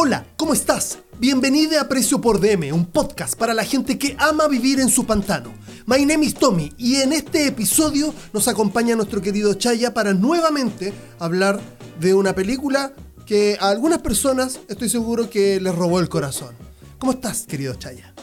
Hola, 0.00 0.24
¿cómo 0.36 0.52
estás? 0.52 1.00
Bienvenido 1.18 1.80
a 1.80 1.88
Precio 1.88 2.20
por 2.20 2.38
DM, 2.38 2.72
un 2.72 2.86
podcast 2.86 3.36
para 3.36 3.52
la 3.52 3.64
gente 3.64 3.98
que 3.98 4.14
ama 4.20 4.46
vivir 4.46 4.78
en 4.78 4.90
su 4.90 5.04
pantano. 5.04 5.52
My 5.86 6.06
name 6.06 6.24
is 6.24 6.34
Tommy 6.34 6.72
y 6.78 7.00
en 7.00 7.12
este 7.12 7.48
episodio 7.48 8.14
nos 8.32 8.46
acompaña 8.46 8.94
nuestro 8.94 9.20
querido 9.20 9.54
Chaya 9.54 9.94
para 9.94 10.14
nuevamente 10.14 10.92
hablar 11.18 11.58
de 11.98 12.14
una 12.14 12.32
película 12.32 12.92
que 13.26 13.58
a 13.60 13.70
algunas 13.70 13.98
personas 13.98 14.60
estoy 14.68 14.88
seguro 14.88 15.28
que 15.30 15.60
les 15.60 15.74
robó 15.74 15.98
el 15.98 16.08
corazón. 16.08 16.54
¿Cómo 17.00 17.10
estás, 17.10 17.44
querido 17.48 17.74
Chaya? 17.74 18.14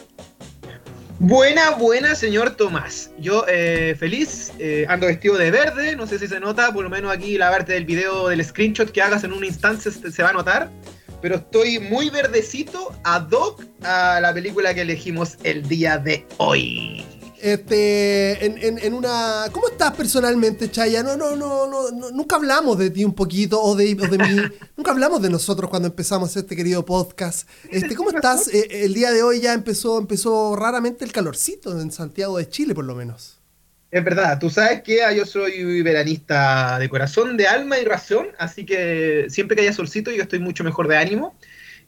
Buena, 1.18 1.72
buena, 1.72 2.14
señor 2.14 2.52
Tomás. 2.52 3.10
Yo 3.18 3.44
eh, 3.48 3.94
feliz, 3.98 4.50
eh, 4.58 4.86
ando 4.88 5.08
vestido 5.08 5.36
de 5.36 5.50
verde, 5.50 5.94
no 5.94 6.06
sé 6.06 6.18
si 6.18 6.26
se 6.26 6.40
nota, 6.40 6.72
por 6.72 6.84
lo 6.84 6.88
menos 6.88 7.12
aquí 7.12 7.36
la 7.36 7.50
parte 7.50 7.74
del 7.74 7.84
video 7.84 8.28
del 8.28 8.42
screenshot 8.42 8.90
que 8.90 9.02
hagas 9.02 9.24
en 9.24 9.34
un 9.34 9.44
instante 9.44 9.90
se 9.90 10.22
va 10.22 10.30
a 10.30 10.32
notar 10.32 10.70
pero 11.26 11.38
estoy 11.38 11.80
muy 11.80 12.08
verdecito 12.08 12.92
ad 13.02 13.28
hoc 13.32 13.60
a 13.82 14.20
la 14.20 14.32
película 14.32 14.72
que 14.72 14.82
elegimos 14.82 15.38
el 15.42 15.66
día 15.66 15.98
de 15.98 16.24
hoy. 16.36 17.04
Este, 17.42 18.46
en, 18.46 18.94
una. 18.94 19.46
¿Cómo 19.50 19.66
estás 19.66 19.96
personalmente, 19.96 20.70
Chaya? 20.70 21.02
No, 21.02 21.16
no, 21.16 21.34
no, 21.34 21.66
no, 21.66 22.10
nunca 22.12 22.36
hablamos 22.36 22.78
de 22.78 22.90
ti 22.90 23.04
un 23.04 23.12
poquito 23.12 23.60
o 23.60 23.74
de, 23.74 23.96
de 23.96 24.18
mí. 24.18 24.40
nunca 24.76 24.92
hablamos 24.92 25.20
de 25.20 25.28
nosotros 25.28 25.68
cuando 25.68 25.88
empezamos 25.88 26.36
este 26.36 26.54
querido 26.54 26.84
podcast. 26.84 27.48
Este, 27.72 27.96
¿cómo 27.96 28.10
estás? 28.10 28.46
Eh, 28.46 28.84
el 28.84 28.94
día 28.94 29.10
de 29.10 29.24
hoy 29.24 29.40
ya 29.40 29.52
empezó, 29.52 29.98
empezó 29.98 30.54
raramente 30.54 31.04
el 31.04 31.10
calorcito 31.10 31.80
en 31.80 31.90
Santiago 31.90 32.38
de 32.38 32.48
Chile, 32.48 32.72
por 32.72 32.84
lo 32.84 32.94
menos. 32.94 33.35
Es 33.90 34.04
verdad, 34.04 34.38
tú 34.38 34.50
sabes 34.50 34.82
que 34.82 35.00
yo 35.16 35.24
soy 35.24 35.82
veranista 35.82 36.78
de 36.78 36.88
corazón, 36.88 37.36
de 37.36 37.46
alma 37.46 37.78
y 37.78 37.84
razón, 37.84 38.28
así 38.38 38.66
que 38.66 39.26
siempre 39.28 39.56
que 39.56 39.62
haya 39.62 39.72
solcito 39.72 40.10
yo 40.10 40.22
estoy 40.22 40.40
mucho 40.40 40.64
mejor 40.64 40.88
de 40.88 40.96
ánimo. 40.96 41.36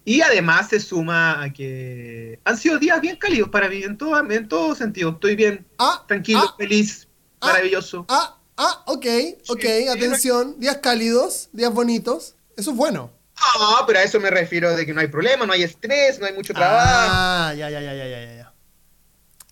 Y 0.04 0.22
además 0.22 0.68
se 0.70 0.80
suma 0.80 1.42
a 1.42 1.52
que 1.52 2.40
han 2.44 2.56
sido 2.56 2.78
días 2.78 2.98
bien 3.00 3.16
cálidos 3.16 3.50
para 3.50 3.68
mí, 3.68 3.82
en 3.82 3.98
todo, 3.98 4.18
en 4.30 4.48
todo 4.48 4.74
sentido. 4.74 5.10
Estoy 5.10 5.36
bien, 5.36 5.66
ah, 5.78 6.02
tranquilo, 6.08 6.40
ah, 6.42 6.54
feliz, 6.56 7.08
ah, 7.40 7.48
maravilloso. 7.48 8.06
Ah, 8.08 8.38
ah, 8.56 8.84
ok, 8.86 9.06
ok, 9.48 9.64
atención, 9.90 10.58
días 10.58 10.78
cálidos, 10.78 11.50
días 11.52 11.74
bonitos, 11.74 12.36
eso 12.56 12.70
es 12.70 12.76
bueno. 12.76 13.10
Ah, 13.36 13.84
pero 13.86 13.98
a 13.98 14.02
eso 14.02 14.18
me 14.18 14.30
refiero 14.30 14.74
de 14.74 14.86
que 14.86 14.94
no 14.94 15.00
hay 15.00 15.08
problema, 15.08 15.44
no 15.44 15.52
hay 15.52 15.64
estrés, 15.64 16.18
no 16.18 16.26
hay 16.26 16.32
mucho 16.32 16.54
trabajo. 16.54 16.88
Ah, 16.90 17.54
ya, 17.54 17.68
ya, 17.68 17.80
ya, 17.80 17.92
ya, 17.92 18.08
ya, 18.08 18.34
ya. 18.34 18.52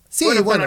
Sí, 0.08 0.26
bueno 0.42 0.64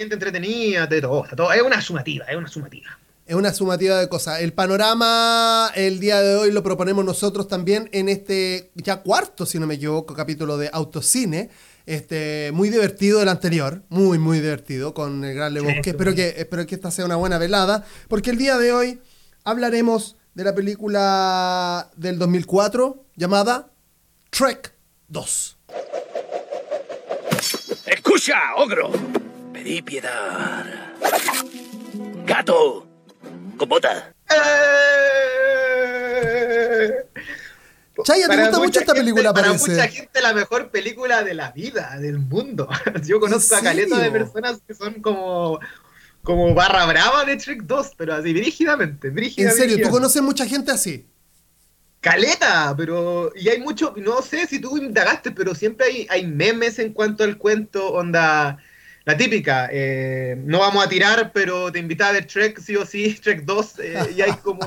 gente 0.00 0.14
entretenida, 0.14 0.86
de 0.86 1.02
todo, 1.02 1.26
todo. 1.36 1.52
Es 1.52 1.60
una 1.60 1.82
sumativa, 1.82 2.24
es 2.24 2.34
una 2.34 2.48
sumativa. 2.48 2.98
Es 3.26 3.34
una 3.34 3.52
sumativa 3.52 4.00
de 4.00 4.08
cosas. 4.08 4.40
El 4.40 4.54
panorama 4.54 5.70
el 5.74 6.00
día 6.00 6.22
de 6.22 6.36
hoy 6.36 6.50
lo 6.52 6.62
proponemos 6.62 7.04
nosotros 7.04 7.46
también 7.48 7.90
en 7.92 8.08
este 8.08 8.70
ya 8.74 9.02
cuarto, 9.02 9.44
si 9.44 9.58
no 9.58 9.66
me 9.66 9.74
equivoco, 9.74 10.14
capítulo 10.14 10.56
de 10.56 10.70
Autocine. 10.72 11.50
Este, 11.84 12.50
muy 12.54 12.70
divertido 12.70 13.20
el 13.20 13.28
anterior, 13.28 13.82
muy, 13.90 14.18
muy 14.18 14.40
divertido 14.40 14.94
con 14.94 15.22
el 15.22 15.34
Gran 15.34 15.52
Lebosque. 15.52 15.90
espero, 15.90 16.14
que, 16.14 16.34
espero 16.38 16.66
que 16.66 16.76
esta 16.76 16.90
sea 16.90 17.04
una 17.04 17.16
buena 17.16 17.36
velada, 17.36 17.84
porque 18.08 18.30
el 18.30 18.38
día 18.38 18.56
de 18.56 18.72
hoy 18.72 19.00
hablaremos 19.44 20.16
de 20.32 20.44
la 20.44 20.54
película 20.54 21.90
del 21.96 22.18
2004 22.18 23.04
llamada 23.16 23.68
Trek 24.30 24.72
2. 25.08 25.58
Escucha, 27.84 28.38
ogro. 28.56 28.90
Pedí 29.62 29.82
piedad. 29.82 30.64
Gato. 32.24 32.88
Con 33.58 33.68
bota. 33.68 34.14
Chaya, 38.02 38.26
¿te 38.26 38.36
gusta 38.38 38.58
mucho 38.58 38.80
esta 38.80 38.94
película, 38.94 39.34
Para 39.34 39.52
mucha 39.52 39.86
gente 39.88 40.22
la 40.22 40.32
mejor 40.32 40.70
película 40.70 41.22
de 41.22 41.34
la 41.34 41.52
vida, 41.52 41.98
del 41.98 42.20
mundo. 42.20 42.70
Yo 43.04 43.20
conozco 43.20 43.54
a 43.54 43.60
caleta 43.60 43.98
de 43.98 44.10
personas 44.10 44.62
que 44.66 44.72
son 44.72 44.94
como 45.02 45.60
como 46.22 46.54
barra 46.54 46.86
brava 46.86 47.26
de 47.26 47.36
Trek 47.36 47.64
2, 47.64 47.92
pero 47.98 48.14
así, 48.14 48.32
brígidamente, 48.32 49.08
En 49.08 49.52
serio, 49.52 49.78
¿tú 49.82 49.90
conoces 49.90 50.22
mucha 50.22 50.46
gente 50.46 50.70
así? 50.70 51.06
Caleta, 52.00 52.74
pero. 52.78 53.30
Y 53.36 53.50
hay 53.50 53.60
mucho. 53.60 53.92
No 53.98 54.22
sé 54.22 54.46
si 54.46 54.58
tú 54.58 54.78
indagaste, 54.78 55.32
pero 55.32 55.54
siempre 55.54 55.86
hay, 55.86 56.06
hay 56.08 56.26
memes 56.26 56.78
en 56.78 56.94
cuanto 56.94 57.24
al 57.24 57.36
cuento, 57.36 57.92
onda 57.92 58.58
la 59.04 59.16
típica, 59.16 59.68
eh, 59.72 60.36
no 60.44 60.60
vamos 60.60 60.84
a 60.84 60.88
tirar, 60.88 61.32
pero 61.32 61.72
te 61.72 61.78
invita 61.78 62.08
a 62.08 62.12
ver 62.12 62.26
Trek 62.26 62.60
sí 62.60 62.76
o 62.76 62.84
sí, 62.84 63.14
Trek 63.22 63.44
2, 63.44 63.78
eh, 63.80 64.14
y 64.16 64.22
hay 64.22 64.32
como 64.42 64.60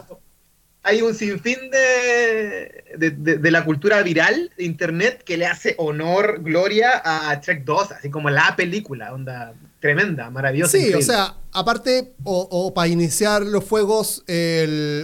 hay 0.86 1.02
un 1.02 1.16
sinfín 1.16 1.70
de, 1.72 2.84
de, 2.98 3.52
la 3.52 3.64
cultura 3.64 4.02
viral 4.04 4.52
de 4.58 4.66
internet 4.66 5.24
que 5.24 5.38
le 5.38 5.46
hace 5.46 5.76
honor, 5.78 6.42
gloria 6.44 7.02
a 7.06 7.40
Trek 7.40 7.64
2, 7.64 7.92
así 7.94 8.10
como 8.10 8.30
la 8.30 8.54
película, 8.58 9.14
onda 9.14 9.54
tremenda, 9.80 10.30
maravillosa. 10.30 10.78
Sí, 10.78 10.94
o 10.94 11.02
sea, 11.02 11.36
aparte, 11.54 12.12
o, 12.26 12.74
para 12.74 12.90
iniciar 12.90 13.44
los 13.44 13.64
fuegos, 13.64 14.26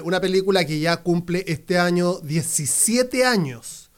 una 0.03 0.19
película 0.19 0.65
que 0.65 0.81
ya 0.81 0.97
cumple 0.97 1.45
este 1.47 1.79
año 1.79 2.19
17 2.19 3.25
años. 3.25 3.88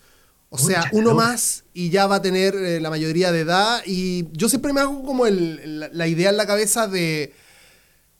O 0.54 0.58
sea, 0.58 0.90
uno 0.92 1.14
más 1.14 1.64
y 1.74 1.92
ya 1.92 2.08
va 2.08 2.18
a 2.18 2.22
tener 2.22 2.54
eh, 2.56 2.82
la 2.82 2.90
mayoría 2.90 3.32
de 3.32 3.40
edad. 3.40 3.82
Y 3.86 4.28
yo 4.34 4.50
siempre 4.50 4.74
me 4.74 4.82
hago 4.82 5.02
como 5.06 5.26
la, 5.26 6.08
idea 6.08 6.30
en 6.30 6.36
la 6.36 6.46
cabeza 6.46 6.88
de. 6.88 7.34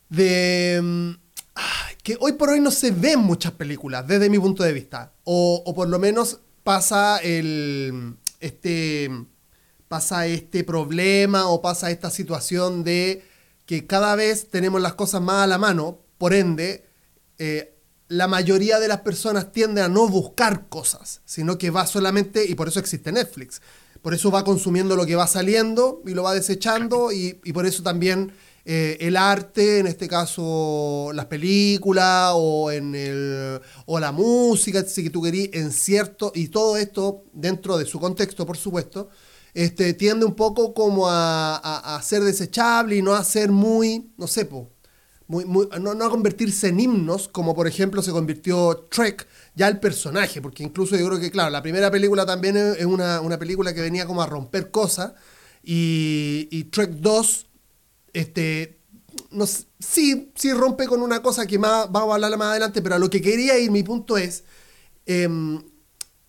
de. 0.08 0.80
Mm, 0.82 1.12
que 2.02 2.16
hoy 2.22 2.32
por 2.34 2.50
hoy 2.50 2.62
no 2.62 2.72
se 2.72 2.92
ven 2.92 3.20
muchas 3.20 3.52
películas, 3.52 4.08
desde 4.08 4.30
mi 4.30 4.40
punto 4.40 4.64
de 4.64 4.72
vista. 4.72 5.12
O, 5.26 5.74
por 5.76 5.90
lo 5.90 6.00
menos 6.00 6.40
pasa 6.64 7.18
el. 7.18 8.16
este. 8.40 9.12
pasa 9.90 10.26
este 10.26 10.64
problema 10.64 11.50
o 11.50 11.62
pasa 11.62 11.92
esta 11.92 12.10
situación 12.10 12.86
de 12.86 13.26
que 13.66 13.86
cada 13.86 14.16
vez 14.16 14.50
tenemos 14.50 14.82
las 14.82 14.94
cosas 14.94 15.22
más 15.22 15.44
a 15.44 15.48
la 15.48 15.58
mano, 15.58 16.00
por 16.18 16.34
ende. 16.34 16.86
Eh, 17.40 17.71
la 18.12 18.28
mayoría 18.28 18.78
de 18.80 18.90
las 18.90 19.02
personas 19.02 19.54
tienden 19.54 19.86
a 19.86 19.88
no 19.88 20.06
buscar 20.10 20.68
cosas, 20.68 21.22
sino 21.24 21.58
que 21.58 21.70
va 21.70 21.88
solamente, 21.88 22.46
y 22.46 22.56
por 22.56 22.68
eso 22.68 22.82
existe 22.82 23.10
Netflix, 23.10 23.62
por 24.02 24.14
eso 24.14 24.30
va 24.30 24.44
consumiendo 24.44 24.98
lo 24.98 25.06
que 25.06 25.16
va 25.16 25.28
saliendo 25.28 26.02
y 26.06 26.14
lo 26.14 26.24
va 26.24 26.34
desechando, 26.34 27.14
y, 27.14 27.36
por 27.54 27.66
eso 27.66 27.84
también 27.84 28.34
eh, 28.66 28.98
el 29.00 29.16
arte, 29.16 29.80
en 29.80 29.88
este 29.88 30.10
caso 30.10 31.12
las 31.14 31.28
películas 31.28 32.34
o, 32.36 32.70
en 32.70 32.96
el, 32.96 33.62
o 33.86 33.98
la 33.98 34.12
música, 34.12 34.84
si 34.84 35.10
tú 35.10 35.22
querís, 35.22 35.50
en 35.54 35.72
cierto, 35.72 36.34
y 36.36 36.50
todo 36.50 36.76
esto 36.76 37.24
dentro 37.32 37.78
de 37.78 37.86
su 37.86 37.98
contexto, 37.98 38.46
por 38.46 38.58
supuesto, 38.58 39.08
este, 39.54 39.94
tiende 39.94 40.26
un 40.26 40.36
poco 40.36 40.74
como 40.74 41.08
a, 41.08 41.96
a 41.96 42.02
ser 42.02 42.24
desechable 42.24 42.98
y 42.98 43.02
no 43.02 43.14
a 43.14 43.24
ser 43.24 43.52
muy, 43.52 44.12
no 44.18 44.28
sé, 44.28 44.44
no, 45.32 46.06
a 46.06 46.10
convertirse 46.10 46.68
en 46.68 46.80
himnos, 46.80 47.28
como 47.28 47.56
por 47.56 47.68
ejemplo 47.68 48.02
se 48.02 48.12
convirtió 48.12 48.88
Trek, 48.92 49.28
ya 49.56 49.68
el 49.68 49.80
personaje, 49.80 50.42
porque 50.42 50.64
incluso 50.64 50.98
yo 50.98 51.08
creo 51.08 51.20
que, 51.20 51.32
claro, 51.32 51.50
la 51.50 51.62
primera 51.62 51.90
película 51.90 52.26
también 52.26 52.58
es 52.58 52.86
una, 52.86 53.40
película 53.40 53.74
que 53.74 53.82
venía 53.82 54.06
como 54.06 54.22
a 54.22 54.26
romper 54.26 54.72
cosas, 54.72 55.14
y, 55.64 56.64
Trek 56.72 56.92
2, 56.92 57.48
este, 58.14 58.80
no, 59.32 59.46
sí, 59.46 60.32
sí 60.36 60.54
rompe 60.54 60.88
con 60.88 61.02
una 61.02 61.22
cosa 61.22 61.46
que 61.48 61.58
más, 61.58 61.92
vamos 61.92 62.12
a 62.12 62.16
hablar 62.16 62.38
más 62.38 62.50
adelante, 62.52 62.82
pero 62.82 62.96
a 62.96 63.00
lo 63.00 63.10
que 63.10 63.22
quería 63.22 63.58
ir, 63.58 63.72
mi 63.72 63.84
punto 63.84 64.18
es, 64.18 64.44
em, 65.06 65.62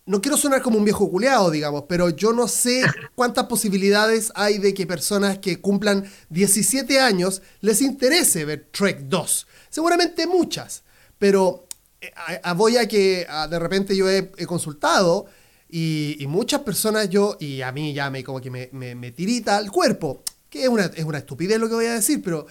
no 0.05 0.21
quiero 0.21 0.37
sonar 0.37 0.61
como 0.61 0.77
un 0.77 0.83
viejo 0.83 1.09
culeado, 1.09 1.49
digamos, 1.49 1.85
pero 1.87 2.09
yo 2.09 2.33
no 2.33 2.47
sé 2.47 2.83
cuántas 3.15 3.45
posibilidades 3.45 4.31
hay 4.35 4.57
de 4.57 4.73
que 4.73 4.85
personas 4.85 5.37
que 5.37 5.61
cumplan 5.61 6.09
17 6.29 6.99
años 6.99 7.41
les 7.61 7.81
interese 7.81 8.45
ver 8.45 8.67
Trek 8.71 9.01
2. 9.03 9.47
Seguramente 9.69 10.27
muchas, 10.27 10.83
pero 11.17 11.65
eh, 12.01 12.11
voy 12.55 12.77
a 12.77 12.87
que 12.87 13.25
de 13.49 13.59
repente 13.59 13.95
yo 13.95 14.09
he, 14.09 14.29
consultado 14.45 15.25
y, 15.69 16.23
muchas 16.27 16.61
personas 16.61 17.09
yo, 17.09 17.37
y 17.39 17.61
a 17.61 17.71
mí 17.71 17.93
ya 17.93 18.09
me 18.09 18.23
como 18.23 18.41
que 18.41 18.51
me, 18.51 19.11
tirita 19.11 19.57
el 19.57 19.71
cuerpo, 19.71 20.21
que 20.49 20.63
es 20.63 20.69
una, 20.69 20.85
es 20.85 21.03
una 21.03 21.19
estupidez 21.19 21.59
lo 21.59 21.69
que 21.69 21.75
voy 21.75 21.85
a 21.85 21.93
decir, 21.93 22.21
pero 22.21 22.45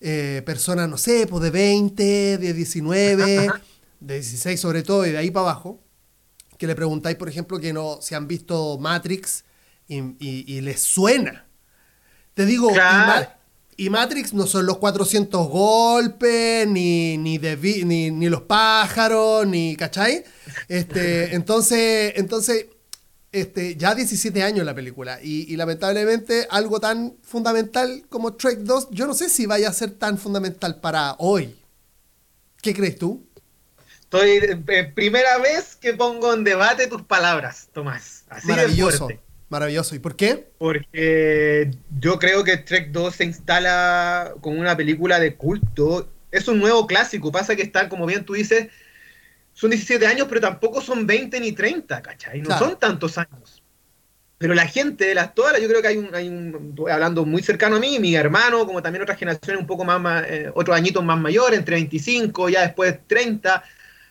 eh, 0.00 0.42
personas, 0.44 0.88
no 0.88 0.98
sé, 0.98 1.26
pues 1.26 1.42
de 1.44 1.50
20, 1.50 2.38
de 2.38 2.52
19, 2.52 3.48
de 4.00 4.14
16 4.14 4.60
sobre 4.60 4.82
todo 4.82 5.06
y 5.06 5.12
de 5.12 5.18
ahí 5.18 5.30
para 5.30 5.50
abajo 5.50 5.80
que 6.58 6.66
le 6.66 6.74
preguntáis, 6.74 7.16
por 7.16 7.28
ejemplo, 7.28 7.58
que 7.60 7.72
no 7.72 8.00
si 8.02 8.14
han 8.14 8.28
visto 8.28 8.78
Matrix 8.78 9.44
y, 9.88 10.60
les 10.60 10.80
suena. 10.80 11.46
Te 12.34 12.44
digo, 12.44 12.70
y, 13.76 13.90
Matrix 13.90 14.34
no 14.34 14.46
son 14.46 14.66
los 14.66 14.78
400 14.78 15.48
golpes, 15.48 16.66
ni, 16.66 17.16
ni, 17.16 17.38
ni, 17.38 18.28
los 18.28 18.42
pájaros, 18.42 19.46
ni, 19.46 19.76
¿cachai? 19.76 20.24
Este, 20.68 21.34
entonces, 21.36 22.12
entonces 22.16 22.66
este, 23.30 23.76
ya 23.76 23.94
17 23.94 24.42
años 24.42 24.64
la 24.64 24.74
película 24.74 25.20
y, 25.22 25.52
y, 25.52 25.56
lamentablemente 25.56 26.46
algo 26.50 26.80
tan 26.80 27.16
fundamental 27.22 28.04
como 28.08 28.34
Trek 28.34 28.60
2, 28.60 28.88
yo 28.90 29.06
no 29.06 29.14
sé 29.14 29.28
si 29.28 29.46
vaya 29.46 29.68
a 29.68 29.72
ser 29.72 29.92
tan 29.92 30.18
fundamental 30.18 30.80
para 30.80 31.14
hoy. 31.18 31.54
¿Qué 32.60 32.74
crees 32.74 32.98
tú? 32.98 33.27
Estoy 34.10 34.40
eh, 34.68 34.84
primera 34.94 35.36
vez 35.38 35.76
que 35.76 35.92
pongo 35.92 36.32
en 36.32 36.42
debate 36.42 36.86
tus 36.86 37.02
palabras, 37.02 37.68
Tomás. 37.72 38.24
Así 38.30 38.46
de 38.48 38.54
Maravilloso, 38.54 39.04
fuerte. 39.04 39.20
maravilloso. 39.50 39.94
¿Y 39.94 39.98
por 39.98 40.16
qué? 40.16 40.48
Porque 40.56 41.70
yo 42.00 42.18
creo 42.18 42.42
que 42.42 42.56
Trek 42.56 42.90
2 42.90 43.14
se 43.14 43.24
instala 43.24 44.32
como 44.40 44.58
una 44.58 44.74
película 44.76 45.20
de 45.20 45.34
culto. 45.36 46.10
Es 46.30 46.48
un 46.48 46.58
nuevo 46.58 46.86
clásico. 46.86 47.30
Pasa 47.30 47.54
que 47.54 47.62
están, 47.62 47.90
como 47.90 48.06
bien 48.06 48.24
tú 48.24 48.32
dices, 48.32 48.68
son 49.52 49.70
17 49.70 50.06
años, 50.06 50.26
pero 50.26 50.40
tampoco 50.40 50.80
son 50.80 51.06
20 51.06 51.38
ni 51.40 51.52
30, 51.52 52.00
¿cachai? 52.00 52.38
No 52.40 52.46
Claro. 52.46 52.64
son 52.66 52.78
tantos 52.78 53.18
años. 53.18 53.62
Pero 54.38 54.54
la 54.54 54.66
gente 54.66 55.04
de 55.04 55.14
las 55.16 55.34
todas, 55.34 55.60
yo 55.60 55.68
creo 55.68 55.82
que 55.82 55.88
hay 55.88 55.96
un, 55.98 56.14
hay 56.14 56.28
un, 56.28 56.74
hablando 56.90 57.26
muy 57.26 57.42
cercano 57.42 57.76
a 57.76 57.80
mí, 57.80 57.98
mi 57.98 58.14
hermano, 58.14 58.64
como 58.66 58.80
también 58.80 59.02
otras 59.02 59.18
generaciones 59.18 59.60
un 59.60 59.66
poco 59.66 59.84
más, 59.84 60.00
más, 60.00 60.24
eh, 60.28 60.50
otros 60.54 60.74
añitos 60.76 61.04
más 61.04 61.18
mayores, 61.18 61.58
entre 61.58 61.74
25, 61.74 62.48
ya 62.48 62.62
después 62.62 62.96
30, 63.08 63.64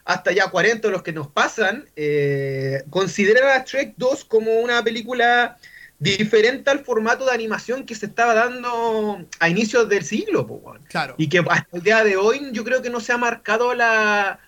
hasta 0.07 0.31
ya 0.31 0.47
40 0.49 0.87
los 0.87 1.03
que 1.03 1.11
nos 1.11 1.27
pasan, 1.27 1.85
eh, 1.95 2.81
consideran 2.89 3.59
a 3.59 3.63
Trek 3.65 3.93
2 3.97 4.23
como 4.25 4.53
una 4.61 4.81
película 4.83 5.57
diferente 5.99 6.69
al 6.69 6.79
formato 6.85 7.25
de 7.25 7.31
animación 7.33 7.85
que 7.85 7.93
se 7.95 8.05
estaba 8.05 8.33
dando 8.33 9.25
a 9.39 9.49
inicios 9.49 9.89
del 9.89 10.03
siglo, 10.05 10.47
po. 10.47 10.75
Claro. 10.89 11.15
Y 11.17 11.27
que 11.27 11.39
hasta 11.39 11.67
el 11.75 11.81
día 11.83 12.03
de 12.03 12.15
hoy 12.15 12.49
yo 12.53 12.63
creo 12.63 12.81
que 12.81 12.89
no 12.89 12.99
se 13.01 13.11
ha 13.13 13.17
marcado 13.17 13.73
la, 13.73 14.39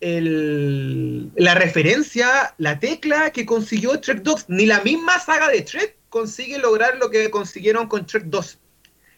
el- 0.00 1.30
la 1.36 1.54
referencia, 1.54 2.54
la 2.58 2.78
tecla 2.78 3.30
que 3.30 3.46
consiguió 3.46 4.00
Trek 4.00 4.22
2. 4.22 4.46
Ni 4.48 4.66
la 4.66 4.80
misma 4.80 5.18
saga 5.20 5.48
de 5.48 5.62
Trek 5.62 5.96
consigue 6.08 6.58
lograr 6.58 6.96
lo 6.98 7.10
que 7.10 7.30
consiguieron 7.30 7.86
con 7.88 8.06
Trek 8.06 8.24
2. 8.26 8.58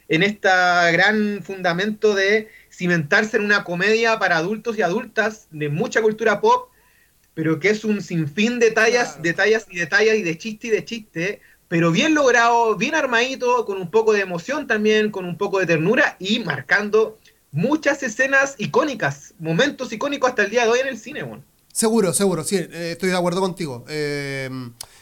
En 0.09 0.23
este 0.23 0.49
gran 0.93 1.43
fundamento 1.43 2.15
de 2.15 2.49
cimentarse 2.77 3.37
en 3.39 3.45
una 3.45 3.65
comedia 3.65 4.19
para 4.19 4.37
adultos 4.37 4.77
y 4.77 4.83
adultas 4.83 5.47
de 5.51 5.69
mucha 5.69 6.03
cultura 6.03 6.41
pop, 6.41 6.69
pero 7.33 7.59
que 7.59 7.71
es 7.71 7.85
un 7.85 8.03
sinfín 8.03 8.59
de 8.59 8.71
tallas, 8.71 9.09
Claro. 9.09 9.23
de 9.23 9.33
tallas 9.33 9.67
y 9.71 9.77
de 9.79 9.87
tallas 9.87 10.17
y 10.17 10.23
de 10.23 10.37
chiste 10.37 10.67
y 10.67 10.71
de 10.71 10.85
chiste, 10.85 11.41
pero 11.69 11.91
bien 11.91 12.15
logrado, 12.15 12.77
bien 12.77 12.95
armadito, 12.95 13.65
con 13.65 13.81
un 13.81 13.91
poco 13.91 14.13
de 14.13 14.21
emoción 14.21 14.67
también, 14.67 15.11
con 15.11 15.25
un 15.25 15.37
poco 15.39 15.59
de 15.59 15.67
ternura 15.67 16.17
y 16.19 16.41
marcando 16.41 17.19
muchas 17.51 18.03
escenas 18.03 18.55
icónicas, 18.59 19.35
momentos 19.39 19.93
icónicos 19.93 20.31
hasta 20.31 20.43
el 20.45 20.51
día 20.51 20.65
de 20.65 20.71
hoy 20.71 20.81
en 20.81 20.89
el 20.89 20.99
cine. 20.99 21.25
Seguro, 21.73 22.13
seguro, 22.13 22.45
sí, 22.45 22.57
eh, 22.57 22.91
estoy 22.93 23.09
de 23.11 23.17
acuerdo 23.17 23.41
contigo. 23.41 23.85
Eh, 23.89 24.51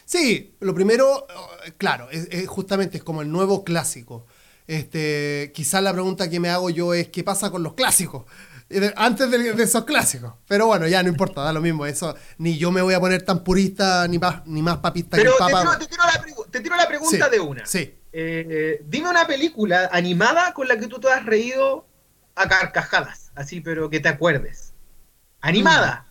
sí, 0.04 0.54
lo 0.60 0.74
primero, 0.74 1.26
eh, 1.66 1.72
claro, 1.76 2.08
es, 2.10 2.28
es 2.30 2.48
justamente 2.48 2.98
es 2.98 3.04
como 3.04 3.22
el 3.22 3.30
nuevo 3.30 3.64
clásico. 3.64 4.26
Este, 4.66 5.52
quizás 5.54 5.82
la 5.82 5.92
pregunta 5.92 6.28
que 6.30 6.40
me 6.40 6.48
hago 6.48 6.70
yo 6.70 6.94
es 6.94 7.08
qué 7.08 7.22
pasa 7.22 7.50
con 7.50 7.62
los 7.62 7.74
clásicos 7.74 8.24
Eh, 8.70 8.92
antes 8.96 9.30
de, 9.30 9.52
de 9.52 9.62
esos 9.62 9.84
clásicos. 9.84 10.32
Pero 10.48 10.66
bueno, 10.66 10.86
ya 10.88 11.02
no 11.02 11.10
importa, 11.10 11.42
da 11.42 11.52
lo 11.52 11.60
mismo. 11.60 11.84
Eso 11.84 12.14
ni 12.38 12.56
yo 12.56 12.70
me 12.72 12.80
voy 12.80 12.94
a 12.94 13.00
poner 13.00 13.20
tan 13.22 13.44
purista 13.44 14.08
ni 14.08 14.18
más 14.18 14.40
ni 14.46 14.62
más 14.62 14.78
papista 14.78 15.16
Pero 15.18 15.32
que 15.36 15.42
el 15.44 15.46
te 15.48 15.52
Papa. 15.52 15.76
tiro, 15.76 15.78
te 15.78 15.86
tiro 15.86 16.02
la, 16.04 16.50
te 16.50 16.60
tiro 16.60 16.76
la 16.76 16.88
pregunta 16.88 17.24
Sí, 17.26 17.30
de 17.30 17.40
una. 17.40 17.66
Sí. 17.66 17.94
Eh, 18.12 18.80
dime 18.86 19.10
una 19.10 19.26
película 19.26 19.90
animada 19.92 20.54
con 20.54 20.66
la 20.66 20.78
que 20.78 20.86
tú 20.86 20.98
te 20.98 21.10
has 21.10 21.26
reído 21.26 21.86
a 22.36 22.48
carcajadas, 22.48 23.32
así, 23.34 23.60
pero 23.60 23.90
que 23.90 24.00
te 24.00 24.08
acuerdes. 24.08 24.72
Animada. 25.40 26.06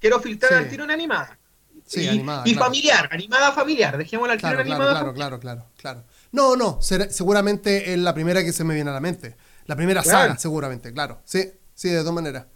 Quiero 0.00 0.18
filtrar 0.20 0.52
Sí. 0.52 0.56
al 0.58 0.70
tiro 0.70 0.84
en 0.84 0.90
animada. 0.92 1.38
Sí, 1.86 2.02
y, 2.02 2.08
animada, 2.08 2.42
y 2.46 2.52
claro. 2.52 2.66
familiar, 2.66 3.08
animada 3.12 3.52
familiar. 3.52 3.96
Dejémosla 3.98 4.32
al 4.34 4.38
tiro 4.38 4.48
Claro, 4.50 4.60
en 4.62 4.66
claro, 4.66 4.82
animada. 4.82 5.00
claro, 5.00 5.14
claro, 5.14 5.40
claro, 5.40 5.66
claro. 5.76 6.04
No, 6.32 6.56
no, 6.56 6.78
seguramente 6.80 7.92
es 7.92 7.98
la 7.98 8.14
primera 8.14 8.42
que 8.44 8.52
se 8.52 8.64
me 8.64 8.74
viene 8.74 8.90
a 8.90 8.94
la 8.94 9.00
mente. 9.00 9.36
La 9.66 9.76
primera 9.76 10.02
Claro. 10.02 10.18
saga, 10.28 10.38
seguramente, 10.38 10.92
claro. 10.92 11.20
Sí, 11.24 11.50
sí, 11.74 11.88
de 11.90 11.98
todas 12.00 12.14
maneras. 12.14 12.46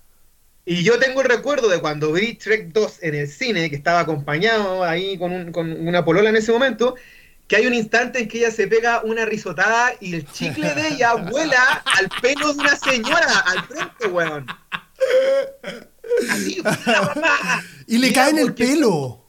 Y 0.65 0.85
yo 0.85 0.99
tengo 0.99 1.23
el 1.23 1.29
recuerdo 1.29 1.69
de 1.69 1.81
cuando 1.81 2.13
vi 2.13 2.35
Trek 2.35 2.69
2 2.73 2.99
en 3.03 3.15
el 3.17 3.29
cine, 3.29 3.69
que 3.69 3.77
estaba 3.77 4.01
acompañado 4.01 4.85
ahí 4.85 5.19
con, 5.19 5.33
un- 5.33 5.53
con 5.53 5.71
una 5.87 6.05
polola 6.05 6.31
en 6.31 6.37
ese 6.37 6.53
momento, 6.53 6.95
que 7.49 7.57
hay 7.57 7.67
un 7.67 7.75
instante 7.75 8.21
en 8.21 8.29
que 8.29 8.39
ella 8.39 8.51
se 8.51 8.69
pega 8.69 9.03
una 9.03 9.25
risotada 9.25 9.93
y 10.01 10.15
el 10.15 10.27
chicle 10.31 10.73
de 10.75 10.89
ella 10.89 11.15
vuela 11.31 11.83
al 11.99 12.09
pelo 12.21 12.53
de 12.55 12.61
una 12.61 12.77
señora, 12.77 13.39
al 13.41 13.65
frente, 13.65 14.07
weón. 14.07 14.47
Así. 16.31 16.63
Y 17.87 17.99
le 17.99 18.13
cae 18.13 18.31
en 18.31 18.39
el 18.39 18.55
pelo. 18.55 19.22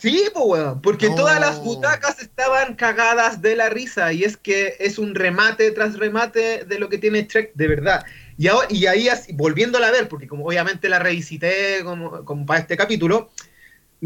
Sí, 0.00 0.24
pues, 0.32 0.44
weón, 0.46 0.80
porque 0.80 1.08
No. 1.10 1.14
todas 1.14 1.38
las 1.38 1.62
butacas 1.62 2.20
estaban 2.20 2.74
cagadas 2.74 3.42
de 3.42 3.54
la 3.54 3.68
risa 3.68 4.12
y 4.14 4.24
es 4.24 4.36
que 4.38 4.76
es 4.80 4.98
un 4.98 5.14
remate 5.14 5.70
tras 5.72 5.98
remate 5.98 6.64
de 6.64 6.78
lo 6.78 6.88
que 6.88 6.96
tiene 6.98 7.22
Trek 7.24 7.52
de 7.54 7.68
verdad. 7.68 8.04
Y, 8.38 8.48
ahora- 8.48 8.66
y 8.70 8.86
ahí, 8.86 9.08
así, 9.10 9.32
volviéndola 9.34 9.88
a 9.88 9.90
ver, 9.90 10.08
porque 10.08 10.26
como 10.26 10.46
obviamente 10.46 10.88
la 10.88 10.98
revisité 10.98 11.80
como, 11.84 12.24
como 12.24 12.46
para 12.46 12.60
este 12.60 12.76
capítulo, 12.78 13.30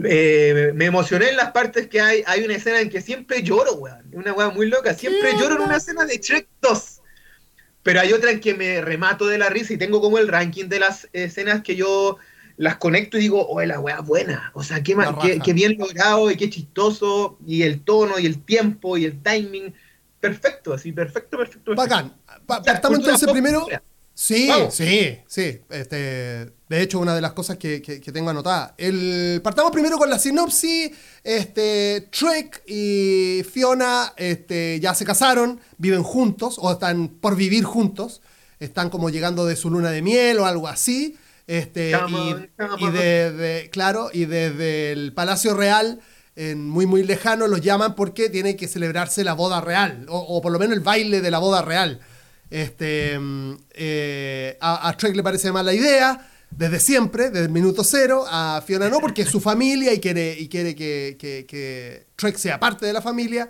eh, 0.03 0.73
me 0.75 0.87
emocioné 0.87 1.29
en 1.29 1.37
las 1.37 1.53
partes 1.53 1.87
que 1.87 2.01
hay. 2.01 2.25
Hay 2.27 2.43
una 2.43 2.57
escena 2.57 2.81
en 2.81 2.91
que 2.91 3.01
siempre 3.01 3.45
lloro, 3.45 3.75
weón. 3.75 4.03
Una 4.13 4.33
weón 4.33 4.53
muy 4.55 4.69
loca. 4.69 4.95
Siempre 4.95 5.31
¿Qué 5.31 5.37
lloro 5.39 5.55
en 5.55 5.61
una 5.63 5.77
escena 5.77 6.05
de 6.05 6.19
Trek 6.19 6.49
2. 6.61 7.01
Pero 7.85 8.01
hay 8.01 8.13
otra 8.13 8.33
en 8.33 8.41
que 8.41 8.55
me 8.55 8.81
remato 8.81 9.27
de 9.27 9.39
la 9.39 9.51
risa 9.51 9.75
y 9.75 9.77
tengo 9.77 10.01
como 10.01 10.19
el 10.19 10.27
ranking 10.27 10.65
de 10.65 10.81
las 10.81 11.09
escenas 11.13 11.63
que 11.63 11.77
yo 11.77 12.17
las 12.57 12.77
conecto 12.77 13.17
y 13.19 13.23
digo, 13.23 13.47
oh, 13.47 13.61
la 13.63 13.81
weá 13.81 14.01
buena. 14.01 14.51
O 14.55 14.63
sea, 14.63 14.83
qué, 14.83 14.97
qué, 15.23 15.41
qué 15.41 15.53
bien 15.53 15.77
logrado 15.79 16.31
y 16.31 16.37
qué 16.37 16.49
chistoso. 16.51 17.39
Y 17.47 17.63
el 17.63 17.83
tono 17.83 18.19
y 18.19 18.27
el 18.27 18.43
tiempo 18.45 18.97
y 18.97 19.05
el 19.05 19.23
timing. 19.23 19.75
Perfecto, 20.21 20.73
así, 20.73 20.93
perfecto, 20.93 21.37
perfecto. 21.37 21.75
perfecto. 21.75 21.75
Bacán. 21.75 22.15
Pa- 22.47 22.63
partamos 22.63 22.99
entonces 23.01 23.31
primero. 23.31 23.67
Sí, 24.17 24.47
Vamos. 24.49 24.75
sí, 24.75 25.19
sí. 25.27 25.61
Este, 25.69 25.97
de 26.69 26.81
hecho, 26.83 27.01
una 27.01 27.17
de 27.17 27.21
las 27.21 27.33
cosas 27.33 27.57
que, 27.57 27.83
que- 27.83 28.01
que 28.01 28.13
tengo 28.13 28.31
anotada. 28.31 28.75
El, 28.79 29.41
partamos 29.43 29.73
primero 29.73 29.99
con 29.99 30.09
la 30.09 30.21
sinopsis. 30.21 30.93
Este, 31.25 32.09
Trek 32.17 32.63
y 32.69 33.43
Fiona 33.51 34.13
este, 34.17 34.79
ya 34.81 34.95
se 34.95 35.05
casaron, 35.05 35.61
viven 35.79 36.05
juntos, 36.05 36.57
o 36.59 36.71
están 36.71 37.09
por 37.09 37.35
vivir 37.35 37.65
juntos. 37.65 38.23
Están 38.61 38.89
como 38.89 39.11
llegando 39.11 39.47
de 39.47 39.57
su 39.57 39.69
luna 39.69 39.91
de 39.91 40.01
miel 40.01 40.39
o 40.39 40.47
algo 40.47 40.69
así. 40.69 41.17
Este, 41.47 41.91
y, 42.79 42.85
desde, 42.93 43.71
claro, 43.71 44.11
y 44.13 44.25
desde 44.25 44.93
el 44.93 45.13
Palacio 45.13 45.55
Real, 45.55 46.01
en 46.37 46.69
muy 46.69 46.87
muy 46.87 47.03
lejano, 47.05 47.47
los 47.47 47.61
llaman 47.61 47.95
porque 47.95 48.31
tiene 48.31 48.57
que 48.57 48.67
celebrarse 48.67 49.25
la 49.25 49.35
boda 49.35 49.61
real, 49.61 50.07
o, 50.09 50.19
o 50.19 50.41
por 50.41 50.53
lo 50.53 50.59
menos 50.59 50.75
el 50.77 50.81
baile 50.83 51.21
de 51.21 51.31
la 51.31 51.39
boda 51.39 51.63
real. 51.63 52.01
Este, 52.51 53.19
eh, 53.75 54.57
a, 54.61 54.89
a 54.89 54.97
Trek 54.97 55.15
le 55.17 55.23
parece 55.23 55.53
mal 55.53 55.67
la 55.67 55.75
idea, 55.75 56.29
desde 56.51 56.79
siempre, 56.81 57.31
desde 57.31 57.47
el 57.47 57.53
minuto 57.53 57.83
cero, 57.85 58.25
a 58.29 58.63
Fiona 58.67 58.89
no, 58.89 59.01
porque 59.01 59.23
es 59.23 59.29
su 59.29 59.41
familia 59.41 59.93
y 59.93 60.01
quiere, 60.01 60.37
y 60.39 60.49
quiere 60.49 60.75
que, 60.75 61.17
que- 61.19 61.47
que 61.47 62.07
Trek 62.17 62.37
sea 62.37 62.61
parte 62.61 62.87
de 62.87 62.93
la 62.93 63.03
familia. 63.03 63.49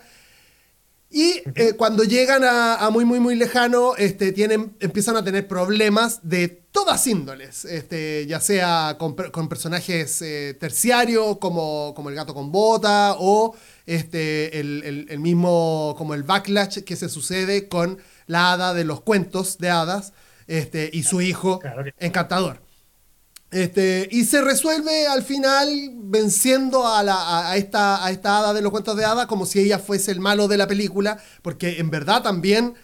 Y 1.16 1.42
eh, 1.54 1.74
cuando 1.76 2.02
llegan 2.02 2.42
a, 2.42 2.74
a 2.74 2.90
muy, 2.90 3.04
muy, 3.04 3.20
muy 3.20 3.36
lejano, 3.36 3.94
este, 3.96 4.32
tienen, 4.32 4.76
empiezan 4.80 5.16
a 5.16 5.22
tener 5.22 5.46
problemas 5.46 6.18
de 6.28 6.48
todas 6.48 7.06
índoles, 7.06 7.64
este, 7.64 8.26
ya 8.26 8.40
sea 8.40 8.96
con, 8.98 9.14
per- 9.14 9.30
con 9.30 9.48
personajes 9.48 10.20
eh, 10.22 10.56
terciarios 10.58 11.38
como, 11.38 11.92
como 11.94 12.08
el 12.10 12.16
gato 12.16 12.34
con 12.34 12.50
bota 12.50 13.14
o 13.16 13.54
este, 13.86 14.58
el, 14.58 14.82
el- 14.84 15.06
el 15.08 15.20
mismo, 15.20 15.94
como 15.96 16.14
el 16.14 16.24
backlash 16.24 16.78
que 16.82 16.96
se 16.96 17.08
sucede 17.08 17.68
con 17.68 17.98
la 18.26 18.52
hada 18.52 18.74
de 18.74 18.82
los 18.84 19.00
cuentos 19.00 19.58
de 19.58 19.70
hadas 19.70 20.12
este, 20.48 20.90
y 20.92 21.04
su 21.04 21.20
hijo 21.20 21.60
Claro 21.60 21.84
que- 21.84 21.94
encantador. 22.00 22.60
Este, 23.54 24.08
y 24.10 24.24
se 24.24 24.40
resuelve 24.42 25.06
al 25.06 25.22
final 25.22 25.68
venciendo 25.94 26.86
a, 26.88 27.04
la, 27.04 27.50
a- 27.50 27.56
esta, 27.56 28.04
a 28.04 28.10
esta 28.10 28.38
hada 28.38 28.52
de 28.52 28.60
los 28.62 28.72
cuentos 28.72 28.96
de 28.96 29.04
hadas 29.04 29.26
como 29.26 29.46
si 29.46 29.60
ella 29.60 29.78
fuese 29.78 30.10
el 30.10 30.18
malo 30.18 30.48
de 30.48 30.56
la 30.56 30.66
película, 30.66 31.18
porque 31.40 31.78
en 31.78 31.88
verdad 31.88 32.20
también, 32.22 32.74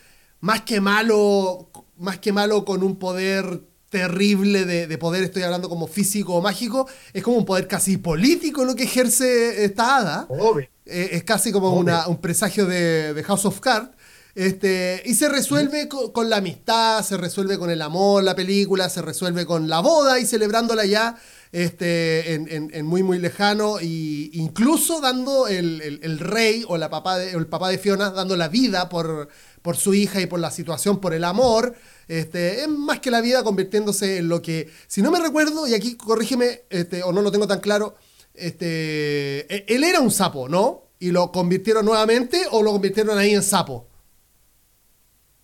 más 0.41 0.61
que 0.62 0.81
malo, 0.81 1.71
más 1.99 2.19
que 2.21 2.33
malo 2.33 2.65
con 2.65 2.85
un 2.85 2.97
poder 3.00 3.62
terrible 3.89 4.65
de, 4.65 4.87
de 4.87 4.99
poder, 4.99 5.25
estoy 5.25 5.43
hablando 5.43 5.69
como 5.69 5.89
físico 5.89 6.35
o 6.35 6.41
mágico, 6.41 6.87
es 7.12 7.25
como 7.25 7.37
un 7.39 7.45
poder 7.45 7.67
casi 7.67 7.97
político 7.97 8.65
lo 8.65 8.77
que 8.77 8.85
ejerce 8.85 9.65
esta 9.65 9.97
hada. 9.97 10.27
Obvio. 10.29 10.69
Eh, 10.87 11.11
es 11.12 11.25
casi 11.25 11.50
como 11.50 11.73
una- 11.75 12.07
un 12.07 12.19
presagio 12.21 12.67
de, 12.67 13.12
de 13.15 13.23
House 13.25 13.45
of 13.45 13.59
Cards. 13.59 13.91
Este, 14.35 15.03
y 15.05 15.15
se 15.15 15.29
resuelve 15.29 15.89
co- 15.89 16.13
con, 16.13 16.31
la 16.31 16.37
amistad, 16.37 17.03
se 17.05 17.17
resuelve 17.17 17.59
con 17.59 17.71
el 17.71 17.83
amor, 17.83 18.23
la 18.23 18.35
película, 18.37 18.89
se 18.89 19.03
resuelve 19.03 19.45
con 19.45 19.69
la 19.69 19.81
boda 19.81 20.19
y 20.21 20.27
celebrándola 20.27 20.85
ya 20.87 21.17
este, 21.53 22.35
en, 22.35 22.47
en- 22.51 22.71
en 22.73 22.87
muy, 22.87 23.03
muy 23.03 23.19
lejano. 23.19 23.81
Y 23.81 24.31
incluso 24.35 25.01
dando 25.01 25.49
el, 25.49 25.81
el- 25.83 26.01
el 26.03 26.19
rey 26.19 26.65
o, 26.69 26.77
la 26.79 26.91
papá 26.91 27.19
de, 27.19 27.33
el 27.33 27.47
papá 27.49 27.69
de 27.71 27.79
Fiona, 27.79 28.11
dando 28.11 28.37
la 28.37 28.49
vida 28.49 28.89
por, 28.89 29.29
por 29.63 29.77
su 29.77 29.95
hija 29.95 30.21
y 30.21 30.27
por 30.27 30.39
la 30.41 30.51
situación, 30.51 31.01
por 31.01 31.13
el 31.13 31.25
amor. 31.25 31.75
Este, 32.07 32.63
es 32.63 32.69
más 32.69 33.01
que 33.01 33.11
la 33.11 33.21
vida 33.21 33.43
convirtiéndose 33.45 34.19
en 34.19 34.29
lo 34.29 34.43
que, 34.43 34.69
si 34.87 35.01
no 35.03 35.11
me 35.11 35.21
recuerdo, 35.21 35.67
y 35.69 35.75
aquí 35.75 35.97
corrígeme, 35.97 36.63
este, 36.71 37.03
o 37.03 37.13
no 37.13 37.23
lo 37.23 37.31
tengo 37.33 37.47
tan 37.47 37.61
claro, 37.61 37.95
este, 38.35 39.41
e- 39.55 39.65
él 39.69 39.85
era 39.85 40.01
un 40.01 40.11
sapo, 40.11 40.49
¿no? 40.49 40.85
Y 40.99 41.11
lo 41.13 41.31
convirtieron 41.33 41.85
nuevamente 41.85 42.43
o 42.51 42.63
lo 42.63 42.73
convirtieron 42.73 43.19
ahí 43.19 43.33
en 43.35 43.43
sapo. 43.43 43.87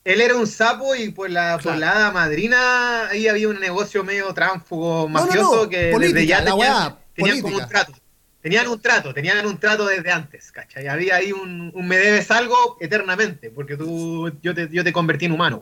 Él 0.07 0.21
era 0.21 0.37
un 0.37 0.47
sapo 0.47 0.95
y 0.95 1.11
por 1.11 1.29
la, 1.29 1.55
por 1.55 1.63
Claro. 1.63 1.79
la 1.81 1.91
hada 1.93 2.11
madrina 2.13 3.09
ahí 3.09 3.29
había 3.29 3.49
un 3.49 3.61
negocio 3.61 4.03
medio 4.05 4.33
tránfugo 4.33 5.03
no, 5.03 5.09
mafioso 5.09 5.65
no, 5.65 5.69
que 5.69 5.91
política, 5.91 6.15
desde 6.21 6.27
ya 6.29 6.39
tenían, 6.39 6.59
weá, 6.59 6.99
tenían 7.15 7.41
como 7.43 7.57
un 7.59 7.69
trato. 7.69 7.93
Tenían 8.41 8.69
un 8.69 8.81
trato, 8.81 9.13
tenían 9.13 9.45
un 9.45 9.59
trato 9.59 9.87
desde 9.87 10.13
antes, 10.13 10.53
¿cachai? 10.53 10.87
Había 10.87 11.17
ahí 11.17 11.33
un, 11.33 11.73
un 11.75 11.89
me 11.89 11.97
debes 11.97 12.31
algo 12.31 12.77
eternamente, 12.81 13.51
porque 13.51 13.77
tú, 13.77 14.31
yo 14.41 14.55
te, 14.55 14.69
yo 14.71 14.85
te 14.85 14.93
convertí 14.93 15.25
en 15.25 15.33
humano. 15.33 15.61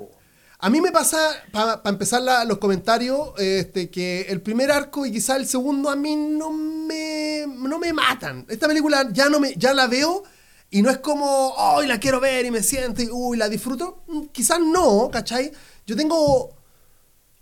A 0.58 0.68
mí 0.68 0.82
me 0.82 0.92
pasa, 0.92 1.18
para 1.50 1.80
empezar 1.86 2.20
la- 2.20 2.44
los 2.44 2.58
comentarios, 2.58 3.30
este, 3.38 3.88
que 3.88 4.22
el 4.28 4.42
primer 4.42 4.70
arco 4.70 5.06
y 5.06 5.12
quizá 5.12 5.36
el 5.36 5.46
segundo 5.46 5.88
a 5.88 5.96
mí 5.96 6.14
no 6.14 6.50
me, 6.50 7.46
no 7.48 7.78
me 7.78 7.92
matan. 7.94 8.44
Esta 8.50 8.68
película 8.68 9.08
ya, 9.10 9.30
no 9.30 9.40
me, 9.40 9.54
ya 9.56 9.72
la 9.72 9.86
veo 9.86 10.22
y 10.70 10.82
no 10.82 10.90
es 10.90 10.98
como, 10.98 11.50
hoy 11.50 11.86
la 11.86 12.00
quiero 12.00 12.20
ver 12.20 12.44
y 12.46 12.50
me 12.50 12.62
siento 12.62 13.02
y 13.02 13.08
uy, 13.10 13.36
la 13.36 13.48
disfruto. 13.48 14.04
Mm, 14.08 14.26
Quizás 14.32 14.58
no, 14.60 15.08
¿cachai? 15.12 15.52
Yo 15.86 15.94
tengo, 15.96 16.56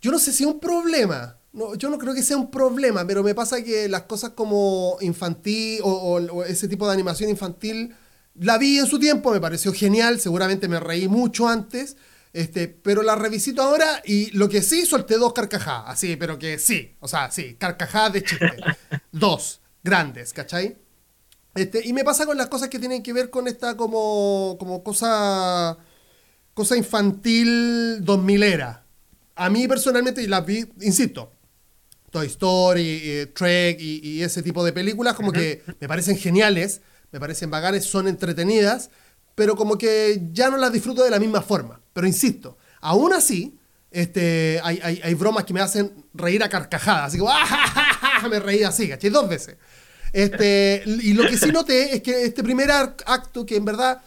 yo 0.01 0.11
no 0.13 0.19
sé 0.19 0.33
si 0.33 0.45
es 0.45 0.49
un 0.51 0.61
problema. 0.61 1.39
No, 1.53 1.75
yo 1.75 1.91
no 1.91 1.99
creo 1.99 2.15
que 2.15 2.23
sea 2.23 2.37
un 2.39 2.51
problema, 2.51 3.07
pero 3.07 3.23
me 3.23 3.35
pasa 3.35 3.63
que 3.63 3.89
las 3.89 4.03
cosas 4.03 4.31
como 4.31 4.97
infantil 5.03 5.81
o, 5.83 5.91
o- 5.91 6.37
o 6.39 6.45
ese 6.45 6.67
tipo 6.67 6.87
de 6.87 6.95
animación 6.95 7.29
infantil 7.29 7.95
la 8.35 8.57
vi 8.57 8.79
en 8.79 8.87
su 8.87 8.99
tiempo, 8.99 9.31
me 9.33 9.41
pareció 9.41 9.73
genial, 9.75 10.19
seguramente 10.19 10.67
me 10.67 10.81
reí 10.81 11.09
mucho 11.09 11.49
antes, 11.49 11.99
este, 12.33 12.69
pero 12.69 13.03
la 13.03 13.15
revisito 13.17 13.61
ahora 13.61 14.01
y 14.07 14.31
lo 14.31 14.49
que 14.49 14.63
sí 14.63 14.87
solté 14.87 15.19
dos 15.19 15.35
carcajadas, 15.35 15.85
así, 15.89 16.17
pero 16.17 16.39
que 16.39 16.59
sí, 16.59 16.97
o 17.01 17.09
sea, 17.09 17.31
sí, 17.31 17.57
carcajadas 17.59 18.15
de 18.15 18.25
chiste. 18.25 18.57
dos, 19.13 19.61
grandes, 19.85 20.33
¿cachai? 20.33 20.79
Este, 21.55 21.87
y 21.87 21.93
me 21.93 22.05
pasa 22.05 22.25
con 22.25 22.37
las 22.37 22.47
cosas 22.49 22.69
que 22.69 22.79
tienen 22.79 23.03
que 23.03 23.13
ver 23.13 23.31
con 23.31 23.47
esta 23.47 23.77
como, 23.77 24.57
como 24.59 24.83
cosa, 24.83 25.77
cosa 26.55 26.77
infantil 26.77 28.05
2000 28.05 28.43
era. 28.43 28.85
A 29.35 29.51
mí 29.51 29.69
personalmente, 29.69 30.23
y 30.23 30.27
las 30.27 30.45
vi, 30.47 30.65
insisto, 30.81 31.33
Toy 32.11 32.27
Story, 32.27 33.01
eh, 33.03 33.27
Trek 33.35 33.79
y, 33.81 34.01
y 34.03 34.23
ese 34.23 34.43
tipo 34.43 34.65
de 34.65 34.73
películas 34.73 35.15
como 35.15 35.33
que 35.33 35.63
me 35.81 35.89
parecen 35.89 36.17
geniales, 36.17 36.81
me 37.11 37.21
parecen 37.21 37.51
bacanes, 37.51 37.85
son 37.85 38.09
entretenidas, 38.09 38.91
pero 39.35 39.57
como 39.57 39.79
que 39.79 40.29
ya 40.33 40.51
no 40.51 40.57
las 40.57 40.73
disfruto 40.73 41.03
de 41.05 41.11
la 41.11 41.19
misma 41.19 41.43
forma. 41.43 41.81
Pero 41.93 42.07
insisto, 42.07 42.59
aún 42.81 43.13
así, 43.13 43.59
este, 43.91 44.61
hay, 44.63 44.81
hay, 44.83 45.01
hay 45.03 45.15
bromas 45.15 45.45
que 45.45 45.53
me 45.53 45.61
hacen 45.61 46.07
reír 46.15 46.43
a 46.43 46.49
carcajadas, 46.49 47.09
así 47.09 47.19
como 47.19 47.31
¡ah, 47.31 47.45
ja, 47.47 47.67
ja, 47.67 48.21
ja! 48.21 48.29
me 48.29 48.41
reí 48.41 48.63
así, 48.63 48.89
¿cachai? 48.89 49.11
Dos 49.11 49.29
veces. 49.29 49.57
Este, 50.13 50.83
y 50.87 51.15
lo 51.15 51.27
que 51.27 51.39
sí 51.39 51.53
noté 51.53 51.95
es 51.97 52.03
que 52.03 52.25
este 52.25 52.43
primer 52.43 52.71
acto, 52.71 53.47
que 53.47 53.57
en 53.57 53.65
verdad 53.65 54.03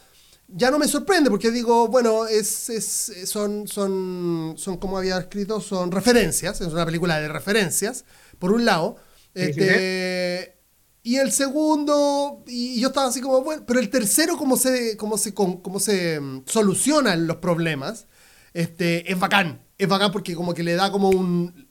ya 0.47 0.69
no 0.71 0.77
me 0.79 0.88
sorprende, 0.88 1.29
porque 1.29 1.50
digo, 1.51 1.88
bueno, 1.88 2.27
es, 2.27 2.69
es- 2.69 3.12
son, 3.29 3.67
son, 3.67 4.53
son, 4.57 4.77
como 4.77 4.97
había 4.97 5.17
escrito, 5.17 5.59
son 5.62 5.91
referencias, 5.91 6.62
es 6.62 6.67
una 6.74 6.85
película 6.85 7.19
de 7.19 7.27
referencias, 7.29 8.05
por 8.39 8.51
un 8.51 8.65
lado. 8.65 8.97
Este, 9.33 10.55
Y 11.03 11.17
el 11.17 11.31
segundo, 11.31 12.43
y 12.47 12.79
yo 12.79 12.88
estaba 12.89 13.07
así 13.07 13.21
como, 13.21 13.41
bueno, 13.41 13.63
pero 13.67 13.79
el 13.79 13.89
tercero, 13.89 14.38
como 14.38 14.57
se, 14.57 14.97
cómo 14.97 15.17
se, 15.17 15.33
cómo 15.35 15.79
se 15.79 16.19
mm, 16.19 16.43
solucionan 16.47 17.27
los 17.27 17.38
problemas, 17.38 18.07
este, 18.53 19.12
es 19.12 19.19
bacán. 19.19 19.62
Es 19.77 19.88
bacán 19.88 20.12
porque 20.12 20.35
como 20.35 20.53
que 20.53 20.63
le 20.63 20.74
da 20.75 20.91
como 20.91 21.09
un... 21.09 21.67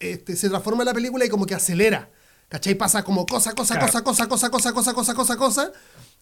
Este, 0.00 0.36
se 0.36 0.48
transforma 0.48 0.84
la 0.84 0.94
película 0.94 1.24
y 1.24 1.28
como 1.28 1.46
que 1.46 1.54
acelera. 1.54 2.10
¿Cachai? 2.48 2.74
Pasa 2.74 3.02
como 3.04 3.26
cosa, 3.26 3.54
cosa, 3.54 3.74
Claro. 3.74 4.02
cosa, 4.04 4.26
cosa, 4.26 4.26
cosa, 4.28 4.50
cosa, 4.50 4.72
cosa, 4.72 4.94
cosa, 4.94 5.14
cosa, 5.14 5.36
cosa. 5.36 5.72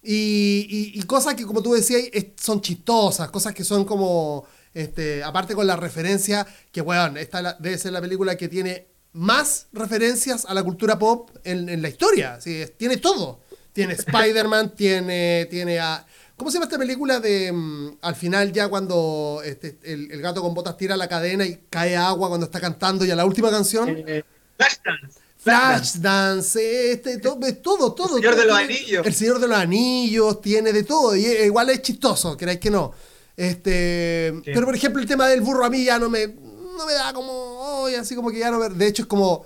Y, 0.02 0.66
y- 0.68 0.98
y 1.00 1.02
cosas 1.04 1.34
que, 1.34 1.44
como 1.46 1.62
tú 1.62 1.72
decías, 1.74 2.02
es- 2.12 2.26
son 2.40 2.60
chistosas, 2.60 3.30
cosas 3.30 3.54
que 3.54 3.64
son 3.64 3.84
como, 3.84 4.44
este, 4.74 5.22
aparte 5.24 5.54
con 5.54 5.66
la 5.66 5.76
referencia, 5.76 6.46
que, 6.72 6.80
weón, 6.80 7.16
esta 7.16 7.42
la- 7.42 7.56
debe 7.58 7.78
ser 7.78 7.92
la 7.92 8.00
película 8.00 8.36
que 8.36 8.48
tiene 8.48 8.88
más 9.12 9.68
referencias 9.72 10.44
a 10.44 10.52
la 10.54 10.62
cultura 10.62 10.98
pop 10.98 11.30
en, 11.44 11.68
en 11.68 11.80
la 11.82 11.88
historia. 11.88 12.40
Sí, 12.40 12.54
es- 12.56 12.76
tiene 12.76 12.96
todo. 12.98 13.40
Tiene 13.72 13.94
Spider-Man, 13.98 14.74
tiene, 14.76 15.46
tiene 15.50 15.78
a... 15.80 16.04
¿Cómo 16.36 16.50
se 16.50 16.56
llama 16.56 16.66
esta 16.66 16.78
película 16.78 17.18
de 17.18 17.50
mm, 17.50 17.98
al 18.02 18.14
final 18.14 18.52
ya 18.52 18.68
cuando 18.68 19.40
este, 19.44 19.78
el, 19.84 20.10
el 20.12 20.20
gato 20.20 20.42
con 20.42 20.52
botas 20.54 20.76
tira 20.76 20.96
la 20.96 21.08
cadena 21.08 21.46
y 21.46 21.62
cae 21.70 21.96
agua 21.96 22.28
cuando 22.28 22.44
está 22.46 22.60
cantando 22.60 23.04
y 23.06 23.10
a 23.10 23.16
la 23.16 23.24
última 23.24 23.50
canción? 23.50 23.88
Eh, 24.06 24.22
Flashdance. 24.56 25.20
Flashdance, 25.52 26.92
este, 26.92 27.18
to- 27.18 27.38
es 27.42 27.62
todo, 27.62 27.92
todo. 27.94 28.16
El 28.16 28.22
Señor 28.22 28.34
todo 28.34 28.42
de 28.42 28.48
los 28.48 28.58
tiene- 28.58 28.74
Anillos. 28.78 29.06
El 29.06 29.14
Señor 29.14 29.38
de 29.40 29.48
los 29.48 29.58
Anillos, 29.58 30.40
tiene 30.40 30.72
de 30.72 30.82
todo. 30.82 31.14
Y 31.16 31.24
igual 31.26 31.70
es 31.70 31.82
chistoso, 31.82 32.36
queráis 32.36 32.58
que 32.60 32.70
no. 32.70 32.92
Este, 33.36 34.32
Sí. 34.44 34.50
Pero 34.52 34.66
por 34.66 34.74
ejemplo, 34.74 35.00
el 35.00 35.06
tema 35.08 35.28
del 35.28 35.40
burro 35.42 35.64
a 35.64 35.70
mí 35.70 35.84
ya 35.84 35.98
no 35.98 36.08
me, 36.10 36.26
no 36.26 36.86
me 36.86 36.92
da 36.92 37.12
como. 37.12 37.86
Así 37.98 38.14
como 38.16 38.30
que 38.30 38.38
ya 38.38 38.50
no 38.50 38.58
me- 38.58 38.68
De 38.70 38.86
hecho, 38.86 39.02
es 39.02 39.08
como. 39.08 39.44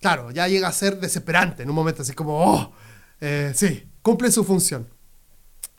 Claro, 0.00 0.30
ya 0.30 0.46
llega 0.48 0.68
a 0.68 0.72
ser 0.72 0.98
desesperante 1.00 1.62
en 1.62 1.68
un 1.70 1.74
momento, 1.74 2.02
así 2.02 2.12
como. 2.12 2.38
"Oh", 2.42 2.72
eh, 3.20 3.52
sí, 3.54 3.84
cumple 4.02 4.30
su 4.30 4.44
función. 4.44 4.88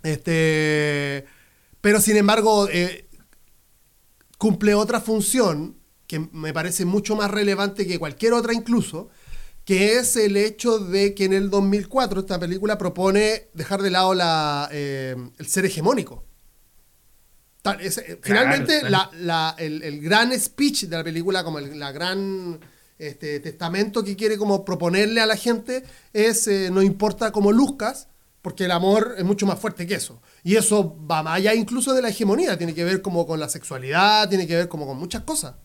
Este. 0.04 1.25
Pero 1.82 2.00
sin 2.01 2.18
embargo, 2.18 2.68
eh, 2.72 3.08
cumple 4.38 4.74
otra 4.75 5.00
función 5.01 5.78
que 6.08 6.20
me 6.32 6.54
parece 6.54 6.86
mucho 6.86 7.16
más 7.16 7.32
relevante 7.32 7.88
que 7.88 7.98
cualquier 8.00 8.34
otra 8.34 8.54
incluso, 8.54 9.10
que 9.72 9.98
es 10.00 10.18
el 10.18 10.36
hecho 10.36 10.80
de 10.80 11.16
que 11.16 11.24
en 11.24 11.32
el 11.32 11.50
2004 11.50 12.20
esta 12.20 12.38
película 12.38 12.78
propone 12.78 13.48
dejar 13.54 13.82
de 13.82 13.90
lado 13.90 14.13
la, 14.13 14.68
eh, 14.70 15.16
el 15.38 15.48
ser 15.48 15.63
hegemónico. 15.63 16.25
Tal- 17.62 17.80
es- 17.80 18.00
eh, 18.00 18.20
finalmente, 18.22 18.82
claro. 18.82 19.12
la- 19.13 19.54
la- 19.54 19.56
el, 19.58 19.82
el 19.82 20.01
gran 20.01 20.38
speech 20.38 20.88
de 20.88 20.98
la 20.98 21.06
película, 21.06 21.46
como 21.46 21.60
el 21.60 21.80
la 21.80 21.94
gran 21.94 22.60
este, 23.00 23.40
testamento 23.40 24.04
que 24.04 24.18
quiere 24.18 24.38
como 24.38 24.66
proponerle 24.66 25.22
a 25.22 25.25
la 25.25 25.38
gente 25.38 25.84
es 26.12 26.48
eh, 26.50 26.70
no 26.70 26.82
importa 26.82 27.32
cómo 27.32 27.54
luzcas, 27.54 28.10
porque 28.42 28.66
el 28.66 28.72
amor 28.72 29.16
es 29.18 29.24
mucho 29.24 29.46
más 29.46 29.58
fuerte 29.58 29.88
que 29.88 29.96
eso. 29.96 30.22
Y 30.44 30.58
eso 30.58 30.98
va 31.10 31.24
más 31.24 31.38
allá 31.38 31.54
incluso 31.56 31.94
de 31.94 32.01
la 32.01 32.10
hegemonía, 32.10 32.58
tiene 32.58 32.75
que 32.75 32.84
ver 32.84 33.01
como 33.01 33.25
con 33.25 33.40
la 33.40 33.48
sexualidad, 33.48 34.28
tiene 34.28 34.46
que 34.48 34.56
ver 34.58 34.68
como 34.68 34.86
con 34.86 34.98
muchas 34.98 35.22
cosas. 35.24 35.56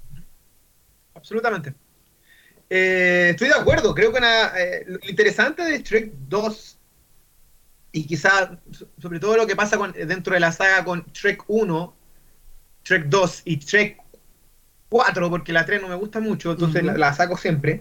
Absolutamente. 1.14 1.74
Eh, 2.68 3.28
estoy 3.30 3.48
de 3.48 3.54
acuerdo. 3.54 3.94
Creo 3.94 4.12
que 4.12 4.18
una, 4.18 4.48
eh, 4.58 4.84
lo 4.86 4.98
interesante 5.08 5.62
de 5.62 5.78
Shrek 5.82 6.12
2 6.28 6.78
y 7.92 8.04
quizá 8.06 8.58
so- 8.72 8.88
sobre 9.00 9.20
todo 9.20 9.36
lo 9.36 9.46
que 9.46 9.56
pasa 9.56 9.78
con- 9.78 9.92
dentro 9.92 10.34
de 10.34 10.40
la 10.40 10.52
saga 10.52 10.84
con 10.84 11.04
Shrek 11.12 11.44
1, 11.48 11.94
Shrek 12.84 13.04
2 13.06 13.42
y 13.44 13.56
Shrek 13.58 13.98
4, 14.88 15.30
porque 15.30 15.52
la 15.52 15.64
3 15.64 15.80
no 15.80 15.88
me 15.88 15.94
gusta 15.94 16.20
mucho, 16.20 16.52
entonces 16.52 16.82
la, 16.82 16.96
la 16.96 17.12
saco 17.14 17.36
siempre. 17.36 17.80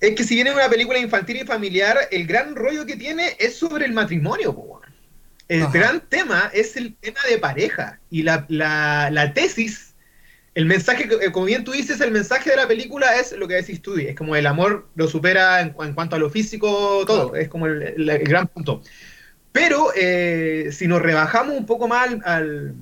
Es 0.00 0.14
que 0.14 0.24
si 0.24 0.34
viene 0.34 0.52
una 0.52 0.68
película 0.68 0.98
infantil 0.98 1.36
y 1.36 1.44
familiar, 1.44 1.96
el 2.10 2.26
gran 2.26 2.54
rollo 2.56 2.84
que 2.84 2.96
tiene 2.96 3.36
es 3.38 3.56
sobre 3.56 3.86
el 3.86 3.92
matrimonio. 3.92 4.54
po. 4.54 4.80
El 5.48 5.62
Ajá. 5.62 5.72
gran 5.72 6.00
tema 6.08 6.50
es 6.52 6.76
el 6.76 6.94
tema 6.96 7.20
de 7.28 7.38
pareja 7.38 8.00
y 8.10 8.22
la, 8.22 8.44
la- 8.48 9.10
la 9.10 9.32
tesis 9.32 9.93
el 10.54 10.66
mensaje, 10.66 11.08
que- 11.08 11.16
eh, 11.26 11.32
como 11.32 11.46
bien 11.46 11.64
tú 11.64 11.72
dices, 11.72 12.00
el 12.00 12.10
mensaje 12.12 12.50
de 12.50 12.56
la 12.56 12.68
película 12.68 13.16
es 13.18 13.32
lo 13.32 13.48
que 13.48 13.54
decís 13.54 13.82
tú, 13.82 13.96
es 13.96 14.14
como 14.14 14.36
el 14.36 14.46
amor 14.46 14.88
lo 14.94 15.08
supera 15.08 15.60
en, 15.60 15.74
en 15.80 15.94
cuanto 15.94 16.16
a 16.16 16.18
lo 16.18 16.30
físico, 16.30 17.04
todo, 17.06 17.30
Claro. 17.30 17.36
es 17.42 17.48
como 17.48 17.66
el, 17.66 17.82
el- 17.82 18.08
el 18.10 18.24
gran 18.28 18.46
punto. 18.48 18.82
Pero 19.52 19.88
eh, 19.96 20.70
si 20.72 20.86
nos 20.88 21.00
rebajamos 21.02 21.56
un 21.56 21.66
poco 21.66 21.86
más 21.88 22.08
al- 22.08 22.22
al- 22.24 22.74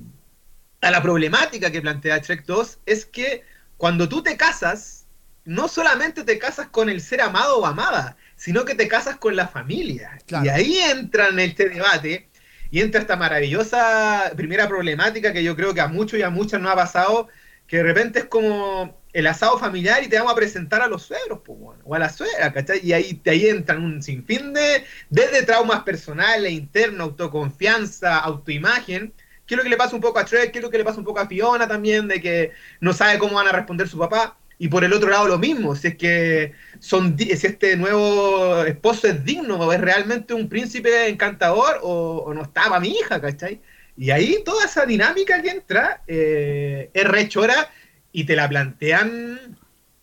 a 0.81 0.91
la 0.91 1.03
problemática 1.03 1.71
que 1.71 1.81
plantea 1.83 2.19
Shrek 2.19 2.45
2, 2.45 2.79
es 2.87 3.07
que 3.07 3.43
cuando 3.77 4.09
tú 4.09 4.23
te 4.23 4.37
casas, 4.37 5.07
no 5.45 5.67
solamente 5.69 6.25
te 6.25 6.39
casas 6.39 6.69
con 6.69 6.89
el 6.89 7.01
ser 7.01 7.21
amado 7.21 7.59
o 7.59 7.67
amada, 7.67 8.17
sino 8.37 8.65
que 8.65 8.75
te 8.75 8.89
casas 8.89 9.17
con 9.17 9.35
la 9.37 9.49
familia. 9.49 10.19
Claro. 10.27 10.45
Y 10.47 10.49
ahí 10.49 10.79
entra 10.79 11.29
en 11.29 11.39
este 11.41 11.69
debate 11.69 12.29
y 12.71 12.81
entra 12.81 13.01
esta 13.01 13.17
maravillosa 13.17 14.33
primera 14.37 14.67
problemática 14.69 15.33
que 15.33 15.43
yo 15.45 15.55
creo 15.57 15.75
que 15.75 15.81
a 15.81 15.89
muchos 15.89 16.19
y 16.19 16.23
a 16.23 16.31
muchas 16.31 16.61
no 16.61 16.71
ha 16.71 16.75
pasado, 16.77 17.29
que 17.73 17.79
de 17.79 17.85
repente 17.85 18.19
es 18.19 18.25
como 18.27 19.01
el 19.15 19.27
asado 19.27 19.59
familiar 19.59 20.05
y 20.05 20.09
te 20.09 20.19
vamos 20.19 20.35
a 20.35 20.37
presentar 20.37 20.83
a 20.83 20.89
los 20.89 21.05
suegros, 21.05 21.41
pues, 21.43 21.59
bueno, 21.59 21.81
o 21.87 21.95
a 21.95 21.99
la 21.99 22.11
suegra, 22.11 22.53
¿cachai? 22.53 22.81
Y 22.85 22.93
ahí, 22.93 23.19
ahí 23.25 23.47
entran 23.47 23.83
un 23.83 24.03
sinfín 24.03 24.53
de, 24.53 24.85
desde 25.09 25.43
traumas 25.45 25.83
personales, 25.83 26.53
internos, 26.53 27.09
autoconfianza, 27.09 28.19
autoimagen, 28.19 29.15
que 29.47 29.55
es 29.55 29.57
lo 29.57 29.63
que 29.63 29.71
le 29.71 29.79
pasa 29.79 29.95
un 29.97 30.03
poco 30.03 30.19
a 30.19 30.27
Trek, 30.27 30.53
que 30.53 30.59
es 30.59 30.63
lo 30.63 30.69
que 30.69 30.77
le 30.77 30.85
pasa 30.85 30.99
un 30.99 31.07
poco 31.07 31.21
a 31.21 31.27
Fiona 31.27 31.67
también, 31.67 32.09
de 32.09 32.21
que 32.21 32.53
no 32.81 32.93
sabe 32.93 33.19
cómo 33.19 33.37
van 33.37 33.49
a 33.49 33.53
responder 33.53 33.89
su 33.89 33.99
papá. 33.99 34.37
Y 34.59 34.69
por 34.69 34.85
el 34.85 34.93
otro 34.93 35.09
lado 35.09 35.27
lo 35.27 35.39
mismo, 35.39 35.75
si 35.75 35.89
es 35.89 35.97
que 35.97 36.53
son 36.79 37.17
si 37.19 37.31
este 37.31 37.75
nuevo 37.79 38.65
esposo 38.65 39.07
es 39.07 39.25
digno, 39.25 39.57
o 39.57 39.73
es 39.73 39.81
realmente 39.81 40.35
un 40.35 40.51
príncipe 40.51 41.09
encantador, 41.09 41.79
o, 41.81 42.19
o 42.27 42.35
no 42.35 42.43
está 42.43 42.65
para 42.65 42.81
mi 42.81 42.91
hija, 42.91 43.19
¿cachai? 43.19 43.63
Y 44.03 44.11
ahí 44.11 44.43
toda 44.45 44.65
esa 44.65 44.85
dinámica 44.85 45.41
que 45.41 45.51
entra 45.51 46.03
eh, 46.09 46.91
es 46.93 47.05
rechora 47.05 47.71
y 48.11 48.25
te 48.25 48.35
la 48.35 48.49
plantean 48.49 49.57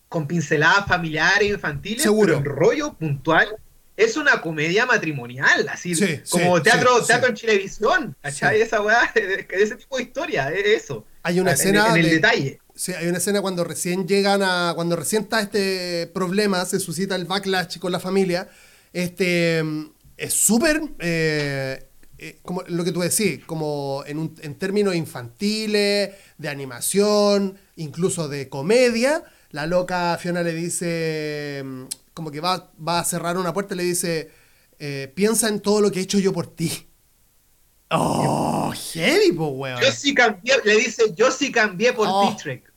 con 0.07 0.25
pinceladas 0.25 0.87
familiares, 0.87 1.49
infantiles, 1.49 2.01
Seguro. 2.03 2.37
pero 2.37 2.49
el 2.51 2.57
rollo 2.57 2.93
puntual 2.93 3.47
es 3.97 4.15
una 4.15 4.39
comedia 4.39 4.85
matrimonial, 4.85 5.67
así 5.67 5.95
Sí, 5.95 6.21
como 6.29 6.57
sí, 6.57 6.63
teatro, 6.63 6.99
sí, 7.01 7.07
teatro 7.07 7.27
en 7.29 7.35
televisión, 7.35 8.15
¿cachai? 8.21 8.61
Esa 8.61 8.81
weá, 8.81 9.11
ese 9.49 9.75
tipo 9.75 9.97
de 9.97 10.03
historia, 10.03 10.49
es 10.49 10.83
eso. 10.83 11.05
Hay 11.23 11.41
una 11.41 11.51
En- 11.51 11.55
escena 11.57 11.87
en, 11.89 11.97
el 11.97 12.03
de- 12.05 12.11
detalle. 12.11 12.59
Sí, 12.75 12.93
hay 12.93 13.07
una 13.07 13.17
escena 13.17 13.41
cuando 13.41 13.65
recién 13.65 14.07
llegan 14.07 14.41
a. 14.41 14.71
Cuando 14.73 14.95
recién 14.95 15.23
está 15.23 15.41
este 15.41 16.09
problema, 16.13 16.63
se 16.63 16.79
suscita 16.79 17.17
el 17.17 17.25
backlash 17.25 17.77
con 17.79 17.91
la 17.91 17.99
familia. 17.99 18.47
Este. 18.93 19.61
mm, 19.61 19.85
Es 20.15 20.33
súper. 20.33 20.81
eh, 20.99 21.85
eh, 22.19 22.39
como 22.43 22.61
lo 22.67 22.83
que 22.83 22.91
tú 22.91 23.01
decís, 23.01 23.43
como 23.45 24.03
en, 24.07 24.17
un- 24.19 24.35
en 24.41 24.55
términos 24.55 24.95
infantiles, 24.95 26.11
de 26.37 26.49
animación, 26.49 27.57
incluso 27.75 28.27
de 28.29 28.49
comedia. 28.49 29.23
La 29.51 29.65
loca 29.65 30.17
Fiona 30.19 30.43
le 30.43 30.53
dice. 30.53 31.61
mm, 31.65 31.83
Como 32.13 32.31
que 32.31 32.41
va, 32.41 32.71
va 32.87 32.99
a 32.99 33.05
cerrar 33.05 33.37
una 33.37 33.53
puerta 33.53 33.73
y 33.75 33.77
le 33.77 33.83
dice. 33.83 34.31
eh, 34.79 35.11
piensa 35.15 35.49
en 35.49 35.59
todo 35.61 35.81
lo 35.81 35.91
que 35.91 35.99
he 35.99 36.03
hecho 36.03 36.19
yo 36.19 36.31
por 36.33 36.47
ti. 36.47 36.87
¡Oh! 37.91 38.71
Heavy, 38.93 39.31
po, 39.33 39.47
weón. 39.49 39.81
Yo 39.81 39.91
sí 39.91 40.13
cambié, 40.13 40.53
le 40.63 40.75
dice, 40.77 41.13
yo 41.15 41.31
sí 41.31 41.51
cambié 41.51 41.91
por 41.93 42.07
Oh. 42.09 42.35
ti, 42.37 42.43
Shrek. 42.43 42.68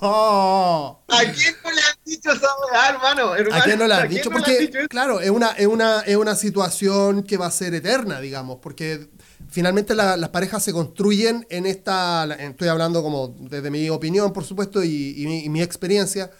¡Oh! 0.00 1.02
¿A 1.08 1.20
quién 1.32 1.54
no 1.64 1.70
le 1.70 1.80
han 1.80 1.96
dicho 2.04 2.30
esa 2.32 2.46
weá, 2.70 2.88
hermano? 2.90 3.32
¿A 3.52 3.62
quién 3.64 3.78
no 3.78 3.86
le 3.86 3.94
han 3.94 4.08
Porque, 4.32 4.58
dicho 4.58 4.78
eso? 4.78 4.88
claro, 4.88 5.20
es 5.20 5.30
una, 5.30 5.50
es, 5.52 5.66
una, 5.66 6.00
es 6.00 6.16
una 6.16 6.34
situación 6.36 7.22
que 7.22 7.36
va 7.36 7.46
a 7.46 7.50
ser 7.50 7.74
eterna, 7.74 8.20
digamos, 8.20 8.58
porque 8.60 9.08
finalmente 9.48 9.94
la- 9.94 10.16
las 10.16 10.30
parejas 10.30 10.62
se 10.62 10.72
construyen 10.72 11.46
en 11.50 11.66
esta, 11.66 12.24
estoy 12.38 12.68
hablando 12.68 13.02
como 13.02 13.28
desde 13.40 13.70
mi 13.70 13.88
opinión, 13.90 14.32
por 14.32 14.44
supuesto, 14.44 14.82
y, 14.84 15.14
y 15.22 15.26
mi, 15.26 15.44
y 15.44 15.48
mi 15.48 15.62
experiencia, 15.62 16.30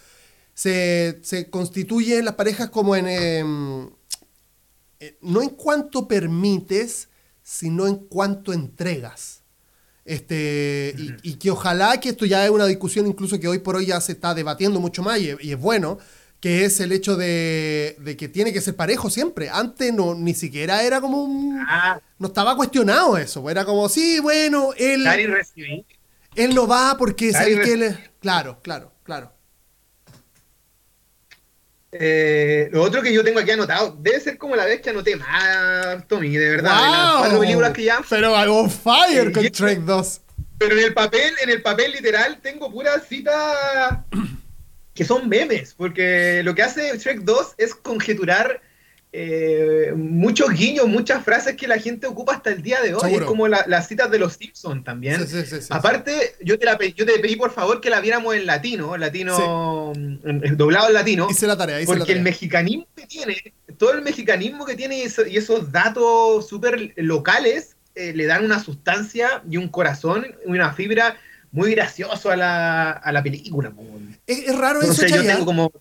se, 0.53 1.19
se 1.23 1.49
constituyen 1.49 2.25
las 2.25 2.35
parejas 2.35 2.69
como 2.69 2.95
en, 2.95 3.07
em, 3.07 3.89
eh, 4.99 5.17
no 5.21 5.41
en 5.41 5.49
cuanto 5.49 6.07
permites, 6.07 7.07
sino 7.41 7.87
en 7.87 7.95
cuanto 7.95 8.53
entregas. 8.53 9.38
Este, 10.09 10.95
y, 10.97 11.13
y 11.21 11.33
que 11.35 11.51
ojalá 11.51 11.99
que 11.99 12.09
esto 12.09 12.25
ya 12.25 12.43
es 12.43 12.49
una 12.49 12.65
discusión 12.65 13.05
incluso 13.05 13.39
que 13.39 13.47
hoy 13.47 13.59
por 13.59 13.75
hoy 13.75 13.85
ya 13.85 14.01
se 14.01 14.13
está 14.13 14.33
debatiendo 14.33 14.79
mucho 14.79 15.03
más 15.03 15.19
y, 15.19 15.35
y 15.39 15.51
es 15.51 15.59
bueno, 15.59 15.99
que 16.39 16.65
es 16.65 16.79
el 16.79 16.91
hecho 16.91 17.15
de, 17.15 17.95
de 17.99 18.17
que 18.17 18.27
tiene 18.27 18.51
que 18.51 18.59
ser 18.59 18.75
parejo 18.75 19.11
siempre. 19.11 19.49
Antes 19.49 19.93
no, 19.93 20.15
ni 20.15 20.33
siquiera 20.33 20.81
era 20.81 20.99
como 20.99 21.21
un... 21.21 21.63
Ah, 21.67 21.99
No 22.17 22.29
estaba 22.29 22.55
cuestionado 22.55 23.17
eso, 23.19 23.47
era 23.51 23.65
como, 23.65 23.87
sí, 23.87 24.19
bueno, 24.19 24.71
él, 24.77 25.05
él 26.35 26.55
no 26.55 26.65
va 26.65 26.95
porque 26.97 27.31
sabe 27.31 27.61
que 27.61 27.73
él. 27.73 27.97
Claro, 28.19 28.59
claro, 28.63 28.91
claro. 29.03 29.31
Eh, 31.91 32.69
lo 32.71 32.83
otro 32.83 33.01
que 33.01 33.11
yo 33.11 33.23
tengo 33.23 33.39
aquí 33.39 33.51
anotado, 33.51 33.97
debe 33.99 34.19
ser 34.19 34.37
como 34.37 34.55
la 34.55 34.65
vez 34.65 34.81
que 34.81 34.91
anoté 34.91 35.15
más, 35.15 36.07
Tommy, 36.07 36.29
de 36.35 36.49
verdad. 36.49 36.75
de 36.75 36.91
las 36.91 37.11
¡Wow! 37.11 37.19
cuatro 37.19 37.39
películas 37.39 37.73
que 37.73 37.83
ya. 37.83 38.01
Pero 38.09 38.33
on 38.33 38.69
fire 38.69 39.31
con 39.31 39.49
Trek 39.49 39.79
2. 39.79 40.21
Pero 40.59 40.77
en 40.77 40.85
el 40.85 40.93
papel, 40.93 41.33
en 41.41 41.49
el 41.49 41.61
papel 41.61 41.91
literal, 41.93 42.39
tengo 42.41 42.71
puras 42.71 43.03
citas 43.07 43.99
que 44.93 45.05
son 45.05 45.29
memes, 45.29 45.73
porque 45.75 46.41
lo 46.43 46.53
que 46.53 46.61
hace 46.61 46.97
Shrek 46.97 47.19
2 47.21 47.55
es 47.57 47.73
conjeturar 47.73 48.61
eh, 49.11 49.91
muchos 49.95 50.51
guiños, 50.51 50.87
muchas 50.87 51.23
frases 51.23 51.55
que 51.55 51.67
la 51.67 51.79
gente 51.79 52.05
ocupa 52.05 52.35
hasta 52.35 52.51
el 52.51 52.61
día 52.61 52.79
de 52.81 52.93
hoy. 52.93 53.01
Seguro. 53.01 53.25
Es 53.25 53.27
como 53.27 53.47
la- 53.47 53.65
las 53.67 53.87
citas 53.87 54.11
de 54.11 54.19
los 54.19 54.33
Simpsons 54.33 54.83
también. 54.83 55.19
Sí, 55.27 55.41
sí, 55.41 55.45
sí, 55.47 55.61
sí, 55.61 55.67
Aparte, 55.71 56.35
yo 56.41 56.59
te, 56.59 56.65
la 56.65 56.77
yo 56.95 57.05
te 57.05 57.17
pedí 57.19 57.35
por 57.35 57.51
favor 57.51 57.81
que 57.81 57.89
la 57.89 58.01
viéramos 58.01 58.35
en 58.35 58.45
latino, 58.45 58.95
latino 58.97 59.91
en- 59.95 60.55
doblado 60.57 60.87
en 60.89 60.93
latino. 60.93 61.27
Hice 61.29 61.47
la 61.47 61.57
tarea, 61.57 61.81
hice 61.81 61.91
la 61.91 61.97
Porque 61.97 62.11
el 62.11 62.19
tarea. 62.19 62.23
mexicanismo 62.23 62.87
que 62.95 63.07
tiene, 63.07 63.53
todo 63.77 63.93
el 63.93 64.01
mexicanismo 64.03 64.65
que 64.65 64.75
tiene 64.75 64.99
y, 64.99 65.01
eso- 65.01 65.25
y 65.25 65.37
esos 65.37 65.71
datos 65.71 66.47
súper 66.47 66.93
locales 66.97 67.75
eh, 67.95 68.13
le 68.13 68.25
dan 68.27 68.45
una 68.45 68.63
sustancia 68.63 69.41
y 69.49 69.57
un 69.57 69.67
corazón 69.69 70.25
y 70.45 70.49
una 70.51 70.71
fibra 70.73 71.17
muy 71.51 71.71
gracioso 71.73 72.29
a 72.29 72.35
la, 72.35 72.91
a 72.91 73.11
la 73.11 73.23
película. 73.23 73.73
Es, 74.27 74.37
es 74.49 74.55
raro 74.55 74.79
eso, 74.81 74.91
Entonces 74.91 75.09
yo 75.09 75.17
Chayanne. 75.17 75.33
tengo 75.33 75.45
como... 75.47 75.71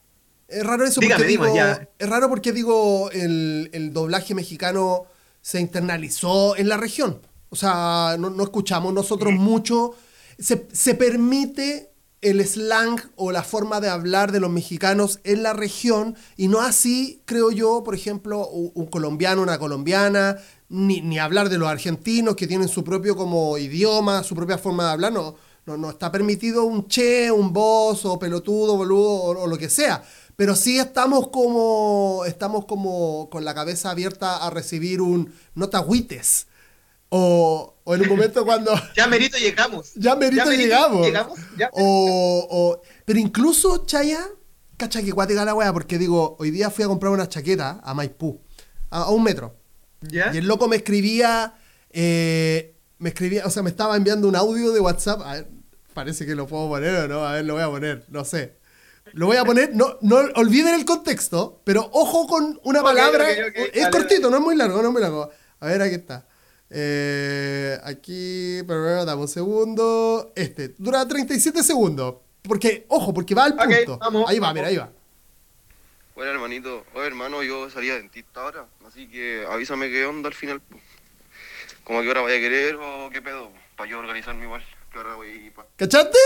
Es 0.48 0.64
raro 0.64 0.84
eso 0.84 1.00
Dígame, 1.00 1.18
porque 1.18 1.28
digo, 1.30 1.54
ya. 1.54 1.88
es 1.98 2.08
raro 2.08 2.28
porque 2.28 2.52
digo 2.52 3.10
el, 3.12 3.68
el 3.72 3.92
doblaje 3.92 4.34
mexicano 4.34 5.04
se 5.42 5.60
internalizó 5.60 6.56
en 6.56 6.68
la 6.68 6.76
región. 6.78 7.20
O 7.50 7.56
sea, 7.56 8.16
no, 8.18 8.30
no 8.30 8.42
escuchamos 8.44 8.92
nosotros 8.94 9.34
mucho. 9.34 9.94
Se, 10.38 10.66
se 10.72 10.94
permite 10.94 11.90
el 12.20 12.44
slang 12.46 12.98
o 13.16 13.30
la 13.30 13.42
forma 13.44 13.80
de 13.80 13.88
hablar 13.88 14.32
de 14.32 14.40
los 14.40 14.50
mexicanos 14.50 15.20
en 15.22 15.42
la 15.42 15.52
región 15.52 16.16
y 16.36 16.48
no 16.48 16.60
así, 16.60 17.22
creo 17.26 17.50
yo, 17.50 17.82
por 17.84 17.94
ejemplo, 17.94 18.48
un, 18.48 18.72
un 18.74 18.86
colombiano, 18.86 19.42
una 19.42 19.58
colombiana, 19.58 20.36
ni, 20.68 21.00
ni 21.00 21.18
hablar 21.18 21.48
de 21.48 21.58
los 21.58 21.68
argentinos 21.68 22.36
que 22.36 22.46
tienen 22.46 22.68
su 22.68 22.82
propio 22.84 23.16
como 23.16 23.56
idioma, 23.58 24.22
su 24.24 24.34
propia 24.34 24.58
forma 24.58 24.84
de 24.86 24.90
hablar. 24.92 25.12
No, 25.12 25.36
no, 25.66 25.76
no 25.76 25.90
está 25.90 26.10
permitido 26.10 26.64
un 26.64 26.88
che, 26.88 27.30
un 27.30 27.52
vos 27.52 28.04
o 28.04 28.18
pelotudo, 28.18 28.76
boludo 28.76 29.08
o, 29.10 29.42
o 29.42 29.46
lo 29.46 29.56
que 29.58 29.68
sea. 29.68 30.02
Pero 30.38 30.54
sí 30.54 30.78
estamos 30.78 31.30
como, 31.30 32.22
estamos 32.24 32.64
como 32.64 33.28
con 33.28 33.44
la 33.44 33.56
cabeza 33.56 33.90
abierta 33.90 34.36
a 34.36 34.50
recibir 34.50 35.00
un 35.00 35.34
no 35.56 35.68
te 35.68 35.76
agüites. 35.76 36.46
O, 37.08 37.74
o 37.82 37.94
en 37.96 38.02
un 38.02 38.08
momento 38.08 38.44
cuando 38.44 38.70
Ya 38.96 39.08
merito 39.08 39.36
llegamos. 39.36 39.90
ya 39.96 40.14
merito 40.14 40.44
merito 40.44 40.62
llegamos. 40.62 41.04
llegamos, 41.04 41.38
ya. 41.56 41.68
O, 41.72 42.46
o- 42.48 42.82
pero 43.04 43.18
incluso, 43.18 43.84
Chaya, 43.84 44.24
cacha 44.76 45.02
que 45.02 45.12
cuática 45.12 45.44
la 45.44 45.54
wea, 45.56 45.72
porque 45.72 45.98
digo, 45.98 46.36
hoy 46.38 46.52
día 46.52 46.70
fui 46.70 46.84
a 46.84 46.86
comprar 46.86 47.10
una 47.12 47.28
chaqueta 47.28 47.80
a 47.82 47.92
Maipú, 47.92 48.40
a, 48.90 49.02
a 49.04 49.10
un 49.10 49.24
metro. 49.24 49.56
¿Ya? 50.02 50.32
Y 50.32 50.36
el 50.38 50.46
loco 50.46 50.68
me 50.68 50.76
escribía, 50.76 51.54
eh, 51.90 52.76
me 52.98 53.08
escribía, 53.08 53.44
o 53.44 53.50
sea, 53.50 53.64
me 53.64 53.70
estaba 53.70 53.96
enviando 53.96 54.28
un 54.28 54.36
audio 54.36 54.70
de 54.70 54.78
WhatsApp. 54.78 55.20
A 55.24 55.32
ver, 55.32 55.48
parece 55.94 56.26
que 56.26 56.36
lo 56.36 56.46
puedo 56.46 56.68
poner 56.68 56.94
o 56.94 57.08
no, 57.08 57.26
a 57.26 57.32
ver, 57.32 57.44
lo 57.44 57.54
voy 57.54 57.64
a 57.64 57.68
poner, 57.68 58.04
no 58.08 58.24
sé. 58.24 58.56
Lo 59.12 59.26
voy 59.26 59.36
a 59.36 59.44
poner, 59.44 59.74
no, 59.74 59.98
no 60.00 60.16
olviden 60.34 60.74
el 60.74 60.84
contexto, 60.84 61.60
pero 61.64 61.88
ojo 61.92 62.26
con 62.26 62.60
una 62.64 62.82
palabra. 62.82 63.30
es 63.30 63.54
dale, 63.74 63.90
cortito, 63.90 64.30
no 64.30 64.36
es 64.36 64.42
muy 64.42 64.56
largo, 64.56 64.80
no 64.82 64.88
es 64.88 64.92
muy 64.92 65.02
largo. 65.02 65.30
A 65.60 65.66
ver, 65.66 65.82
aquí 65.82 65.94
está. 65.94 66.26
Eh, 66.70 67.78
aquí, 67.84 68.62
pero 68.66 69.04
dame 69.04 69.22
un 69.22 69.28
segundo. 69.28 70.32
Este, 70.36 70.74
dura 70.78 71.06
37 71.06 71.62
segundos. 71.62 72.16
Porque, 72.42 72.86
ojo, 72.88 73.12
porque 73.12 73.34
va 73.34 73.44
al 73.44 73.56
punto. 73.56 73.98
vamos, 73.98 74.28
ahí 74.28 74.38
va, 74.38 74.48
vamos. 74.48 74.54
mira, 74.54 74.68
ahí 74.68 74.76
va. 74.76 74.90
Bueno, 76.14 76.32
hermanito, 76.32 76.84
oye, 76.94 77.06
hermano, 77.06 77.42
yo 77.44 77.70
salía 77.70 77.94
dentista 77.94 78.42
ahora, 78.42 78.66
así 78.84 79.06
que 79.06 79.46
avísame 79.48 79.88
qué 79.88 80.04
onda 80.04 80.28
al 80.28 80.34
final. 80.34 80.60
Como 81.84 82.00
a 82.00 82.02
qué 82.02 82.10
hora 82.10 82.22
vaya 82.22 82.36
a 82.36 82.40
querer 82.40 82.74
o 82.74 83.08
qué 83.10 83.22
pedo, 83.22 83.52
para 83.76 83.88
yo 83.88 84.00
organizarme 84.00 84.44
igual. 84.44 84.64
¿Qué 84.92 84.98
hora 84.98 85.14
voy 85.14 85.50
pa... 85.50 85.66
¿Cachaste? 85.76 86.18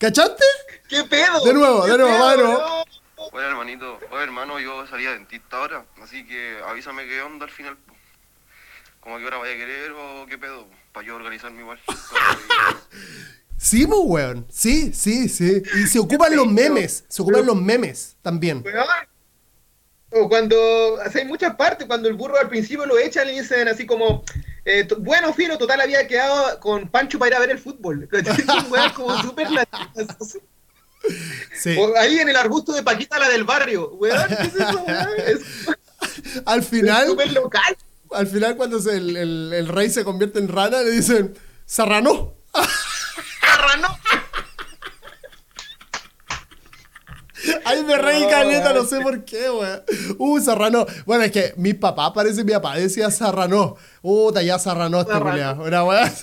¿Cachaste? 0.00 0.42
¿Qué 0.88 1.04
pedo? 1.04 1.44
De 1.44 1.52
nuevo, 1.52 1.84
¿Qué 1.84 1.90
de 1.92 1.98
nuevo, 1.98 2.16
pedo, 2.16 2.30
de 2.30 2.36
nuevo. 2.38 2.58
no? 2.58 2.84
Oye, 3.32 3.46
hermanito, 3.46 3.98
oye, 4.10 4.22
hermano, 4.24 4.58
yo 4.58 4.86
salía 4.86 5.10
dentista 5.12 5.58
ahora, 5.58 5.84
así 6.02 6.26
que 6.26 6.58
avísame 6.66 7.06
qué 7.06 7.20
onda 7.20 7.44
al 7.44 7.50
final. 7.50 7.76
po. 7.76 7.92
Como 9.00 9.16
a 9.16 9.18
qué 9.18 9.26
hora 9.26 9.36
vaya 9.36 9.52
a 9.52 9.56
querer 9.58 9.92
o 9.92 10.24
qué 10.26 10.38
pedo, 10.38 10.66
para 10.92 11.06
yo 11.06 11.16
organizarme 11.16 11.60
igual. 11.60 11.78
¿Qué 11.86 11.92
hora 11.92 12.38
voy- 12.70 12.76
Sí, 13.58 13.86
pues, 13.86 14.00
weón. 14.04 14.46
Sí, 14.50 14.94
sí, 14.94 15.28
sí. 15.28 15.62
Y 15.74 15.86
se 15.86 15.98
ocupan 15.98 16.34
los 16.34 16.46
memes. 16.46 17.04
Se 17.08 17.20
ocupan 17.20 17.44
los 17.44 17.56
memes 17.56 18.16
también. 18.22 18.62
Weón. 18.64 18.86
O 20.12 20.28
cuando 20.30 20.98
hay 21.14 21.24
muchas 21.26 21.54
partes, 21.56 21.86
cuando 21.86 22.08
el 22.08 22.14
burro 22.14 22.38
al 22.38 22.48
principio 22.48 22.86
lo 22.86 22.98
echan 22.98 23.28
y 23.28 23.38
dicen 23.38 23.68
así 23.68 23.84
como, 23.86 24.24
eh, 24.64 24.86
bueno, 24.98 25.32
fino, 25.34 25.56
total 25.58 25.80
había 25.80 26.06
quedado 26.06 26.58
con 26.60 26.88
Pancho 26.88 27.18
para 27.18 27.30
ir 27.30 27.34
a 27.36 27.40
ver 27.40 27.50
el 27.50 27.58
fútbol. 27.58 28.08
Son 28.66 28.90
como 28.94 29.22
súper. 29.22 29.48
Sí. 31.58 31.76
Ahí 31.98 32.18
en 32.18 32.28
el 32.28 32.36
arbusto 32.36 32.72
de 32.72 32.82
Paquita, 32.82 33.18
la 33.18 33.28
del 33.28 33.44
barrio. 33.44 33.90
Weón, 33.94 34.28
¿qué 34.28 34.34
es 34.46 34.54
eso? 34.54 34.84
Es 35.16 35.40
Al 36.46 36.62
final, 36.62 37.06
súper 37.08 37.32
local. 37.32 37.76
al 38.12 38.26
final 38.26 38.56
cuando 38.56 38.80
se- 38.80 38.96
el, 38.96 39.16
el- 39.16 39.52
el 39.54 39.68
rey 39.68 39.88
se 39.90 40.04
convierte 40.04 40.38
en 40.38 40.48
rana, 40.48 40.80
le 40.82 40.90
dicen, 40.90 41.34
Serrano. 41.66 42.34
Carrano. 43.40 43.98
Ay, 47.64 47.84
me 47.84 47.96
reí 47.96 48.26
caleta, 48.28 48.70
no 48.70 48.80
weón. 48.80 48.88
sé 48.88 49.00
por 49.00 49.24
qué, 49.24 49.50
weón. 49.50 49.82
Uh, 50.18 50.40
Serrano. 50.40 50.86
Bueno, 51.06 51.24
es 51.24 51.32
que 51.32 51.54
mi 51.56 51.74
papá, 51.74 52.12
parece 52.12 52.44
mi 52.44 52.52
papá, 52.52 52.76
decía 52.76 53.10
Serrano. 53.10 53.76
Uh, 54.02 54.32
ya 54.40 54.58
Serrano 54.58 55.00
este 55.00 55.18
culiao. 55.18 55.62
Una 55.64 55.84
weá. 55.84 56.12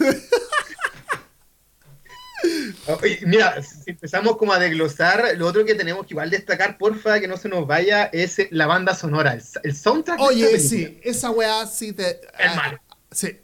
Oye, 3.01 3.19
Mira, 3.25 3.61
si 3.61 3.91
empezamos 3.91 4.37
como 4.37 4.53
a 4.53 4.59
desglosar, 4.59 5.33
lo 5.37 5.47
otro 5.47 5.65
que 5.65 5.75
tenemos 5.75 6.05
que 6.05 6.13
igual 6.13 6.29
destacar, 6.29 6.77
porfa, 6.77 7.19
que 7.19 7.27
no 7.27 7.35
se 7.35 7.49
nos 7.49 7.67
vaya, 7.67 8.05
es 8.05 8.39
eh, 8.39 8.47
la 8.51 8.67
banda 8.67 8.93
sonora, 8.95 9.33
el, 9.33 9.43
el 9.63 9.75
soundtrack. 9.75 10.19
de 10.19 10.23
esta 10.23 10.33
Oye, 10.33 10.59
sí, 10.59 10.99
esa 11.03 11.31
weá 11.31 11.65
sí 11.65 11.93
te. 11.93 12.21
Es 12.39 12.55
malo. 12.55 12.79
Sí. 13.11 13.39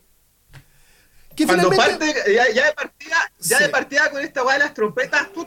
Que 1.35 1.45
Cuando 1.45 1.71
finalmente- 1.71 2.13
parte, 2.13 2.33
ya, 2.35 2.51
ya 2.53 2.65
de 2.67 2.73
partida, 2.73 3.31
ya 3.39 3.57
Sí. 3.57 3.63
de 3.63 3.69
partida 3.69 4.11
con 4.11 4.21
esta 4.21 4.43
weá 4.43 4.53
de 4.53 4.59
las 4.59 4.73
trompetas, 4.73 5.33
tu, 5.33 5.45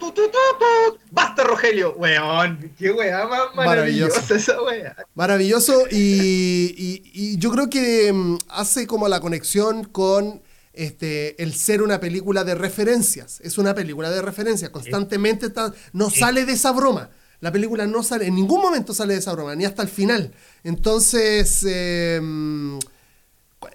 basta 1.11 1.45
Rogelio, 1.45 1.95
weón, 1.97 2.73
qué 2.79 2.91
weá 2.91 3.27
más 3.27 3.55
Maravilloso. 3.55 4.15
maravillosa 4.21 4.35
esa 4.37 4.63
weá. 4.63 4.97
Maravilloso 5.15 5.85
y, 5.91 6.75
y- 6.77 7.03
y 7.15 7.39
yo 7.39 7.51
creo 7.53 7.71
que 7.71 8.13
mm, 8.13 8.39
hace 8.49 8.87
como 8.87 9.09
la 9.09 9.21
conexión 9.21 9.85
con 9.85 10.43
este, 10.73 11.41
el 11.43 11.55
ser 11.55 11.81
una 11.83 12.01
película 12.01 12.45
de 12.45 12.55
referencias. 12.55 13.41
Es 13.41 13.57
una 13.57 13.75
película 13.75 14.11
de 14.11 14.21
referencias. 14.21 14.71
Constantemente 14.71 15.47
está- 15.47 15.73
no 15.95 16.11
sale 16.11 16.45
de 16.45 16.53
esa 16.53 16.71
broma. 16.73 17.09
La 17.41 17.51
película 17.53 17.87
no 17.87 18.03
sale, 18.03 18.27
en 18.27 18.35
ningún 18.35 18.61
momento 18.61 18.93
sale 18.93 19.15
de 19.15 19.21
esa 19.21 19.33
broma, 19.33 19.55
ni 19.55 19.65
hasta 19.65 19.83
el 19.83 19.89
final. 19.89 20.33
Entonces, 20.65 21.65
eh, 21.67 22.21
mm, 22.23 22.79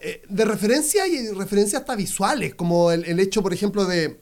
eh, 0.01 0.23
de 0.27 0.45
referencia 0.45 1.07
y 1.07 1.29
referencias 1.31 1.81
hasta 1.81 1.95
visuales, 1.95 2.55
como 2.55 2.91
el, 2.91 3.05
el 3.05 3.19
hecho, 3.19 3.41
por 3.41 3.53
ejemplo, 3.53 3.85
de 3.85 4.19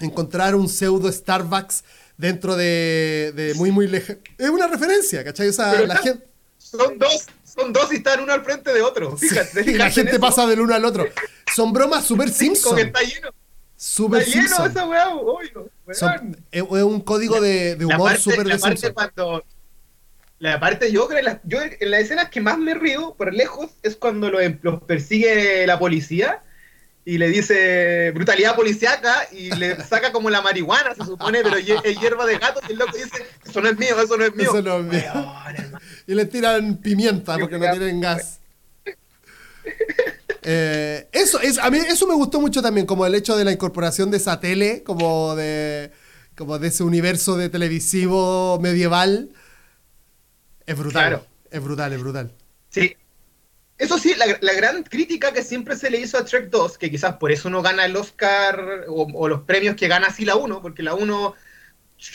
encontrar 0.00 0.54
un 0.54 0.68
pseudo 0.68 1.10
Starbucks 1.10 1.84
dentro 2.16 2.56
de, 2.56 3.32
de 3.34 3.54
muy, 3.54 3.70
muy 3.70 3.86
lejano. 3.86 4.18
Es 4.38 4.50
una 4.50 4.66
referencia, 4.66 5.24
¿cachai? 5.24 5.48
O 5.48 5.52
sea, 5.52 5.80
la 5.82 5.96
gente... 5.96 6.26
Son 6.58 6.98
dos, 6.98 7.26
son 7.44 7.72
dos 7.72 7.92
y 7.92 7.96
están 7.96 8.20
uno 8.20 8.32
al 8.32 8.44
frente 8.44 8.72
de 8.72 8.82
otro. 8.82 9.16
Fíjate, 9.16 9.62
y 9.70 9.74
la 9.74 9.90
gente 9.90 10.18
pasa 10.18 10.46
del 10.46 10.60
uno 10.60 10.74
al 10.74 10.84
otro. 10.84 11.06
Son 11.54 11.72
bromas 11.72 12.04
super 12.04 12.30
Simpson. 12.30 12.78
está 12.78 13.00
lleno, 13.02 13.28
Super 13.76 14.22
está 14.22 14.32
lleno 14.34 14.48
Simpson. 14.48 14.70
esa 14.70 14.86
weá, 14.86 15.14
obvio. 15.14 15.70
Son- 15.92 16.36
es, 16.50 16.62
un 16.62 17.00
código 17.00 17.40
de, 17.40 17.76
de 17.76 17.84
La 17.86 17.96
humor 17.96 18.10
parte- 18.10 18.22
super 18.22 18.46
la 18.46 18.54
de 18.54 18.60
parte 18.60 18.76
Simpson. 18.78 18.92
cuando 18.94 19.44
la 20.50 20.60
parte 20.60 20.92
yo 20.92 21.08
creo 21.08 21.22
la- 21.22 21.40
yo 21.44 21.58
en 21.62 21.90
las 21.90 22.02
escenas 22.02 22.28
que 22.28 22.40
más 22.40 22.58
me 22.58 22.74
río 22.74 23.14
por 23.16 23.32
lejos 23.32 23.70
es 23.82 23.96
cuando 23.96 24.30
los, 24.30 24.42
los 24.62 24.82
persigue 24.82 25.66
la 25.66 25.78
policía 25.78 26.42
y 27.06 27.18
le 27.18 27.28
dice 27.28 28.10
brutalidad 28.14 28.54
policíaca 28.54 29.26
y 29.32 29.50
le 29.56 29.76
saca 29.84 30.12
como 30.12 30.30
la 30.30 30.42
marihuana 30.42 30.94
se 30.94 31.04
supone 31.04 31.42
pero 31.42 31.56
es 31.56 32.00
hierba 32.00 32.26
de 32.26 32.38
gato 32.38 32.60
y 32.68 32.72
el 32.72 32.78
loco 32.78 32.96
dice 32.96 33.26
eso 33.46 33.60
no 33.60 33.68
es 33.68 33.78
mío 33.78 34.00
eso 34.00 34.16
no 34.16 34.24
es 34.24 34.34
mío 34.34 34.50
Eso 34.50 34.62
no 34.62 34.78
es 34.78 34.84
mío. 34.84 35.34
Y 36.06 36.14
le 36.14 36.24
tiran 36.26 36.76
pimienta 36.76 37.38
porque 37.38 37.58
no 37.58 37.70
tienen 37.70 38.00
gas. 38.00 38.40
Eh, 40.42 41.08
eso, 41.12 41.40
es, 41.40 41.58
a 41.58 41.70
mí 41.70 41.78
eso 41.78 42.06
me 42.06 42.14
gustó 42.14 42.38
mucho 42.40 42.60
también, 42.60 42.86
como 42.86 43.06
el 43.06 43.14
hecho 43.14 43.34
de 43.36 43.44
la 43.44 43.52
incorporación 43.52 44.10
de 44.10 44.18
esa 44.18 44.40
tele, 44.40 44.82
como 44.82 45.34
de, 45.36 45.90
como 46.36 46.58
de 46.58 46.68
ese 46.68 46.82
universo 46.82 47.36
de 47.38 47.48
televisivo 47.48 48.58
medieval. 48.60 49.30
Es 50.66 50.76
brutal. 50.76 51.08
Claro. 51.08 51.26
Es 51.50 51.62
brutal, 51.62 51.92
es 51.92 52.00
brutal. 52.00 52.32
Sí. 52.70 52.96
Eso 53.76 53.98
sí, 53.98 54.14
la, 54.16 54.26
la 54.40 54.52
gran 54.52 54.84
crítica 54.84 55.32
que 55.32 55.42
siempre 55.42 55.76
se 55.76 55.90
le 55.90 55.98
hizo 55.98 56.16
a 56.16 56.24
Trek 56.24 56.48
2, 56.48 56.78
que 56.78 56.90
quizás 56.90 57.16
por 57.16 57.32
eso 57.32 57.50
no 57.50 57.60
gana 57.60 57.84
el 57.84 57.96
Oscar 57.96 58.84
o, 58.88 59.08
o 59.12 59.28
los 59.28 59.42
premios 59.42 59.74
que 59.74 59.88
gana 59.88 60.06
así 60.06 60.24
la 60.24 60.36
1, 60.36 60.62
porque 60.62 60.82
la 60.82 60.94
1, 60.94 61.34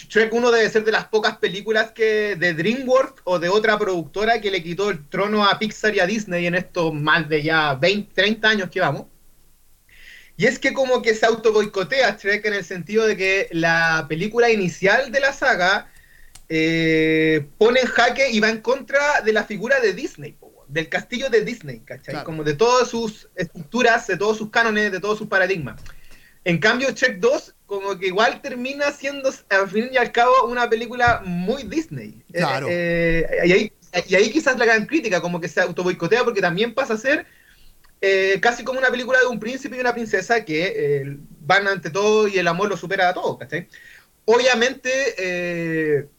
Trek 0.09 0.33
1 0.33 0.51
debe 0.51 0.69
ser 0.69 0.85
de 0.85 0.91
las 0.91 1.05
pocas 1.05 1.37
películas 1.37 1.91
que 1.91 2.35
de 2.37 2.53
DreamWorks 2.53 3.21
o 3.25 3.39
de 3.39 3.49
otra 3.49 3.77
productora 3.77 4.39
que 4.39 4.51
le 4.51 4.63
quitó 4.63 4.89
el 4.89 5.07
trono 5.09 5.45
a 5.45 5.59
Pixar 5.59 5.95
y 5.95 5.99
a 5.99 6.05
Disney 6.05 6.45
en 6.47 6.55
estos 6.55 6.93
más 6.93 7.27
de 7.27 7.43
ya 7.43 7.75
20, 7.75 8.13
30 8.13 8.49
años 8.49 8.69
que 8.69 8.79
vamos. 8.79 9.07
Y 10.37 10.45
es 10.45 10.59
que 10.59 10.73
como 10.73 11.01
que 11.01 11.15
se 11.15 11.25
auto 11.25 11.51
boicotea 11.51 12.15
Trek 12.15 12.45
en 12.45 12.53
el 12.53 12.63
sentido 12.63 13.05
de 13.05 13.17
que 13.17 13.49
la 13.51 14.05
película 14.07 14.49
inicial 14.49 15.11
de 15.11 15.19
la 15.19 15.33
saga 15.33 15.91
eh, 16.49 17.47
pone 17.57 17.81
en 17.81 17.87
jaque 17.87 18.31
y 18.31 18.39
va 18.39 18.49
en 18.49 18.61
contra 18.61 19.21
de 19.21 19.33
la 19.33 19.43
figura 19.43 19.79
de 19.79 19.93
Disney, 19.93 20.35
del 20.67 20.89
castillo 20.89 21.29
de 21.29 21.41
Disney, 21.41 21.79
¿cachai? 21.79 22.13
Claro. 22.13 22.25
Como 22.25 22.43
de 22.43 22.55
todas 22.55 22.89
sus 22.89 23.29
estructuras, 23.35 24.07
de 24.07 24.17
todos 24.17 24.37
sus 24.37 24.49
cánones, 24.49 24.91
de 24.91 24.99
todos 24.99 25.17
sus 25.17 25.27
paradigmas. 25.27 25.81
En 26.43 26.57
cambio, 26.57 26.93
Trek 26.93 27.19
2 27.19 27.55
como 27.69 27.99
que 27.99 28.07
igual 28.07 28.41
termina 28.41 28.91
siendo, 28.91 29.31
al 29.49 29.69
fin 29.69 29.89
y 29.91 29.97
al 29.97 30.11
cabo, 30.11 30.47
una 30.47 30.67
película 30.67 31.21
muy 31.23 31.63
Disney. 31.63 32.23
Eh, 32.29 32.39
Claro. 32.39 32.67
eh, 32.69 33.27
y, 33.45 33.51
ahí, 33.51 33.73
y 34.07 34.15
ahí 34.15 34.31
quizás 34.31 34.57
la 34.57 34.65
gran 34.65 34.87
crítica, 34.87 35.21
como 35.21 35.39
que 35.39 35.47
se 35.47 35.61
autoboicotea 35.61 36.23
porque 36.23 36.41
también 36.41 36.73
pasa 36.73 36.95
a 36.95 36.97
ser 36.97 37.27
eh, 38.01 38.39
casi 38.41 38.63
como 38.63 38.79
una 38.79 38.89
película 38.89 39.19
de 39.19 39.27
un 39.27 39.39
príncipe 39.39 39.77
y 39.77 39.81
una 39.81 39.93
princesa 39.93 40.43
que 40.43 41.15
van 41.41 41.67
ante 41.67 41.91
todo 41.91 42.27
y 42.27 42.39
el 42.39 42.47
amor 42.47 42.69
lo 42.69 42.77
supera 42.77 43.09
a 43.09 43.13
todo, 43.13 43.37
¿cachai? 43.37 43.67
Obviamente, 44.25 46.09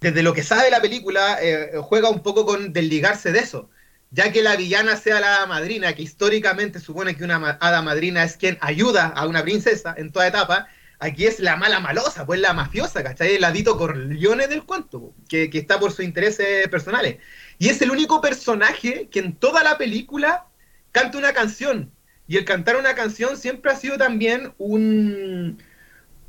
desde 0.00 0.22
lo 0.22 0.32
que 0.32 0.42
sabe 0.42 0.70
la 0.70 0.80
película, 0.80 1.38
eh, 1.42 1.72
juega 1.82 2.08
un 2.08 2.22
poco 2.22 2.46
con 2.46 2.72
desligarse 2.72 3.32
de 3.32 3.40
eso, 3.40 3.70
ya 4.10 4.32
que 4.32 4.42
la 4.42 4.56
villana 4.56 4.96
sea 4.96 5.20
la 5.20 5.46
madrina, 5.46 5.92
que 5.94 6.02
históricamente 6.02 6.80
supone 6.80 7.14
que 7.16 7.24
una 7.24 7.58
hada 7.60 7.82
madrina 7.82 8.24
es 8.24 8.36
quien 8.36 8.58
ayuda 8.60 9.06
a 9.08 9.26
una 9.26 9.42
princesa 9.42 9.94
en 9.96 10.10
toda 10.10 10.26
etapa, 10.26 10.68
aquí 10.98 11.26
es 11.26 11.38
la 11.40 11.56
mala 11.56 11.80
malosa, 11.80 12.26
pues 12.26 12.40
la 12.40 12.52
mafiosa, 12.52 13.02
¿cachai? 13.02 13.34
El 13.34 13.42
ladito 13.42 13.76
Corleone 13.76 14.48
del 14.48 14.64
cuento, 14.64 15.14
que, 15.28 15.50
que 15.50 15.58
está 15.58 15.78
por 15.78 15.92
sus 15.92 16.04
intereses 16.04 16.66
personales. 16.68 17.18
Y 17.58 17.68
es 17.68 17.80
el 17.82 17.90
único 17.90 18.20
personaje 18.20 19.08
que 19.10 19.20
en 19.20 19.34
toda 19.36 19.62
la 19.62 19.78
película 19.78 20.46
canta 20.92 21.18
una 21.18 21.32
canción. 21.32 21.92
Y 22.26 22.36
el 22.36 22.44
cantar 22.44 22.76
una 22.76 22.94
canción 22.94 23.36
siempre 23.36 23.72
ha 23.72 23.76
sido 23.76 23.98
también 23.98 24.54
un, 24.58 25.58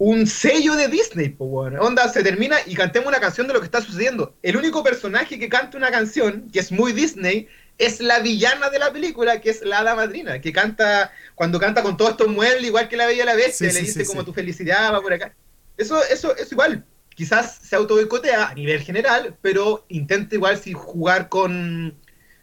un 0.03 0.25
sello 0.25 0.75
de 0.75 0.87
Disney, 0.87 1.29
po, 1.29 1.45
weón. 1.45 1.77
Onda, 1.77 2.09
se 2.09 2.23
termina 2.23 2.57
y 2.65 2.73
cantemos 2.73 3.07
una 3.07 3.19
canción 3.19 3.45
de 3.45 3.53
lo 3.53 3.59
que 3.59 3.67
está 3.67 3.81
sucediendo. 3.81 4.35
El 4.41 4.57
único 4.57 4.83
personaje 4.83 5.37
que 5.37 5.47
canta 5.47 5.77
una 5.77 5.91
canción, 5.91 6.49
que 6.51 6.59
es 6.59 6.71
muy 6.71 6.91
Disney, 6.91 7.47
es 7.77 8.01
la 8.01 8.17
villana 8.17 8.71
de 8.71 8.79
la 8.79 8.91
película, 8.91 9.39
que 9.39 9.51
es 9.51 9.61
la 9.61 9.77
hada 9.77 9.93
madrina, 9.93 10.41
que 10.41 10.51
canta, 10.51 11.11
cuando 11.35 11.59
canta 11.59 11.83
con 11.83 11.97
todos 11.97 12.11
estos 12.11 12.29
muebles, 12.29 12.65
igual 12.65 12.89
que 12.89 12.97
la 12.97 13.05
Bella 13.05 13.25
la 13.25 13.35
Bestia, 13.35 13.69
Sí, 13.69 13.75
le 13.75 13.79
sí, 13.81 13.85
dice 13.85 14.03
sí, 14.03 14.07
como 14.07 14.25
tu 14.25 14.33
felicidad 14.33 14.91
va 14.91 15.01
por 15.01 15.13
acá. 15.13 15.35
Eso, 15.77 16.03
eso 16.05 16.35
es 16.35 16.51
igual. 16.51 16.83
Quizás 17.13 17.59
se 17.61 17.75
auto 17.75 17.93
boicotea 17.93 18.47
a 18.47 18.55
nivel 18.55 18.81
general, 18.81 19.37
pero 19.43 19.85
intenta 19.87 20.33
igual 20.33 20.57
si 20.57 20.73
jugar 20.73 21.29
con, 21.29 21.95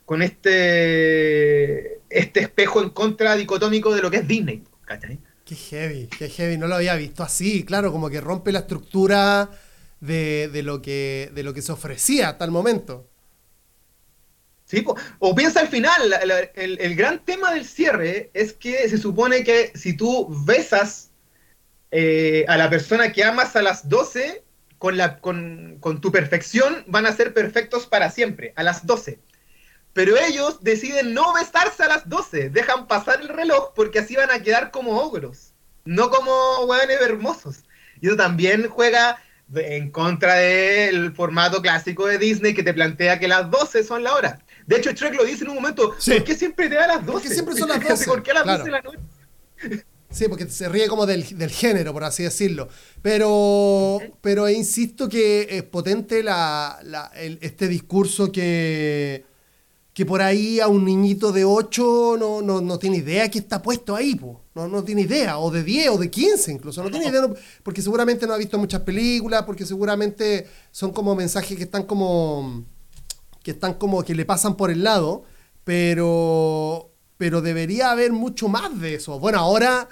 con 0.05 0.23
este, 0.23 1.99
este 2.09 2.38
espejo 2.38 2.85
en 2.85 2.90
contra 2.90 3.35
dicotómico 3.35 3.92
de 3.92 4.03
lo 4.03 4.12
que 4.12 4.18
es 4.18 4.29
Disney. 4.29 4.62
¿cachai? 4.85 5.18
Qué 5.49 5.57
heavy, 5.57 6.09
qué 6.09 6.29
heavy. 6.29 6.59
No 6.59 6.67
lo 6.67 6.75
había 6.75 6.95
visto 6.97 7.23
así, 7.23 7.65
claro, 7.65 7.91
como 7.91 8.11
que 8.11 8.21
rompe 8.21 8.53
la 8.53 8.59
estructura 8.61 9.49
de, 9.99 10.51
de 10.53 10.63
lo, 10.63 10.83
que, 10.83 11.31
de 11.35 11.43
lo 11.43 11.55
que 11.55 11.63
se 11.63 11.73
ofrecía 11.73 12.29
hasta 12.29 12.45
el 12.45 12.51
momento. 12.51 13.09
Sí, 14.67 14.85
o 15.21 15.35
piensa 15.35 15.61
al 15.61 15.69
final, 15.69 16.15
el, 16.55 16.79
el 16.79 16.95
gran 16.95 17.25
tema 17.25 17.55
del 17.55 17.65
cierre 17.65 18.31
es 18.35 18.53
que 18.53 18.87
se 18.91 18.99
supone 18.99 19.43
que 19.43 19.73
si 19.75 19.97
tú 19.97 20.29
besas 20.45 21.13
eh, 21.91 22.45
a 22.47 22.59
la 22.59 22.69
persona 22.69 23.11
que 23.11 23.25
amas 23.25 23.57
a 23.57 23.63
las 23.63 23.89
12, 23.89 24.45
con, 24.77 24.99
la, 24.99 25.19
con, 25.21 25.79
con 25.81 26.03
tu 26.03 26.13
perfección 26.13 26.85
van 26.89 27.07
a 27.07 27.13
ser 27.15 27.33
perfectos 27.33 27.87
para 27.87 28.11
siempre, 28.11 28.53
a 28.55 28.63
las 28.63 28.85
12. 28.87 29.19
Pero 29.92 30.16
ellos 30.16 30.59
deciden 30.62 31.12
no 31.14 31.33
besarse 31.35 31.83
a 31.83 31.88
las 31.88 32.09
12, 32.09 32.51
dejan 32.51 32.87
pasar 32.87 33.20
el 33.20 33.29
reloj 33.29 33.72
porque 33.74 33.98
así 34.01 34.14
van 34.16 34.31
a 34.31 34.42
quedar 34.42 34.70
como 34.70 35.01
ogros, 35.01 35.53
no 35.85 36.11
como 36.11 36.61
hueones 36.66 37.01
hermosos. 37.01 37.64
Y 38.01 38.07
eso 38.07 38.16
también 38.16 38.68
juega 38.68 39.18
en 39.55 39.90
contra 39.90 40.35
del 40.35 41.12
formato 41.14 41.61
clásico 41.62 42.07
de 42.07 42.18
Disney 42.18 42.55
que 42.55 42.62
te 42.62 42.74
plantea 42.74 43.18
que 43.18 43.27
las 43.29 43.51
12 43.51 43.83
son 43.83 44.05
la 44.05 44.14
hora. 44.14 44.38
De 44.66 44.77
hecho, 44.77 44.92
Shrek 44.92 45.14
lo 45.14 45.24
dice 45.24 45.44
en 45.44 45.51
un 45.51 45.57
momento, 45.57 45.94
Sí. 45.98 46.12
¿por 46.12 46.24
qué 46.24 46.35
siempre 46.37 46.68
te 46.68 46.74
da 46.77 46.87
las 46.87 46.98
12? 47.07 47.12
Porque 47.12 47.29
siempre 47.31 47.55
son 47.57 47.68
las 47.70 47.81
12, 47.88 48.05
¿Por 48.05 48.22
qué 48.22 48.31
a 48.31 48.35
las 48.35 48.42
claro. 48.44 48.59
12 48.59 48.70
de 48.70 48.70
la 48.70 48.83
noche? 48.83 49.85
Sí, 50.11 50.27
porque 50.29 50.48
se 50.48 50.68
ríe 50.68 50.87
como 50.88 51.07
del, 51.07 51.37
del 51.37 51.51
género, 51.51 51.92
por 51.92 52.05
así 52.05 52.22
decirlo. 52.22 52.68
Pero, 53.03 54.01
pero 54.20 54.48
insisto 54.48 55.09
que 55.09 55.46
es 55.51 55.62
potente 55.64 56.22
la, 56.22 56.79
la- 56.83 57.11
el- 57.14 57.38
este 57.42 57.68
discurso 57.68 58.31
que, 58.31 59.24
que 59.99 60.07
por 60.07 60.23
ahí 60.23 60.61
a 60.61 60.69
un 60.69 60.85
niñito 60.85 61.33
de 61.33 61.45
8 61.45 62.15
no, 62.21 62.41
no, 62.41 62.61
no 62.61 62.79
tiene 62.79 62.99
idea 62.99 63.29
que 63.29 63.41
está 63.41 63.61
puesto 63.61 63.97
ahí, 63.97 64.15
po. 64.15 64.45
No, 64.55 64.69
no 64.69 64.85
tiene 64.85 65.01
idea, 65.01 65.39
o 65.41 65.51
de 65.51 65.65
10 65.65 65.89
o 65.89 65.99
de 65.99 66.09
15 66.09 66.53
incluso, 66.53 66.85
no 66.85 66.89
tiene 66.89 67.09
idea, 67.09 67.23
porque 67.65 67.83
seguramente 67.83 68.25
no 68.25 68.33
ha 68.33 68.37
visto 68.37 68.57
muchas 68.61 68.83
películas, 68.83 69.43
porque 69.43 69.67
seguramente 69.67 70.47
son 70.71 70.93
como 70.93 71.17
mensajes 71.17 71.57
que 71.57 71.65
están 71.65 71.83
como 71.83 72.65
que 73.43 73.51
están 73.51 73.75
como 73.75 74.05
que 74.05 74.15
le 74.15 74.25
pasan 74.25 74.57
por 74.57 74.71
el 74.71 74.85
lado, 74.85 75.25
pero 75.65 76.93
pero 77.17 77.43
debería 77.43 77.91
haber 77.91 78.13
mucho 78.13 78.47
más 78.47 78.81
de 78.81 78.95
eso. 78.95 79.19
Bueno, 79.19 79.41
ahora 79.41 79.89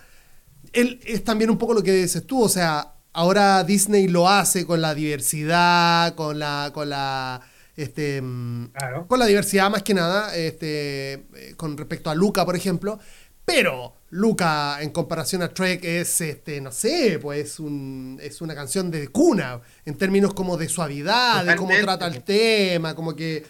él, 0.72 1.00
es 1.04 1.24
también 1.24 1.50
un 1.50 1.58
poco 1.58 1.74
lo 1.74 1.82
que 1.82 1.90
dices 1.90 2.24
tú, 2.24 2.44
o 2.44 2.48
sea, 2.48 2.94
ahora 3.12 3.64
Disney 3.64 4.06
lo 4.06 4.28
hace 4.28 4.66
con 4.66 4.80
la 4.80 4.94
diversidad, 4.94 6.14
con 6.14 6.38
la 6.38 6.70
con 6.72 6.90
la 6.90 7.42
este 7.76 8.20
mm, 8.22 8.66
Claro. 8.72 9.06
con 9.06 9.18
la 9.18 9.26
diversidad 9.26 9.70
más 9.70 9.82
que 9.82 9.94
nada, 9.94 10.34
este 10.36 11.12
eh, 11.12 11.54
con 11.56 11.76
respecto 11.76 12.10
a 12.10 12.14
Luca, 12.14 12.44
por 12.44 12.56
ejemplo, 12.56 12.98
pero 13.44 13.94
Luca 14.10 14.78
en 14.80 14.90
comparación 14.90 15.42
a 15.42 15.48
Trek 15.52 15.84
es 15.84 16.20
este 16.20 16.60
no 16.60 16.72
sé, 16.72 17.18
pues 17.20 17.60
un, 17.60 18.18
es 18.22 18.40
una 18.40 18.54
canción 18.54 18.90
de 18.90 19.08
cuna 19.08 19.60
en 19.84 19.96
términos 19.96 20.32
como 20.34 20.56
de 20.56 20.68
suavidad, 20.68 21.44
de 21.44 21.54
cómo 21.56 21.70
trata 21.82 22.06
el 22.06 22.22
tema, 22.22 22.94
como 22.94 23.14
que 23.14 23.44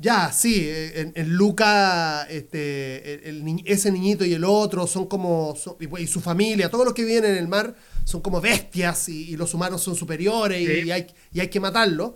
ya, 0.00 0.30
sí, 0.30 0.62
eh, 0.68 1.00
en, 1.00 1.12
en 1.16 1.30
Luca, 1.34 2.24
este, 2.30 3.28
el- 3.28 3.62
ese 3.64 3.90
niñito 3.90 4.24
y 4.24 4.32
el 4.32 4.44
otro 4.44 4.86
son 4.86 5.06
como, 5.06 5.56
son- 5.56 5.74
y, 5.80 6.02
y 6.02 6.06
su 6.06 6.20
familia, 6.20 6.70
todos 6.70 6.84
los 6.84 6.94
que 6.94 7.04
viven 7.04 7.24
en 7.24 7.34
el 7.36 7.48
mar 7.48 7.74
son 8.04 8.20
como 8.20 8.40
bestias 8.40 9.08
y, 9.08 9.30
y 9.30 9.36
los 9.36 9.54
humanos 9.54 9.82
son 9.82 9.96
superiores 9.96 10.60
y 10.86 10.90
hay, 10.92 11.06
y 11.32 11.40
hay 11.40 11.48
que 11.48 11.58
matarlos. 11.60 12.12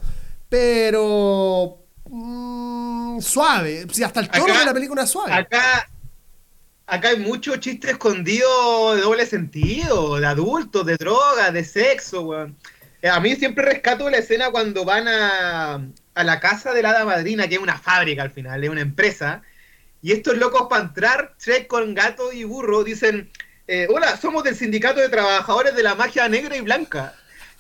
Pero 0.53 1.79
mm, 2.11 3.21
suave, 3.21 3.87
si 3.91 4.03
hasta 4.05 4.21
el 4.21 4.29
tono 4.29 4.45
Acá- 4.45 4.59
de 4.59 4.65
la 4.67 4.75
película 4.75 5.03
es 5.05 5.09
suave. 5.11 5.33
Acá, 5.33 5.89
acá 6.87 7.09
hay 7.09 7.17
mucho 7.21 7.57
chiste 7.57 7.93
escondido 7.93 8.95
de 8.95 9.01
doble 9.01 9.25
sentido, 9.25 10.21
de 10.21 10.27
adultos, 10.27 10.85
de 10.85 10.97
drogas, 10.99 11.55
de 11.55 11.65
sexo, 11.65 12.21
weón. 12.21 12.55
A 13.11 13.19
mí 13.21 13.35
siempre 13.35 13.65
rescato 13.65 14.11
la 14.11 14.19
escena 14.19 14.51
cuando 14.51 14.85
van 14.85 15.09
a, 15.09 15.89
a 16.15 16.23
la 16.25 16.39
casa 16.39 16.75
de 16.75 16.83
la 16.83 16.91
hada 16.91 17.07
madrina, 17.07 17.49
que 17.49 17.55
es 17.55 17.61
una 17.61 17.79
fábrica 17.79 18.21
al 18.21 18.31
final, 18.31 18.63
es 18.63 18.69
una 18.69 18.83
empresa. 18.83 19.41
Y 20.03 20.13
estos 20.13 20.37
locos 20.37 20.67
para 20.69 20.83
entrar, 20.83 21.35
Shrek 21.41 21.67
con 21.67 21.95
gato 21.95 22.31
y 22.31 22.45
burro, 22.45 22.85
dicen, 22.85 23.31
eh, 23.69 23.87
hola, 23.89 24.19
somos 24.19 24.45
del 24.45 24.55
sindicato 24.55 25.01
de 25.01 25.09
trabajadores 25.09 25.75
de 25.75 25.83
la 25.83 25.95
magia 25.95 26.29
negra 26.29 26.55
y 26.59 26.61
blanca. 26.61 27.15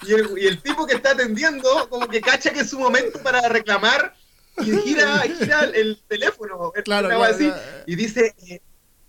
Y 0.06 0.12
el, 0.12 0.38
y 0.38 0.46
el 0.46 0.62
tipo 0.62 0.86
que 0.86 0.94
está 0.94 1.12
atendiendo, 1.12 1.88
como 1.88 2.08
que 2.08 2.20
cacha 2.20 2.50
que 2.52 2.60
es 2.60 2.70
su 2.70 2.78
momento 2.78 3.20
para 3.22 3.48
reclamar 3.48 4.14
y 4.58 4.76
gira, 4.78 5.20
gira 5.20 5.64
el 5.64 5.98
teléfono. 6.08 6.72
Claro, 6.84 7.22
así, 7.22 7.46
claro. 7.46 7.62
y 7.86 7.96
dice, 7.96 8.34
eh, 8.48 8.60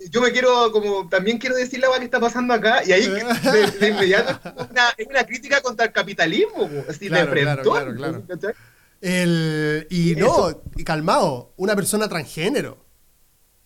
yo 0.10 0.22
me 0.22 0.32
quiero, 0.32 0.72
como, 0.72 1.08
también 1.10 1.38
quiero 1.38 1.56
decir 1.56 1.80
la 1.80 1.88
que 1.98 2.06
está 2.06 2.20
pasando 2.20 2.54
acá, 2.54 2.84
y 2.86 2.92
ahí 2.92 3.08
de, 3.08 3.72
de 3.80 3.90
inmediato 3.90 4.40
es 4.44 4.70
una, 4.70 4.90
es 4.98 5.08
una 5.08 5.24
crítica 5.26 5.62
contra 5.62 5.86
el 5.86 5.92
capitalismo, 5.92 6.70
así 6.90 7.10
de. 7.10 8.24
¿cachai? 8.28 8.54
El, 9.02 9.86
y 9.90 10.16
no, 10.16 10.64
y 10.78 10.84
calmado, 10.86 11.54
una 11.58 11.76
persona 11.76 12.08
transgénero 12.08 12.86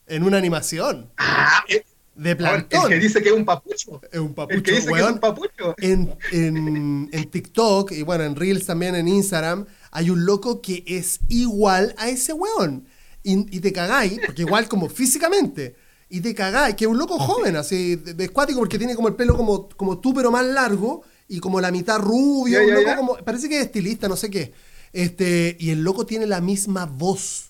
en 0.08 0.24
una 0.24 0.38
animación 0.38 1.12
Ah, 1.18 1.63
eh, 1.68 1.86
de 2.17 2.32
el 2.32 2.38
plantón. 2.38 2.89
que 2.89 2.99
dice 2.99 3.21
que 3.21 3.30
es 3.30 3.36
un 3.36 3.45
papucho. 3.45 4.01
Es 4.12 4.19
un 4.19 4.27
El 4.27 4.34
papucho, 4.34 4.63
que 4.63 4.71
dice 4.71 4.91
que 4.93 4.99
es 4.99 5.06
un 5.10 5.19
papucho. 5.19 5.75
en, 5.80 6.15
en, 6.32 7.10
en 7.12 7.30
TikTok 7.30 7.91
y 7.91 8.03
bueno, 8.03 8.23
en 8.23 8.36
Reels 8.36 8.65
también, 8.65 8.95
en 8.95 9.08
Instagram, 9.08 9.65
hay 9.91 10.10
un 10.10 10.25
loco 10.25 10.62
que 10.62 10.84
es 10.88 11.19
igual 11.30 11.93
a 11.97 12.10
ese 12.10 12.34
weón. 12.34 12.88
Y, 13.23 13.58
y 13.58 13.60
te 13.60 13.73
cagáis, 13.73 14.19
porque 14.25 14.43
igual 14.43 14.67
como 14.67 14.89
físicamente, 14.89 15.75
y 16.10 16.21
te 16.21 16.34
cagáis, 16.34 16.75
que 16.75 16.86
es 16.86 16.91
un 16.91 16.97
loco 16.97 17.19
joven, 17.19 17.56
así, 17.58 17.95
de, 17.97 18.13
de 18.13 18.23
escuático, 18.25 18.60
porque 18.60 18.77
tiene 18.77 18.95
como 18.95 19.10
el 19.10 19.15
pelo 19.15 19.36
como, 19.36 19.67
como 19.69 19.99
tú, 19.99 20.13
pero 20.13 20.32
más 20.32 20.45
largo, 20.45 21.03
y 21.27 21.39
como 21.39 21.60
la 21.60 21.71
mitad 21.71 21.99
rubio, 21.99 22.60
Ya, 22.60 22.63
un 22.63 22.67
ya, 22.69 22.75
loco 22.75 22.86
ya. 22.88 22.95
como, 22.95 23.17
parece 23.17 23.49
que 23.49 23.58
es 23.60 23.65
estilista, 23.65 24.08
no 24.08 24.15
sé 24.15 24.30
qué. 24.30 24.53
Este, 24.93 25.58
y 25.60 25.71
el 25.71 25.84
loco 25.84 26.06
tiene 26.06 26.25
la 26.25 26.39
misma 26.41 26.86
voz. 26.86 27.46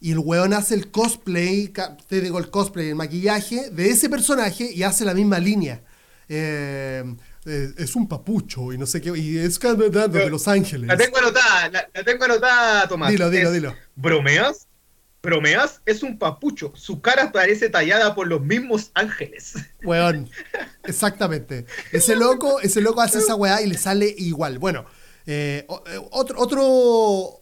Y 0.00 0.12
el 0.12 0.18
weón 0.18 0.54
hace 0.54 0.74
el 0.74 0.90
cosplay, 0.90 1.72
te 2.08 2.20
digo 2.20 2.38
el 2.38 2.50
cosplay, 2.50 2.88
el 2.88 2.94
maquillaje 2.94 3.70
de 3.70 3.90
ese 3.90 4.08
personaje 4.08 4.70
y 4.72 4.82
hace 4.82 5.04
la 5.04 5.12
misma 5.12 5.38
línea. 5.38 5.82
Eh, 6.28 7.04
eh, 7.44 7.68
es 7.76 7.96
un 7.96 8.08
papucho 8.08 8.72
y 8.72 8.78
no 8.78 8.86
sé 8.86 9.00
qué, 9.00 9.16
y 9.16 9.38
es 9.38 9.58
cantante 9.58 10.08
de 10.08 10.30
Los 10.30 10.48
Ángeles. 10.48 10.88
La 10.88 10.96
tengo 10.96 11.18
anotada, 11.18 11.68
la, 11.68 11.90
la 11.92 12.04
tengo 12.04 12.24
anotada, 12.24 12.88
Tomás. 12.88 13.10
Dilo, 13.10 13.28
dilo, 13.28 13.48
Es, 13.48 13.54
dilo. 13.54 13.74
¿Bromeas? 13.96 14.68
¿Bromeas? 15.22 15.82
Es 15.84 16.02
un 16.02 16.18
papucho. 16.18 16.72
Su 16.76 17.00
cara 17.00 17.32
parece 17.32 17.68
tallada 17.68 18.14
por 18.14 18.26
los 18.26 18.40
mismos 18.40 18.90
ángeles. 18.94 19.54
Weón, 19.84 20.30
exactamente. 20.84 21.66
Ese 21.92 22.16
loco, 22.16 22.60
ese 22.60 22.80
loco 22.80 23.02
hace 23.02 23.18
esa 23.18 23.34
weá 23.34 23.60
y 23.60 23.66
le 23.66 23.76
sale 23.76 24.14
igual. 24.16 24.58
Bueno, 24.58 24.86
eh, 25.26 25.66
otro, 26.10 26.40
otro, 26.40 27.39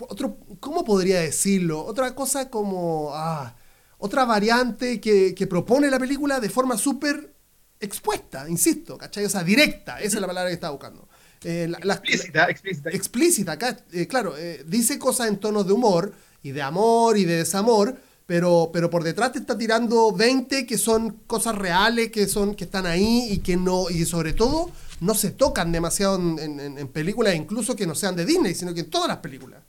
otro, 0.00 0.38
¿cómo 0.60 0.84
podría 0.84 1.20
decirlo? 1.20 1.84
Otra 1.84 2.14
cosa 2.14 2.50
como, 2.50 3.10
ah, 3.14 3.54
otra 3.98 4.24
variante 4.24 5.00
que, 5.00 5.34
que 5.34 5.46
propone 5.46 5.90
la 5.90 5.98
película 5.98 6.40
de 6.40 6.50
forma 6.50 6.76
súper 6.78 7.34
expuesta, 7.80 8.48
insisto, 8.48 8.96
¿cachai? 8.98 9.24
O 9.24 9.30
sea, 9.30 9.44
directa, 9.44 9.98
esa 10.00 10.16
es 10.16 10.20
la 10.20 10.26
palabra 10.26 10.50
que 10.50 10.54
estaba 10.54 10.72
buscando. 10.72 11.08
Eh, 11.42 11.66
la- 11.68 11.78
la- 11.82 11.94
Explícita, 11.94 12.44
explícita. 12.48 12.90
explícita 12.90 13.52
acá, 13.52 13.76
eh, 13.92 14.06
claro, 14.06 14.34
eh, 14.38 14.64
dice 14.66 14.98
cosas 14.98 15.28
en 15.28 15.38
tonos 15.38 15.66
de 15.66 15.72
humor 15.74 16.14
y 16.42 16.52
de 16.52 16.62
amor 16.62 17.18
y 17.18 17.24
de 17.24 17.36
desamor, 17.38 17.96
pero, 18.26 18.70
pero 18.72 18.88
por 18.88 19.04
detrás 19.04 19.32
te 19.32 19.38
está 19.40 19.56
tirando 19.58 20.12
20 20.12 20.64
que 20.66 20.78
son 20.78 21.10
cosas 21.26 21.54
reales, 21.56 22.10
que 22.10 22.26
son 22.26 22.54
que 22.54 22.64
están 22.64 22.86
ahí 22.86 23.28
y 23.30 23.38
que 23.38 23.56
no, 23.58 23.90
y 23.90 24.06
sobre 24.06 24.32
todo 24.32 24.70
no 25.00 25.14
se 25.14 25.30
tocan 25.32 25.70
demasiado 25.72 26.16
en, 26.16 26.38
en- 26.60 26.78
en 26.78 26.88
películas, 26.88 27.34
incluso 27.34 27.76
que 27.76 27.86
no 27.86 27.94
sean 27.94 28.16
de 28.16 28.24
Disney, 28.24 28.54
sino 28.54 28.72
que 28.72 28.80
en 28.80 28.90
todas 28.90 29.08
las 29.08 29.18
películas. 29.18 29.60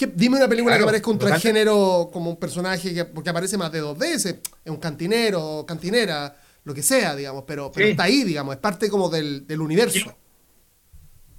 ¿Qué- 0.00 0.10
dime 0.14 0.38
una 0.38 0.48
película 0.48 0.76
Claro, 0.76 0.86
que 0.86 0.92
parezca 0.92 1.10
un 1.10 1.18
transgénero 1.18 2.08
como 2.10 2.30
un 2.30 2.36
personaje 2.38 2.94
que 2.94 3.04
porque 3.04 3.28
aparece 3.28 3.58
más 3.58 3.70
de 3.70 3.80
dos 3.80 3.98
veces, 3.98 4.36
es 4.64 4.70
un 4.70 4.78
cantinero, 4.78 5.66
cantinera, 5.68 6.36
lo 6.64 6.72
que 6.72 6.82
sea, 6.82 7.14
digamos, 7.14 7.44
pero, 7.46 7.70
pero 7.70 7.84
Sí. 7.86 7.90
está 7.90 8.04
ahí, 8.04 8.24
digamos, 8.24 8.54
es 8.54 8.60
parte 8.62 8.88
como 8.88 9.10
del, 9.10 9.46
del 9.46 9.60
universo. 9.60 10.16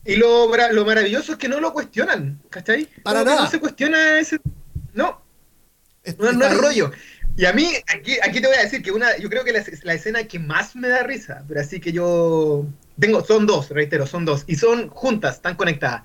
Y 0.06 0.16
lo, 0.16 0.48
lo 0.74 0.86
maravilloso 0.86 1.32
es 1.32 1.38
que 1.40 1.48
no 1.50 1.60
lo 1.60 1.74
cuestionan, 1.74 2.40
¿cachai? 2.52 2.88
Para 3.04 3.20
Como 3.22 3.32
nada. 3.32 3.46
No 3.46 3.50
se 3.50 3.60
cuestiona 3.60 4.20
ese. 4.20 4.40
No, 4.94 5.22
Es- 6.04 6.20
no, 6.20 6.30
es 6.46 6.58
rollo. 6.58 6.92
Y 7.38 7.46
a 7.46 7.54
mí, 7.54 7.68
aquí, 7.96 8.18
aquí 8.22 8.42
te 8.42 8.48
voy 8.48 8.58
a 8.58 8.62
decir 8.62 8.84
que 8.84 8.92
una, 8.92 9.18
yo 9.18 9.28
creo 9.28 9.44
que 9.44 9.54
la, 9.54 9.64
la 9.84 9.94
escena 9.96 10.24
que 10.26 10.38
más 10.38 10.76
me 10.76 10.88
da 10.88 11.02
risa, 11.02 11.44
pero 11.48 11.62
así 11.62 11.80
que 11.80 11.92
yo 11.92 12.66
tengo, 13.00 13.24
son 13.26 13.48
dos, 13.48 13.70
reitero, 13.70 14.06
son 14.06 14.24
dos, 14.26 14.44
y 14.46 14.56
son 14.56 14.90
juntas, 14.90 15.38
están 15.38 15.56
conectadas. 15.56 16.04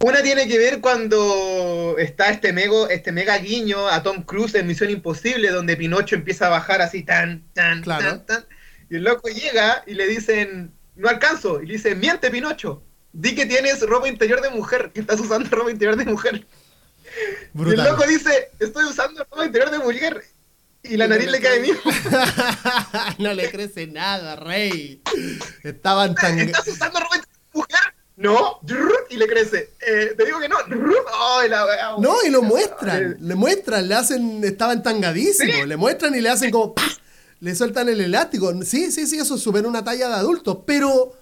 Una 0.00 0.22
tiene 0.22 0.48
que 0.48 0.58
ver 0.58 0.80
cuando 0.80 1.96
está 1.98 2.30
este, 2.30 2.52
mego, 2.52 2.88
este 2.88 3.12
mega 3.12 3.36
guiño 3.36 3.86
a 3.86 4.02
Tom 4.02 4.22
Cruise 4.22 4.54
en 4.54 4.66
Misión 4.66 4.88
Imposible, 4.90 5.50
donde 5.50 5.76
Pinocho 5.76 6.14
empieza 6.14 6.46
a 6.46 6.50
bajar 6.50 6.80
así 6.80 7.02
tan, 7.02 7.44
tan, 7.52 7.82
Claro. 7.82 8.06
tan, 8.06 8.26
tan. 8.26 8.46
Y 8.88 8.96
el 8.96 9.04
loco 9.04 9.28
llega 9.28 9.84
y 9.86 9.94
le 9.94 10.06
dicen, 10.06 10.72
no 10.96 11.08
alcanzo. 11.08 11.62
Y 11.62 11.66
le 11.66 11.74
dice, 11.74 11.94
miente 11.94 12.30
Pinocho, 12.30 12.82
di 13.12 13.34
que 13.34 13.44
tienes 13.44 13.80
ropa 13.82 14.08
interior 14.08 14.40
de 14.40 14.50
mujer, 14.50 14.90
que 14.94 15.00
estás 15.00 15.20
usando 15.20 15.48
ropa 15.54 15.70
interior 15.70 15.96
de 15.96 16.06
mujer. 16.06 16.46
Y 17.54 17.62
el 17.62 17.84
loco 17.84 18.04
dice, 18.06 18.50
estoy 18.58 18.86
usando 18.86 19.22
ropa 19.24 19.44
interior 19.44 19.70
de 19.70 19.78
mujer. 19.80 20.24
Y 20.82 20.96
la 20.96 21.08
nariz 21.08 21.30
le 21.30 21.40
cae 21.40 21.60
bien. 21.60 21.76
no 23.18 23.34
le 23.34 23.50
crece 23.50 23.86
nada, 23.86 24.36
rey. 24.36 25.02
Estaban 25.62 26.14
tan. 26.14 26.38
¿Estás 26.40 26.66
usando 26.68 27.00
ropa 27.00 27.16
interior 27.16 27.38
de 27.52 27.58
mujer? 27.58 27.94
No. 28.20 28.60
Y 29.08 29.16
le 29.16 29.26
crece. 29.26 29.70
Eh, 29.80 30.14
te 30.16 30.24
digo 30.26 30.38
que 30.38 30.48
no. 30.48 30.56
La 31.48 31.96
No, 31.98 32.22
y 32.22 32.28
lo 32.28 32.40
Eh, 32.40 32.42
muestran. 32.42 33.16
Le 33.18 33.34
muestran, 33.34 33.88
le 33.88 33.94
hacen. 33.94 34.44
Estaban 34.44 34.82
tangadísimos. 34.82 35.54
Sí. 35.56 35.66
Le 35.66 35.76
muestran 35.76 36.14
y 36.14 36.20
le 36.20 36.28
hacen 36.28 36.50
como. 36.50 36.74
¡pah! 36.74 36.82
Le 37.40 37.54
sueltan 37.54 37.88
el 37.88 38.00
elástico. 38.00 38.52
Sí, 38.62 38.92
sí, 38.92 39.06
sí, 39.06 39.18
eso 39.18 39.36
es 39.36 39.40
súper 39.42 39.66
una 39.66 39.82
talla 39.82 40.08
de 40.08 40.14
adulto. 40.14 40.64
Pero. 40.64 41.14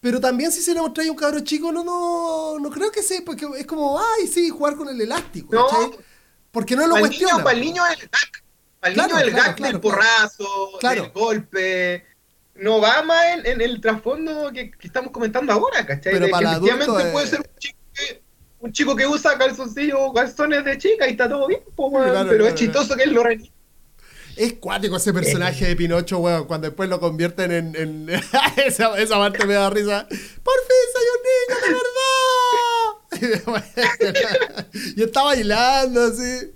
Pero 0.00 0.20
también 0.20 0.52
si 0.52 0.60
se 0.62 0.74
le 0.74 0.80
mostráis 0.80 1.08
a 1.08 1.12
un 1.12 1.18
cabro 1.18 1.40
chico, 1.40 1.72
no, 1.72 1.82
no, 1.82 2.58
no 2.60 2.70
creo 2.70 2.92
que 2.92 3.02
sea, 3.02 3.20
porque 3.26 3.48
es 3.56 3.66
como, 3.66 3.98
ay, 3.98 4.28
sí, 4.28 4.48
jugar 4.48 4.76
con 4.76 4.88
el 4.88 5.00
elástico. 5.00 5.52
No. 5.54 5.66
¿cachai? 5.66 5.90
Porque 6.52 6.76
no 6.76 6.86
lo 6.86 6.94
Para 6.94 7.00
el 7.00 7.08
cuestiona. 7.08 7.32
niño, 7.32 7.44
para 7.44 7.56
el 7.56 7.60
niño 7.64 7.82
el 7.86 7.98
gag. 7.98 8.10
Para 8.78 8.88
el 8.90 8.94
Claro, 8.94 9.14
niño 9.16 9.26
el 9.26 9.30
claro, 9.32 9.46
gag 9.48 9.56
claro, 9.56 9.72
del 9.72 9.80
porrazo, 9.80 10.70
del 10.80 11.10
golpe. 11.10 12.06
No 12.58 12.80
va 12.80 13.02
más 13.02 13.24
en, 13.34 13.46
en 13.46 13.60
el 13.60 13.80
trasfondo 13.80 14.50
que, 14.52 14.70
que 14.70 14.86
estamos 14.86 15.10
comentando 15.12 15.52
ahora, 15.52 15.84
¿cachai? 15.86 16.12
Pero 16.12 16.26
De 16.26 16.30
para 16.30 16.50
que 16.50 16.56
efectivamente 16.56 17.02
es- 17.06 17.12
puede 17.12 17.26
ser 17.26 17.40
un 17.40 17.46
chico, 17.58 17.78
que, 17.94 18.22
un 18.60 18.72
chico 18.72 18.96
que 18.96 19.06
usa 19.06 19.38
calzoncillos 19.38 19.98
o 20.00 20.12
calzones 20.12 20.64
de 20.64 20.76
chica 20.78 21.06
y 21.06 21.12
está 21.12 21.28
todo 21.28 21.46
bien, 21.46 21.60
weón, 21.76 22.10
Claro, 22.10 22.28
pero 22.28 22.44
claro, 22.44 22.48
es 22.48 22.54
chistoso 22.54 22.96
que 22.96 23.04
él 23.04 23.12
lo 23.12 23.22
re- 23.22 23.52
Es 24.36 24.54
cuático 24.54 24.96
ese 24.96 25.12
personaje 25.12 25.66
de 25.66 25.76
Pinocho, 25.76 26.18
weón, 26.18 26.46
cuando 26.46 26.66
después 26.68 26.88
lo 26.88 26.98
convierten 27.00 27.52
en... 27.52 27.76
en- 27.76 28.08
esa, 28.66 28.98
esa 28.98 29.18
parte 29.18 29.46
me 29.46 29.54
da 29.54 29.70
risa. 29.70 30.06
¡Por 30.08 30.16
fin 30.16 30.86
soy 30.92 31.04
un 31.14 31.22
niño 31.28 31.56
de 31.62 31.68
verdad! 31.74 31.98
y 34.96 35.02
está 35.02 35.22
bailando 35.22 36.02
así. 36.04 36.52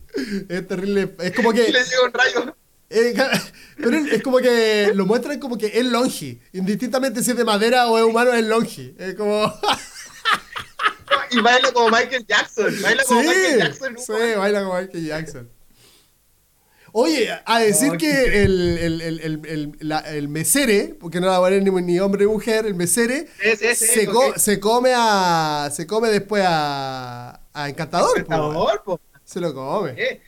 Es 0.48 0.68
terrible. 0.68 1.14
Es 1.20 1.32
como 1.32 1.52
y 1.52 1.56
que... 1.56 1.72
le 1.72 1.84
llega 1.84 2.02
un 2.04 2.12
rayo. 2.12 2.56
Eh, 2.92 3.14
pero 3.76 3.96
es 3.96 4.12
es 4.12 4.22
como 4.22 4.38
que 4.38 4.92
lo 4.94 5.07
muestran 5.07 5.38
como 5.38 5.57
que 5.59 5.66
es 5.66 5.85
longi. 5.85 6.40
Indistintamente 6.52 7.22
si 7.22 7.31
es 7.33 7.37
de 7.37 7.44
madera 7.44 7.88
o 7.88 7.98
es 7.98 8.05
humano, 8.05 8.33
es 8.33 8.44
longi. 8.44 8.94
Es 8.98 9.14
como... 9.14 9.52
Y 11.31 11.40
baila 11.40 11.72
como 11.72 11.88
Michael 11.88 12.26
Jackson. 12.26 12.74
Baila 12.83 13.05
como 13.05 13.22
sí, 13.22 13.26
Michael 13.28 13.59
Jackson. 13.59 13.96
sí, 13.98 14.12
baila 14.37 14.62
como 14.64 14.78
Michael 14.81 15.07
Jackson. 15.07 15.50
Oye, 16.94 17.31
a 17.46 17.59
decir 17.61 17.96
que 17.96 18.42
el, 18.44 18.76
el, 18.78 19.00
el, 19.00 19.20
el, 19.20 19.46
el, 19.46 19.76
la- 19.81 20.00
el 20.00 20.28
mesere, 20.28 20.94
porque 21.00 21.20
no 21.20 21.26
la 21.26 21.38
va 21.38 21.46
a 21.46 21.50
poner 21.50 21.62
ni, 21.62 21.70
ni 21.83 21.98
hombre 22.00 22.26
ni 22.26 22.31
mujer, 22.31 22.66
el 22.66 22.74
mesere 22.74 23.28
se, 23.74 24.07
co- 24.07 24.35
se 24.37 24.61
come 24.61 24.92
a 24.94 25.70
se 25.74 25.87
come 25.87 26.09
después 26.11 26.44
a, 26.46 27.40
a 27.55 27.68
Encantador. 27.70 28.18
Encantador, 28.18 28.83
po. 28.85 29.00
se 29.24 29.40
lo 29.40 29.55
come. 29.55 29.94
Eh, 29.96 30.20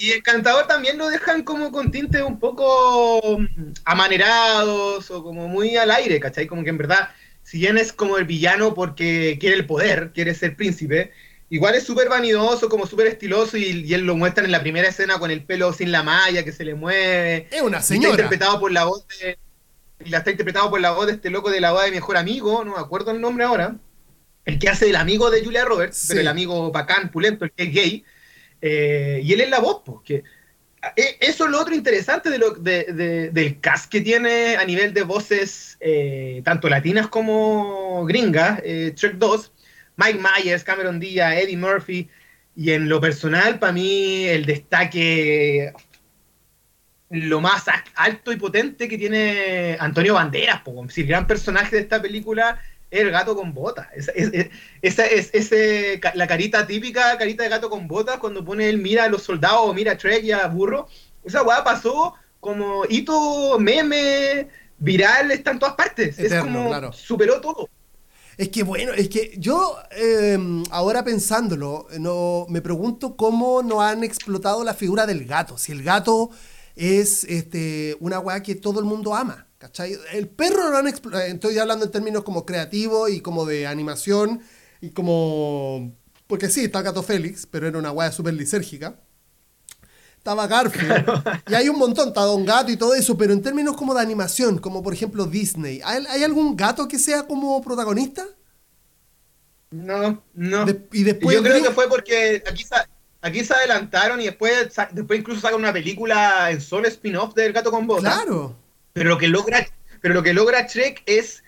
Y 0.00 0.12
Encantador 0.12 0.66
también 0.68 0.96
lo 0.96 1.08
dejan 1.10 1.42
como 1.42 1.72
con 1.72 1.90
tintes 1.90 2.22
un 2.22 2.38
poco 2.38 3.38
mm, 3.40 3.72
amanerados 3.84 5.10
o 5.10 5.22
como 5.22 5.48
muy 5.48 5.76
al 5.76 5.90
aire, 5.90 6.20
¿cachai? 6.20 6.46
Como 6.46 6.62
que 6.62 6.70
en 6.70 6.78
verdad, 6.78 7.10
si 7.42 7.58
bien 7.58 7.76
es 7.78 7.92
como 7.92 8.16
el 8.16 8.24
villano 8.24 8.74
porque 8.74 9.36
quiere 9.40 9.56
el 9.56 9.66
poder, 9.66 10.12
quiere 10.14 10.34
ser 10.34 10.54
príncipe, 10.56 11.12
igual 11.50 11.74
es 11.74 11.84
súper 11.84 12.08
vanidoso, 12.08 12.68
como 12.68 12.86
súper 12.86 13.08
estiloso, 13.08 13.56
y, 13.56 13.64
y 13.86 13.94
él 13.94 14.02
lo 14.02 14.16
muestran 14.16 14.46
en 14.46 14.52
la 14.52 14.60
primera 14.60 14.88
escena 14.88 15.18
con 15.18 15.30
el 15.30 15.44
pelo 15.44 15.72
sin 15.72 15.90
la 15.90 16.02
malla, 16.04 16.44
que 16.44 16.52
se 16.52 16.64
le 16.64 16.74
mueve. 16.74 17.48
Es 17.50 17.62
una 17.62 17.78
Y 17.78 17.80
Está 17.80 17.94
señora. 17.94 18.10
interpretado 18.10 18.60
por 18.60 18.70
la 18.72 18.84
voz 18.84 19.04
de. 19.20 19.36
Y 20.04 20.10
la 20.10 20.18
está 20.18 20.30
interpretado 20.30 20.70
por 20.70 20.80
la 20.80 20.92
voz 20.92 21.06
de 21.08 21.14
este 21.14 21.28
loco 21.30 21.50
de 21.50 21.60
la 21.60 21.72
voz 21.72 21.84
de 21.84 21.90
mejor 21.90 22.16
amigo, 22.16 22.64
no 22.64 22.74
me 22.74 22.80
acuerdo 22.80 23.10
el 23.10 23.20
nombre 23.20 23.44
ahora. 23.44 23.74
El 24.44 24.58
que 24.60 24.68
hace 24.68 24.88
el 24.88 24.96
amigo 24.96 25.28
de 25.30 25.44
Julia 25.44 25.64
Roberts, 25.64 25.96
Sí. 25.98 26.06
pero 26.10 26.20
el 26.20 26.28
amigo 26.28 26.70
bacán, 26.70 27.10
pulento, 27.10 27.44
el 27.44 27.50
que 27.50 27.64
es 27.64 27.72
gay. 27.74 28.04
Eh, 28.60 29.20
y 29.22 29.32
él 29.32 29.40
es 29.42 29.50
la 29.50 29.60
voz, 29.60 29.82
pues. 29.84 29.98
Que, 30.04 30.14
eh, 30.96 31.16
eso 31.20 31.44
es 31.44 31.50
lo 31.50 31.60
otro 31.60 31.74
interesante 31.74 32.30
de 32.30 32.38
lo, 32.38 32.50
de- 32.50 32.84
de- 32.92 33.30
del 33.30 33.60
cast 33.60 33.90
que 33.90 34.00
tiene 34.00 34.56
a 34.56 34.64
nivel 34.64 34.92
de 34.94 35.02
voces, 35.02 35.76
eh, 35.80 36.40
tanto 36.44 36.68
latinas 36.68 37.08
como 37.08 38.04
gringas, 38.06 38.60
eh, 38.64 38.92
Trek 38.96 39.14
2. 39.16 39.52
Mike 39.96 40.20
Myers, 40.20 40.62
Cameron 40.62 41.00
Díaz, 41.00 41.34
Eddie 41.36 41.56
Murphy. 41.56 42.08
Y 42.54 42.70
en 42.72 42.88
lo 42.88 43.00
personal, 43.00 43.58
para 43.58 43.72
mí, 43.72 44.24
el 44.26 44.44
destaque 44.46 45.72
lo 47.10 47.40
más 47.40 47.64
alto 47.94 48.32
y 48.32 48.36
potente 48.36 48.86
que 48.86 48.98
tiene 48.98 49.76
Antonio 49.80 50.14
Banderas, 50.14 50.60
po, 50.60 50.86
gran 50.98 51.26
personaje 51.26 51.76
de 51.76 51.82
esta 51.82 52.02
película 52.02 52.60
es 52.90 53.00
el 53.00 53.10
gato 53.10 53.36
con 53.36 53.52
botas. 53.54 53.88
Esa 53.94 54.12
es, 54.12 54.30
es- 54.32 54.50
esa 54.82 55.06
es 55.06 56.00
la 56.14 56.26
carita 56.26 56.66
típica, 56.66 57.16
carita 57.18 57.42
de 57.42 57.48
gato 57.48 57.68
con 57.70 57.86
botas, 57.88 58.18
cuando 58.18 58.44
pone 58.44 58.68
él 58.68 58.78
mira 58.78 59.04
a 59.04 59.08
los 59.08 59.22
soldados 59.22 59.60
o 59.64 59.74
mira 59.74 59.92
a 59.92 59.96
Trek 59.98 60.24
y 60.24 60.32
a 60.32 60.46
Burro. 60.46 60.88
Esa 61.24 61.42
weá 61.42 61.62
pasó 61.64 62.14
como 62.40 62.84
hito, 62.88 63.58
meme, 63.58 64.48
viral, 64.78 65.30
está 65.32 65.50
en 65.50 65.58
todas 65.58 65.74
partes. 65.74 66.18
es 66.18 66.26
Eterno, 66.26 66.44
como 66.54 66.68
claro. 66.68 66.92
superó 66.92 67.40
todo. 67.40 67.68
Es 68.36 68.50
que 68.50 68.62
bueno, 68.62 68.92
es 68.92 69.08
que 69.08 69.34
yo 69.36 69.76
eh, 69.90 70.38
ahora 70.70 71.02
pensándolo, 71.02 71.88
no, 71.98 72.46
me 72.48 72.62
pregunto 72.62 73.16
cómo 73.16 73.62
no 73.64 73.82
han 73.82 74.04
explotado 74.04 74.62
la 74.62 74.74
figura 74.74 75.06
del 75.06 75.24
gato. 75.24 75.58
Si 75.58 75.72
el 75.72 75.82
gato 75.82 76.30
es 76.76 77.24
este, 77.24 77.96
una 77.98 78.20
weá 78.20 78.40
que 78.42 78.54
todo 78.54 78.78
el 78.78 78.86
mundo 78.86 79.12
ama. 79.16 79.47
¿Cachai? 79.58 79.96
El 80.12 80.28
perro 80.28 80.70
lo 80.70 80.78
han 80.78 80.88
explotado. 80.88 81.24
Estoy 81.24 81.58
hablando 81.58 81.84
en 81.84 81.90
términos 81.90 82.24
como 82.24 82.46
creativo 82.46 83.08
y 83.08 83.20
como 83.20 83.44
de 83.44 83.66
animación 83.66 84.40
y 84.80 84.90
como. 84.90 85.94
Porque 86.26 86.48
sí, 86.50 86.64
está 86.64 86.82
Gato 86.82 87.02
Félix, 87.02 87.46
pero 87.46 87.66
era 87.66 87.78
una 87.78 87.90
weá 87.92 88.12
súper 88.12 88.34
lisérgica. 88.34 89.00
Estaba 90.18 90.46
Garfield. 90.46 91.06
Y 91.48 91.54
hay 91.54 91.68
un 91.68 91.78
montón, 91.78 92.08
está 92.08 92.22
Don 92.22 92.44
Gato 92.44 92.70
y 92.70 92.76
todo 92.76 92.94
eso, 92.94 93.16
pero 93.16 93.32
en 93.32 93.40
términos 93.40 93.76
como 93.76 93.94
de 93.94 94.00
animación, 94.02 94.58
como 94.58 94.82
por 94.82 94.92
ejemplo 94.92 95.24
Disney, 95.24 95.80
¿hay, 95.84 96.04
hay 96.06 96.22
algún 96.22 96.54
gato 96.56 96.86
que 96.86 96.98
sea 96.98 97.26
como 97.26 97.62
protagonista? 97.62 98.26
No, 99.70 100.22
no. 100.34 100.64
De- 100.64 100.86
y 100.92 101.02
después 101.04 101.36
Yo 101.36 101.42
creo 101.42 101.62
que 101.62 101.70
fue 101.70 101.88
porque 101.88 102.42
aquí 102.46 102.64
se, 102.64 102.74
aquí 103.22 103.44
se 103.44 103.54
adelantaron 103.54 104.20
y 104.20 104.24
después, 104.24 104.68
después 104.92 105.20
incluso 105.20 105.40
sacan 105.40 105.58
una 105.60 105.72
película 105.72 106.50
en 106.50 106.60
solo 106.60 106.88
spin-off 106.88 107.34
del 107.34 107.52
gato 107.52 107.70
con 107.70 107.86
botas. 107.86 108.14
Claro. 108.14 108.56
Pero 108.98 109.10
lo 109.10 109.18
que 109.18 109.28
logra, 109.28 109.66
pero 110.00 110.14
lo 110.14 110.22
que 110.22 110.32
logra 110.32 110.66
Shrek 110.66 111.02
es 111.06 111.42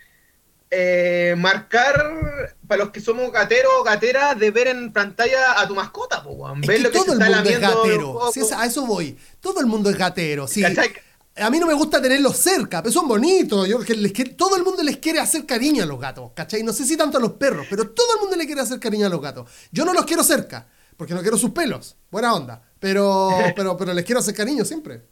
eh, 0.69 1.35
marcar 1.37 2.55
para 2.67 2.83
los 2.85 2.91
que 2.93 3.01
somos 3.01 3.31
gateros 3.31 3.71
o 3.79 3.83
gateras 3.83 4.39
de 4.39 4.51
ver 4.51 4.67
en 4.67 4.93
pantalla 4.93 5.59
a 5.59 5.67
tu 5.67 5.75
mascota, 5.75 6.23
po. 6.23 6.49
Es 6.61 6.67
que 6.69 6.79
lo 6.79 6.91
que 6.91 6.97
todo 6.99 7.13
el 7.13 7.19
mundo 7.19 7.49
es 7.49 7.59
gatero. 7.59 8.29
es- 8.33 8.51
a 8.53 8.65
eso 8.65 8.85
voy. 8.85 9.17
Todo 9.41 9.59
el 9.59 9.65
mundo 9.65 9.89
es 9.89 9.97
gatero. 9.97 10.47
Sí. 10.47 10.61
¿Cachai? 10.61 10.93
A 11.37 11.49
mí 11.49 11.59
no 11.59 11.65
me 11.65 11.73
gusta 11.73 12.01
tenerlos 12.01 12.37
cerca, 12.37 12.81
pero 12.81 12.91
son 12.93 13.07
bonitos. 13.07 13.67
Yo, 13.67 13.79
que 13.79 13.95
les 13.95 14.11
quiero- 14.13 14.35
todo 14.35 14.55
el 14.55 14.63
mundo 14.63 14.83
les 14.83 14.97
quiere 14.97 15.19
hacer 15.19 15.45
cariño 15.45 15.83
a 15.83 15.85
los 15.85 15.99
gatos, 15.99 16.31
¿cachai? 16.35 16.61
No 16.63 16.71
sé 16.73 16.85
si 16.85 16.95
tanto 16.97 17.17
a 17.17 17.21
los 17.21 17.33
perros, 17.33 17.67
pero 17.69 17.89
todo 17.89 18.15
el 18.15 18.21
mundo 18.21 18.35
le 18.37 18.45
quiere 18.45 18.61
hacer 18.61 18.79
cariño 18.79 19.07
a 19.07 19.09
los 19.09 19.21
gatos. 19.21 19.49
Yo 19.71 19.83
no 19.85 19.93
los 19.93 20.05
quiero 20.05 20.23
cerca, 20.23 20.67
porque 20.97 21.13
no 21.13 21.21
quiero 21.21 21.37
sus 21.37 21.51
pelos. 21.51 21.95
Buena 22.09 22.33
onda. 22.33 22.61
Pero, 22.79 23.29
pero, 23.55 23.75
pero 23.77 23.93
les 23.93 24.05
quiero 24.05 24.19
hacer 24.19 24.35
cariño 24.35 24.63
siempre. 24.65 25.03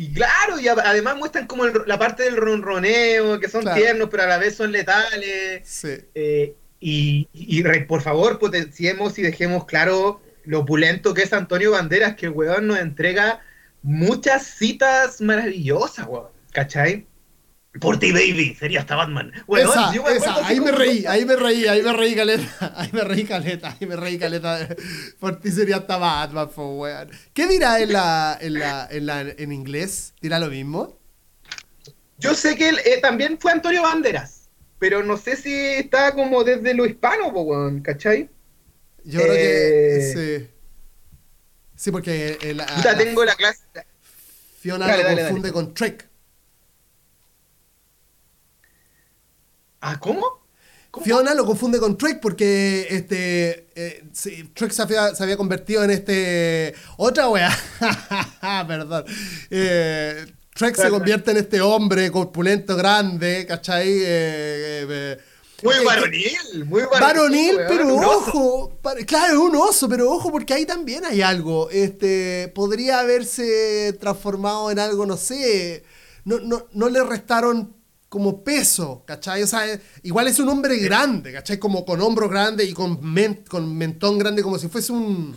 Y 0.00 0.12
claro, 0.12 0.60
y 0.60 0.68
además 0.68 1.16
muestran 1.16 1.48
como 1.48 1.64
el- 1.64 1.72
la 1.86 1.98
parte 1.98 2.22
del 2.22 2.36
ronroneo, 2.36 3.40
que 3.40 3.48
son 3.48 3.62
Claro. 3.62 3.76
tiernos, 3.80 4.08
pero 4.10 4.22
a 4.22 4.26
la 4.26 4.38
vez 4.38 4.54
son 4.54 4.70
letales. 4.70 5.62
Sí. 5.68 5.88
Eh, 6.14 6.54
y, 6.78 7.28
y 7.32 7.62
re- 7.64 7.80
por 7.80 8.00
favor, 8.02 8.38
potenciemos 8.38 9.18
y 9.18 9.22
dejemos 9.22 9.64
claro 9.64 10.20
lo 10.44 10.60
opulento 10.60 11.14
que 11.14 11.22
es 11.22 11.32
Antonio 11.32 11.72
Banderas, 11.72 12.14
que 12.14 12.26
el 12.26 12.32
weón 12.32 12.68
nos 12.68 12.78
entrega 12.78 13.40
muchas 13.82 14.46
citas 14.46 15.20
maravillosas, 15.20 16.06
weón. 16.06 16.28
¿Cachai? 16.52 17.07
Por 17.80 17.98
ti, 17.98 18.12
baby, 18.12 18.56
sería 18.58 18.80
hasta 18.80 18.96
Batman. 18.96 19.32
Esa, 19.56 19.92
yo 19.94 20.02
me 20.02 20.12
esa, 20.16 20.46
ahí 20.46 20.60
me 20.60 20.72
reí, 20.72 21.04
ahí 21.06 21.24
me 21.24 21.36
reí, 21.36 21.66
ahí 21.66 21.82
me 21.82 21.92
reí 21.92 22.14
caleta, 22.14 22.72
ahí 22.76 22.90
me 22.92 23.02
reí 23.02 23.24
caleta, 23.24 23.76
ahí 23.80 23.86
me 23.86 23.96
reí 23.96 24.18
caleta. 24.18 24.68
Por 25.20 25.40
ti 25.40 25.50
sería 25.50 25.76
hasta 25.76 25.96
Batman, 25.96 26.48
po, 26.50 26.76
weón. 26.78 27.10
¿Qué 27.34 27.46
dirá 27.46 27.80
en 27.80 27.92
la, 27.92 28.38
en 28.40 28.54
la, 28.54 28.88
en 28.90 29.06
la, 29.06 29.20
en 29.20 29.52
inglés? 29.52 30.14
¿Dirá 30.20 30.38
lo 30.38 30.48
mismo? 30.48 30.98
Yo 32.18 32.34
sé 32.34 32.56
que 32.56 32.68
él 32.70 32.78
eh, 32.84 33.00
también 33.00 33.38
fue 33.38 33.52
Antonio 33.52 33.82
Banderas, 33.82 34.48
pero 34.78 35.02
no 35.04 35.16
sé 35.16 35.36
si 35.36 35.54
está 35.54 36.12
como 36.14 36.42
desde 36.44 36.74
lo 36.74 36.84
hispano, 36.86 37.32
po, 37.32 37.42
weón, 37.42 37.80
¿cachai? 37.80 38.28
Yo 39.04 39.20
creo 39.20 39.34
Eh. 39.34 40.12
que 40.14 40.46
sí. 40.46 40.54
Sí, 41.76 41.90
porque 41.92 42.36
el- 42.42 42.56
la 42.56 42.96
tengo 42.98 43.24
la 43.24 43.36
clase. 43.36 43.60
Fiona 44.60 44.86
Dale, 44.88 45.02
lo 45.04 45.08
dale, 45.10 45.20
confunde 45.22 45.48
dale. 45.50 45.52
con 45.52 45.74
Trek. 45.74 46.07
¿Ah, 49.80 49.98
cómo? 49.98 50.46
¿Cómo? 50.90 51.04
Fiona 51.04 51.34
lo 51.34 51.44
confunde 51.44 51.78
con 51.78 51.98
Trek 51.98 52.20
porque 52.20 52.86
este 52.90 53.68
eh, 53.74 54.04
sí, 54.12 54.50
Trek 54.54 54.72
se 54.72 54.82
había, 54.82 55.14
se 55.14 55.22
había 55.22 55.36
convertido 55.36 55.84
en 55.84 55.90
este 55.90 56.74
otra 56.96 57.28
wea. 57.28 57.56
Perdón. 58.66 59.04
Eh, 59.50 60.26
Trek 60.58 60.74
se 60.74 60.90
convierte 60.90 61.30
en 61.30 61.36
este 61.36 61.60
hombre 61.60 62.10
corpulento, 62.10 62.74
grande, 62.74 63.46
¿cachai? 63.46 63.88
Eh, 63.88 64.02
eh, 64.04 64.86
eh, 64.90 65.18
Muy 65.62 65.84
varonil, 65.84 66.64
muy 66.64 66.82
varonil. 66.82 67.00
Varonil, 67.00 67.56
pero 67.68 67.94
ojo, 67.94 68.80
claro, 69.06 69.34
es 69.34 69.38
un 69.38 69.54
oso, 69.54 69.88
pero 69.88 70.10
ojo, 70.10 70.32
porque 70.32 70.54
ahí 70.54 70.66
también 70.66 71.04
hay 71.04 71.22
algo. 71.22 71.70
Este, 71.70 72.50
podría 72.56 72.98
haberse 72.98 73.96
transformado 74.00 74.72
en 74.72 74.80
algo, 74.80 75.06
no 75.06 75.16
sé, 75.16 75.84
no, 76.24 76.40
no, 76.40 76.66
no 76.72 76.88
le 76.88 77.04
restaron 77.04 77.76
como 78.08 78.42
peso, 78.42 79.04
¿cachai? 79.06 79.42
O 79.42 79.46
sea, 79.46 79.70
eh, 79.70 79.80
igual 80.02 80.28
es 80.28 80.38
un 80.38 80.48
hombre 80.48 80.78
grande, 80.78 81.32
¿cachai? 81.32 81.58
Como 81.58 81.84
con 81.84 82.00
hombros 82.00 82.30
grandes 82.30 82.68
y 82.68 82.72
con, 82.72 82.98
men- 83.02 83.44
con 83.48 83.76
mentón 83.76 84.18
grande, 84.18 84.42
como 84.42 84.58
si 84.58 84.68
fuese 84.68 84.92
un... 84.92 85.36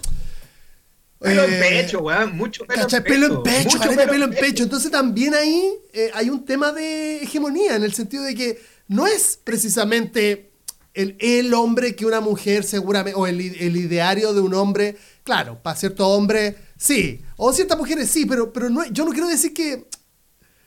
Pelo 1.19 1.43
en 1.43 1.53
eh, 1.53 1.60
pecho, 1.60 1.99
weón, 1.99 2.36
mucho 2.36 2.65
pelo 2.65 2.81
¿Cachai? 2.81 2.99
en 2.99 3.03
Pelo 3.03 3.43
pecho. 3.43 3.57
en 3.60 3.63
pecho, 3.65 3.77
mucho 3.77 4.10
pelo 4.10 4.25
en 4.25 4.31
pecho. 4.31 4.63
Entonces 4.63 4.89
también 4.89 5.36
ahí 5.36 5.69
eh, 5.93 6.10
hay 6.15 6.29
un 6.31 6.45
tema 6.45 6.71
de 6.71 7.17
hegemonía, 7.17 7.75
en 7.75 7.84
el 7.84 7.93
sentido 7.93 8.23
de 8.23 8.34
que 8.34 8.60
no 8.88 9.05
es 9.05 9.38
precisamente 9.43 10.49
el, 10.95 11.15
el 11.19 11.53
hombre 11.53 11.95
que 11.95 12.07
una 12.07 12.21
mujer 12.21 12.63
seguramente, 12.63 13.15
o 13.19 13.27
el, 13.27 13.39
el 13.39 13.75
ideario 13.77 14.34
de 14.34 14.41
un 14.41 14.53
hombre, 14.55 14.97
claro, 15.23 15.62
para 15.62 15.75
cierto 15.75 16.07
hombre 16.07 16.55
sí, 16.75 17.21
o 17.38 17.53
ciertas 17.53 17.77
mujeres 17.77 18.10
sí, 18.10 18.25
pero, 18.25 18.51
pero 18.51 18.71
no, 18.71 18.84
yo 18.88 19.05
no 19.05 19.12
quiero 19.12 19.27
decir 19.27 19.53
que, 19.53 19.86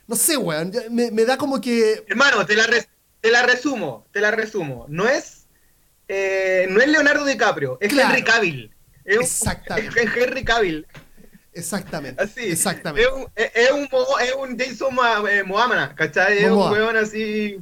no 0.07 0.15
sé, 0.15 0.37
weón, 0.37 0.71
me, 0.91 1.11
me 1.11 1.25
da 1.25 1.37
como 1.37 1.59
que... 1.61 2.03
Hermano, 2.07 2.45
te 2.45 2.55
la, 2.55 2.67
res- 2.67 2.87
te 3.21 3.31
la 3.31 3.43
resumo, 3.43 4.05
te 4.11 4.21
la 4.21 4.31
resumo. 4.31 4.85
No 4.89 5.07
es, 5.07 5.47
eh, 6.07 6.67
no 6.69 6.79
es 6.81 6.87
Leonardo 6.87 7.25
DiCaprio, 7.25 7.77
es 7.81 7.89
Claro. 7.91 8.09
Henry 8.09 8.23
Cavill. 8.23 8.71
Es 9.03 9.17
Exactamente. 9.19 10.03
Es 10.03 10.09
Henry 10.15 10.43
Cavill. 10.43 10.87
Exactamente, 11.53 12.21
Así. 12.21 12.41
exactamente. 12.51 13.07
Es 13.07 13.13
un, 13.15 13.27
es, 13.35 13.71
un, 13.71 13.83
es 14.21 14.35
un 14.35 14.59
Jason 14.59 14.97
eh, 15.29 15.43
Momoa, 15.43 15.95
¿cachai? 15.95 16.39
Es 16.39 16.49
Momoa. 16.49 16.67
un 16.67 16.73
weón 16.73 16.97
así. 16.97 17.59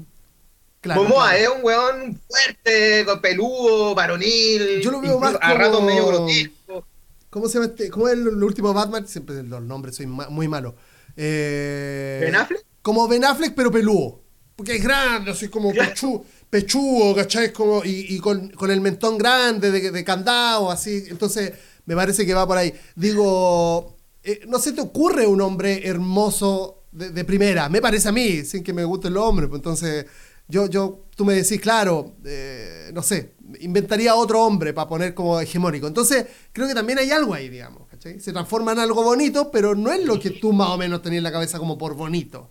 claro, 0.81 1.03
Momoa 1.03 1.29
claro. 1.29 1.43
es 1.43 1.49
un 1.49 1.63
weón 1.63 2.21
fuerte, 2.27 3.05
peludo, 3.21 3.93
varonil. 3.93 4.81
Yo 4.81 4.89
lo 4.89 4.99
veo 4.99 5.19
más 5.19 5.35
A 5.39 5.53
ratos 5.53 5.75
como- 5.75 5.87
medio 5.87 6.07
grotesco. 6.07 6.87
¿Cómo 7.29 7.47
se 7.47 7.55
llama 7.55 7.65
este? 7.67 7.89
¿Cómo 7.89 8.07
es 8.07 8.13
el, 8.13 8.27
último 8.43 8.73
Batman? 8.73 9.07
Siempre 9.07 9.43
los 9.43 9.61
nombres 9.61 9.95
soy 9.95 10.07
ma- 10.07 10.29
muy 10.29 10.47
malo. 10.47 10.75
Eh, 11.15 12.19
¿Ben 12.21 12.35
Affleck? 12.35 12.63
Como 12.81 13.07
Ben 13.07 13.23
Affleck, 13.25 13.53
pero 13.55 13.71
peludo. 13.71 14.21
Porque 14.55 14.75
es 14.75 14.83
grande, 14.83 15.31
así 15.31 15.47
como 15.47 15.71
Claro. 15.71 15.89
pechu, 15.89 16.25
pechudo, 16.49 17.15
¿cachai? 17.15 17.51
Como, 17.51 17.83
y 17.83 18.15
y 18.15 18.19
con, 18.19 18.49
con 18.51 18.69
el 18.71 18.81
mentón 18.81 19.17
grande 19.17 19.71
de, 19.71 19.91
de 19.91 20.03
candado, 20.03 20.69
así. 20.69 21.05
Entonces, 21.09 21.53
me 21.85 21.95
parece 21.95 22.25
que 22.25 22.33
va 22.33 22.45
por 22.47 22.57
ahí. 22.57 22.73
Digo, 22.95 23.97
eh, 24.23 24.41
¿no 24.47 24.59
se 24.59 24.73
te 24.73 24.81
ocurre 24.81 25.25
un 25.25 25.41
hombre 25.41 25.87
hermoso 25.87 26.83
de, 26.91 27.09
de 27.09 27.25
primera? 27.25 27.67
Me 27.69 27.81
parece 27.81 28.09
a 28.09 28.11
mí, 28.11 28.43
sin 28.43 28.63
que 28.63 28.73
me 28.73 28.83
guste 28.85 29.07
el 29.07 29.17
hombre. 29.17 29.47
Pues 29.47 29.59
entonces, 29.59 30.05
yo, 30.47 30.67
yo, 30.69 31.07
tú 31.15 31.25
me 31.25 31.33
decís, 31.33 31.59
claro, 31.59 32.15
eh, 32.25 32.91
no 32.93 33.01
sé, 33.01 33.33
inventaría 33.59 34.13
otro 34.13 34.43
hombre 34.43 34.71
para 34.73 34.87
poner 34.87 35.13
como 35.15 35.39
hegemónico. 35.39 35.87
Entonces, 35.87 36.25
creo 36.51 36.67
que 36.67 36.75
también 36.75 36.99
hay 36.99 37.09
algo 37.11 37.33
ahí, 37.33 37.49
digamos, 37.49 37.87
¿cachai? 38.03 38.19
Se 38.19 38.31
transforma 38.31 38.71
en 38.73 38.79
algo 38.79 39.03
bonito, 39.03 39.51
pero 39.51 39.75
no 39.75 39.91
es 39.91 40.03
lo 40.05 40.19
que 40.19 40.31
tú 40.31 40.53
más 40.53 40.69
o 40.69 40.77
menos 40.77 41.01
tenías 41.01 41.19
en 41.19 41.23
la 41.23 41.31
cabeza 41.31 41.57
como 41.59 41.77
por 41.77 41.95
bonito. 41.95 42.49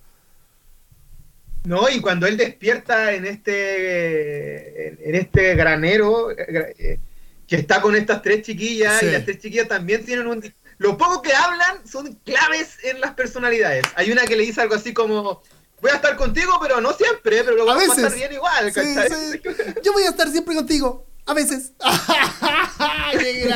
No, 1.65 1.89
y 1.89 2.01
cuando 2.01 2.27
él 2.27 2.37
despierta 2.37 3.13
en 3.13 3.25
este 3.25 4.89
en, 5.09 5.15
este 5.15 5.55
granero 5.55 6.31
eh, 6.33 6.99
que 7.47 7.57
está 7.57 7.81
con 7.81 7.95
estas 7.95 8.21
tres 8.21 8.43
chiquillas 8.43 8.99
Sí. 8.99 9.07
y 9.07 9.11
las 9.13 9.25
tres 9.25 9.39
chiquillas 9.39 9.69
también 9.69 10.05
tienen 10.05 10.27
un 10.27 10.43
lo 10.79 10.97
poco 10.99 11.23
que 11.23 11.33
hablan 11.33 11.87
son 11.87 12.19
claves 12.25 12.79
en 12.83 13.01
las 13.01 13.13
personalidades. 13.15 13.85
Hay 13.95 14.11
una 14.11 14.25
que 14.25 14.35
le 14.35 14.43
dice 14.43 14.61
algo 14.61 14.75
así 14.75 14.93
como 14.93 15.41
voy 15.81 15.91
a 15.93 15.97
estar 15.97 16.17
contigo, 16.17 16.53
pero 16.61 16.81
no 16.81 16.93
siempre, 16.95 17.45
pero 17.45 17.57
lo 17.57 17.65
vamos 17.67 17.85
a 17.85 17.87
veces. 17.89 18.03
pasar 18.05 18.19
bien 18.19 18.33
igual, 18.33 18.73
Sí, 18.73 18.81
¿cachai? 18.95 19.33
sí. 19.33 19.41
Yo 19.85 19.93
voy 19.93 20.03
a 20.05 20.09
estar 20.11 20.29
siempre 20.31 20.55
contigo. 20.57 21.07
A 21.27 21.35
veces. 21.35 21.73
¡Qué 23.13 23.49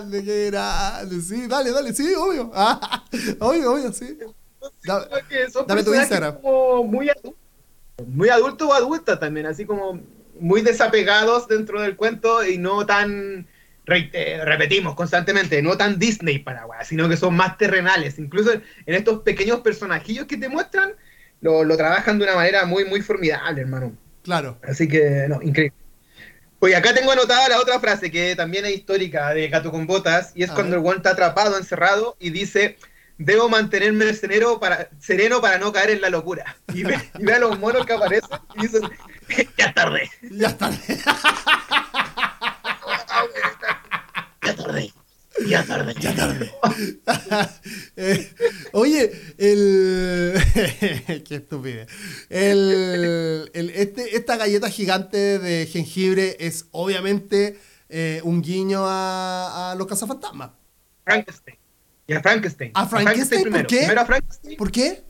grande! 0.00 0.24
¡Qué 0.24 0.46
grande! 0.50 1.20
Sí, 1.20 1.46
dale, 1.46 1.70
dale, 1.70 1.92
sí, 1.92 2.12
obvio. 2.14 2.50
obvio, 3.40 3.72
obvio, 3.72 3.92
sí. 3.92 4.18
Da- 4.84 5.08
dame 5.66 5.82
tu 5.82 5.94
Instagram. 5.94 6.40
como 6.40 6.84
muy 6.84 7.08
adultos, 7.08 7.34
muy 8.06 8.28
adultos 8.28 8.68
o 8.68 8.74
adultas 8.74 9.18
también, 9.18 9.46
así 9.46 9.64
como 9.64 10.00
muy 10.38 10.62
desapegados 10.62 11.48
dentro 11.48 11.80
del 11.82 11.96
cuento 11.96 12.44
y 12.44 12.58
no 12.58 12.86
tan, 12.86 13.46
re- 13.86 14.10
eh, 14.12 14.44
repetimos 14.44 14.94
constantemente, 14.94 15.60
no 15.62 15.76
tan 15.76 15.98
Disney 15.98 16.38
para 16.38 16.66
weá, 16.66 16.84
sino 16.84 17.08
que 17.08 17.16
son 17.16 17.34
más 17.36 17.58
terrenales. 17.58 18.18
Incluso 18.18 18.52
en 18.52 18.62
estos 18.86 19.20
pequeños 19.22 19.60
personajillos 19.60 20.26
que 20.26 20.36
te 20.36 20.48
muestran, 20.48 20.92
lo, 21.40 21.64
lo 21.64 21.76
trabajan 21.76 22.18
de 22.18 22.24
una 22.24 22.36
manera 22.36 22.64
muy, 22.64 22.84
muy 22.84 23.02
formidable, 23.02 23.60
hermano. 23.62 23.92
Claro. 24.22 24.58
Así 24.62 24.86
que, 24.86 25.26
no, 25.28 25.42
increíble. 25.42 25.76
Oye, 26.64 26.76
acá 26.76 26.94
tengo 26.94 27.10
anotada 27.10 27.48
la 27.48 27.58
otra 27.60 27.80
frase 27.80 28.08
que 28.08 28.36
también 28.36 28.64
es 28.64 28.70
histórica 28.76 29.34
de 29.34 29.48
Gato 29.48 29.72
con 29.72 29.84
Botas, 29.84 30.30
y 30.36 30.44
es 30.44 30.50
A 30.50 30.54
cuando 30.54 30.70
ver. 30.70 30.78
el 30.78 30.82
guante 30.82 31.08
está 31.08 31.10
atrapado, 31.10 31.58
encerrado, 31.58 32.16
y 32.20 32.30
dice, 32.30 32.78
debo 33.18 33.48
mantenerme 33.48 34.14
sereno 34.14 34.60
para, 34.60 34.88
sereno 35.00 35.40
para 35.40 35.58
no 35.58 35.72
caer 35.72 35.90
en 35.90 36.00
la 36.00 36.08
locura. 36.08 36.56
Y 36.72 36.84
ve, 36.84 37.00
y 37.18 37.24
ve 37.24 37.34
a 37.34 37.40
los 37.40 37.58
monos 37.58 37.84
que 37.84 37.94
aparecen 37.94 38.38
y 38.54 38.62
dicen, 38.62 38.82
ya 39.58 39.66
es 39.66 39.74
tarde, 39.74 40.08
Ya 40.30 40.46
está. 40.46 40.70
ya 44.40 44.50
es 44.50 44.56
tarde, 44.56 44.92
ya 45.48 45.64
tarde, 45.64 45.94
ya 46.00 46.14
tarde. 46.14 46.50
Eh, 47.96 48.28
oye, 48.72 49.12
el. 49.38 50.34
Qué 51.28 51.36
estúpido. 51.36 51.84
El, 52.28 53.50
el- 53.52 53.70
este, 53.70 54.16
esta 54.16 54.36
galleta 54.36 54.68
gigante 54.70 55.38
de 55.38 55.66
jengibre 55.66 56.36
es 56.40 56.66
obviamente 56.70 57.58
eh, 57.88 58.20
un 58.24 58.42
guiño 58.42 58.84
a, 58.86 59.72
a 59.72 59.74
los 59.74 59.86
cazafantasmas. 59.86 60.50
Frankenstein. 61.04 61.58
Y 62.06 62.14
a 62.14 62.22
Frankenstein. 62.22 62.72
¿A 62.74 62.86
Frankenstein? 62.86 63.42
primero. 63.42 63.62
¿Por 63.62 63.68
qué? 63.70 63.78
Primero 63.78 64.00
a 64.00 64.06
Frankenstein. 64.06 64.56
¿Por 64.56 64.72
qué? 64.72 65.02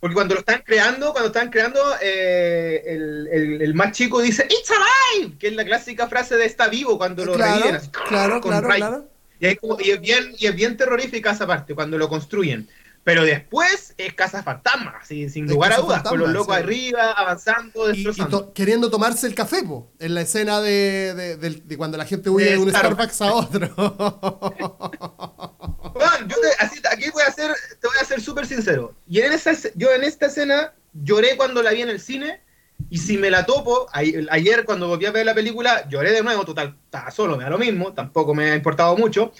Porque 0.00 0.14
cuando 0.14 0.34
lo 0.34 0.40
están 0.40 0.62
creando, 0.64 1.12
cuando 1.12 1.28
están 1.28 1.50
creando, 1.50 1.80
eh, 2.02 2.82
el, 2.86 3.28
el- 3.32 3.62
el 3.62 3.74
más 3.74 3.92
chico 3.92 4.20
dice 4.20 4.46
It's 4.50 4.70
alive, 4.70 5.38
que 5.38 5.48
es 5.48 5.54
la 5.54 5.64
clásica 5.64 6.06
frase 6.08 6.36
de 6.36 6.44
está 6.44 6.68
vivo 6.68 6.98
cuando 6.98 7.24
lo 7.24 7.32
Claro, 7.34 7.54
reviven, 7.54 7.76
así, 7.76 7.88
claro, 7.90 8.40
con 8.40 8.50
claro, 8.50 8.68
claro. 8.68 9.08
Y, 9.40 9.46
hay 9.46 9.56
como- 9.56 9.78
y 9.80 9.90
es 9.90 10.00
bien, 10.00 10.34
y 10.38 10.46
es 10.46 10.54
bien 10.54 10.76
terrorífica 10.76 11.32
esa 11.32 11.46
parte 11.46 11.74
cuando 11.74 11.98
lo 11.98 12.08
construyen. 12.08 12.68
Pero 13.04 13.22
después 13.22 13.94
es 13.98 14.14
casa 14.14 14.42
fantasma, 14.42 14.96
así, 15.00 15.28
sin 15.28 15.44
Es 15.44 15.50
lugar 15.52 15.72
a 15.74 15.76
dudas, 15.76 16.02
con 16.02 16.18
los 16.18 16.28
locos 16.30 16.56
sí. 16.56 16.62
arriba, 16.62 17.12
avanzando, 17.12 17.88
Y, 17.88 17.92
y 17.92 17.96
destrozando. 18.04 18.46
to- 18.46 18.52
queriendo 18.52 18.90
tomarse 18.90 19.28
el 19.28 19.34
café, 19.36 19.62
po, 19.62 19.92
en 20.00 20.14
la 20.14 20.22
escena 20.22 20.60
de, 20.60 21.14
de- 21.14 21.36
del- 21.36 21.68
de 21.68 21.76
cuando 21.76 21.96
la 21.98 22.04
gente 22.04 22.30
huye 22.30 22.50
de 22.50 22.58
un 22.58 22.68
Starbucks. 22.70 23.14
Starbucks 23.14 23.20
a 23.22 23.32
otro. 23.32 23.68
Juan, 25.94 26.28
yo 26.28 26.36
te- 26.40 26.64
así- 26.64 26.80
aquí 26.90 27.10
voy 27.10 27.22
a 27.26 27.32
ser, 27.32 27.52
te 27.80 27.86
voy 27.86 27.96
a 28.00 28.04
ser 28.04 28.20
súper 28.20 28.44
sincero. 28.46 28.94
Y 29.08 29.20
en 29.20 29.32
esa, 29.32 29.52
yo 29.76 29.92
en 29.92 30.02
esta 30.02 30.26
escena 30.26 30.74
lloré 30.92 31.36
cuando 31.36 31.62
la 31.62 31.70
vi 31.70 31.82
en 31.82 31.90
el 31.90 32.00
cine. 32.00 32.42
Y 32.88 32.98
si 32.98 33.18
me 33.18 33.30
la 33.30 33.44
topo, 33.44 33.88
ayer 33.92 34.64
cuando 34.64 34.88
volví 34.88 35.06
a 35.06 35.10
ver 35.10 35.26
la 35.26 35.34
película, 35.34 35.88
lloré 35.88 36.12
de 36.12 36.22
nuevo, 36.22 36.44
total, 36.44 36.76
estaba 36.84 37.10
solo, 37.10 37.36
me 37.36 37.44
da 37.44 37.50
lo 37.50 37.58
mismo, 37.58 37.92
tampoco 37.92 38.34
me 38.34 38.50
ha 38.50 38.54
importado 38.54 38.96
mucho. 38.96 39.32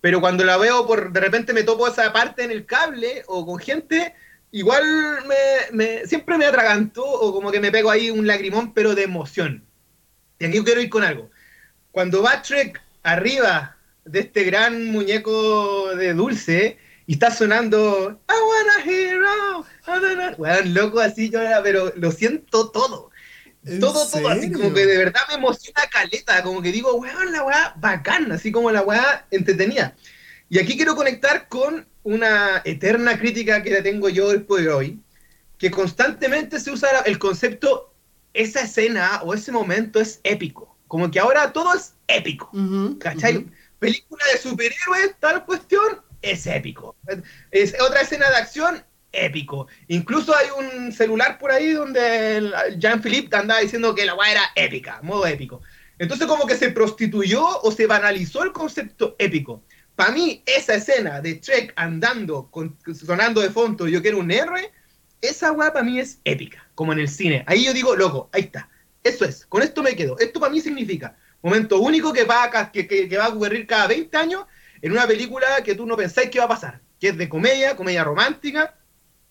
Pero 0.00 0.20
cuando 0.20 0.44
la 0.44 0.56
veo, 0.56 0.86
por 0.86 1.12
de 1.12 1.20
repente 1.20 1.52
me 1.52 1.62
topo 1.62 1.86
esa 1.86 2.12
parte 2.12 2.42
en 2.42 2.50
el 2.50 2.66
cable 2.66 3.22
o 3.26 3.46
con 3.46 3.58
gente, 3.58 4.14
igual 4.50 4.84
me, 5.72 6.06
siempre 6.06 6.36
me 6.36 6.46
atragantó 6.46 7.04
o 7.04 7.32
como 7.32 7.50
que 7.50 7.60
me 7.60 7.70
pego 7.70 7.90
ahí 7.90 8.10
un 8.10 8.26
lagrimón, 8.26 8.72
pero 8.74 8.94
de 8.94 9.04
emoción. 9.04 9.64
Y 10.38 10.46
aquí 10.46 10.62
quiero 10.62 10.80
ir 10.80 10.90
con 10.90 11.04
algo. 11.04 11.30
Cuando 11.92 12.22
va 12.22 12.42
arriba 13.02 13.76
de 14.04 14.20
este 14.20 14.44
gran 14.44 14.86
muñeco 14.86 15.94
de 15.96 16.14
dulce 16.14 16.78
y 17.10 17.14
está 17.14 17.28
sonando 17.34 18.20
I 18.28 18.32
want 18.32 18.68
a 18.78 18.88
hero, 18.88 19.66
wanna-" 19.88 20.34
Weón, 20.38 20.74
loco 20.74 21.00
así 21.00 21.28
yo 21.28 21.40
era, 21.40 21.60
pero 21.60 21.92
lo 21.96 22.12
siento 22.12 22.70
todo. 22.70 23.10
¿En 23.64 23.80
Todo, 23.80 24.06
todo, 24.08 24.28
así 24.28 24.42
serio? 24.42 24.58
como 24.58 24.72
que 24.72 24.86
de 24.86 24.96
verdad 24.96 25.20
me 25.28 25.34
emociona 25.34 25.82
caleta, 25.90 26.40
como 26.44 26.62
que 26.62 26.70
digo, 26.70 26.94
weón, 26.94 27.32
la 27.32 27.42
weá 27.42 27.74
bacán, 27.78 28.30
así 28.30 28.52
como 28.52 28.70
la 28.70 28.82
weá 28.82 29.26
entretenida. 29.32 29.96
Y 30.48 30.60
aquí 30.60 30.76
quiero 30.76 30.94
conectar 30.94 31.48
con 31.48 31.84
una 32.04 32.62
eterna 32.64 33.18
crítica 33.18 33.60
que 33.64 33.70
le 33.70 33.82
tengo 33.82 34.08
yo 34.08 34.28
hoy 34.28 34.38
por 34.38 34.60
hoy, 34.68 35.00
que 35.58 35.68
constantemente 35.72 36.60
se 36.60 36.70
usa 36.70 36.92
la- 36.92 37.00
el 37.00 37.18
concepto, 37.18 37.92
esa 38.34 38.60
escena 38.60 39.20
o 39.24 39.34
ese 39.34 39.50
momento 39.50 40.00
es 40.00 40.20
épico. 40.22 40.76
Como 40.86 41.10
que 41.10 41.18
ahora 41.18 41.52
todo 41.52 41.74
es 41.74 41.94
épico. 42.06 42.48
Ujú, 42.52 42.98
¿Cachai? 43.00 43.38
ujú. 43.38 43.50
Película 43.80 44.22
de 44.32 44.38
superhéroes, 44.38 45.16
tal 45.18 45.44
cuestión, 45.44 46.00
es 46.22 46.46
épico. 46.46 46.96
Es 47.50 47.74
otra 47.80 48.00
escena 48.02 48.28
de 48.30 48.36
acción, 48.36 48.84
épico. 49.12 49.66
Incluso 49.88 50.34
hay 50.34 50.48
un 50.58 50.92
celular 50.92 51.38
por 51.38 51.50
ahí 51.50 51.72
donde 51.72 52.52
Jean-Philippe 52.78 53.36
andaba 53.36 53.60
diciendo 53.60 53.94
que 53.94 54.04
la 54.06 54.14
weá 54.14 54.30
era 54.32 54.42
épica, 54.54 55.00
modo 55.02 55.26
épico. 55.26 55.62
Entonces 55.98 56.26
como 56.26 56.46
que 56.46 56.56
se 56.56 56.70
prostituyó 56.70 57.60
o 57.62 57.72
se 57.72 57.86
banalizó 57.86 58.42
el 58.44 58.52
concepto 58.52 59.16
épico. 59.18 59.62
Para 59.96 60.12
mí, 60.12 60.42
esa 60.46 60.74
escena 60.74 61.20
de 61.20 61.34
Trek 61.34 61.72
andando, 61.76 62.50
con- 62.50 62.78
sonando 62.94 63.40
de 63.42 63.50
fondo, 63.50 63.86
yo 63.86 64.00
quiero 64.00 64.18
un 64.18 64.30
R, 64.30 64.72
esa 65.20 65.52
weá 65.52 65.72
para 65.72 65.84
mí 65.84 66.00
es 66.00 66.20
épica, 66.24 66.66
como 66.74 66.92
en 66.94 67.00
el 67.00 67.08
cine. 67.08 67.44
Ahí 67.46 67.64
yo 67.66 67.74
digo, 67.74 67.94
loco, 67.96 68.30
ahí 68.32 68.42
está. 68.42 68.70
Eso 69.02 69.24
es, 69.26 69.44
con 69.46 69.62
esto 69.62 69.82
me 69.82 69.94
quedo. 69.96 70.18
Esto 70.18 70.40
para 70.40 70.52
mí 70.52 70.60
significa 70.60 71.16
momento 71.42 71.80
único 71.80 72.12
que 72.12 72.24
va, 72.24 72.44
a, 72.44 72.72
que, 72.72 72.86
que- 72.86 73.08
que 73.08 73.16
va 73.18 73.26
a 73.26 73.28
ocurrir 73.30 73.66
cada 73.66 73.86
20 73.88 74.16
años 74.16 74.44
en 74.82 74.92
una 74.92 75.06
película 75.06 75.46
que 75.64 75.74
tú 75.74 75.86
no 75.86 75.96
pensáis 75.96 76.30
que 76.30 76.38
va 76.38 76.46
a 76.46 76.48
pasar, 76.48 76.80
que 76.98 77.08
es 77.08 77.16
de 77.18 77.28
comedia, 77.28 77.76
comedia 77.76 78.04
romántica, 78.04 78.74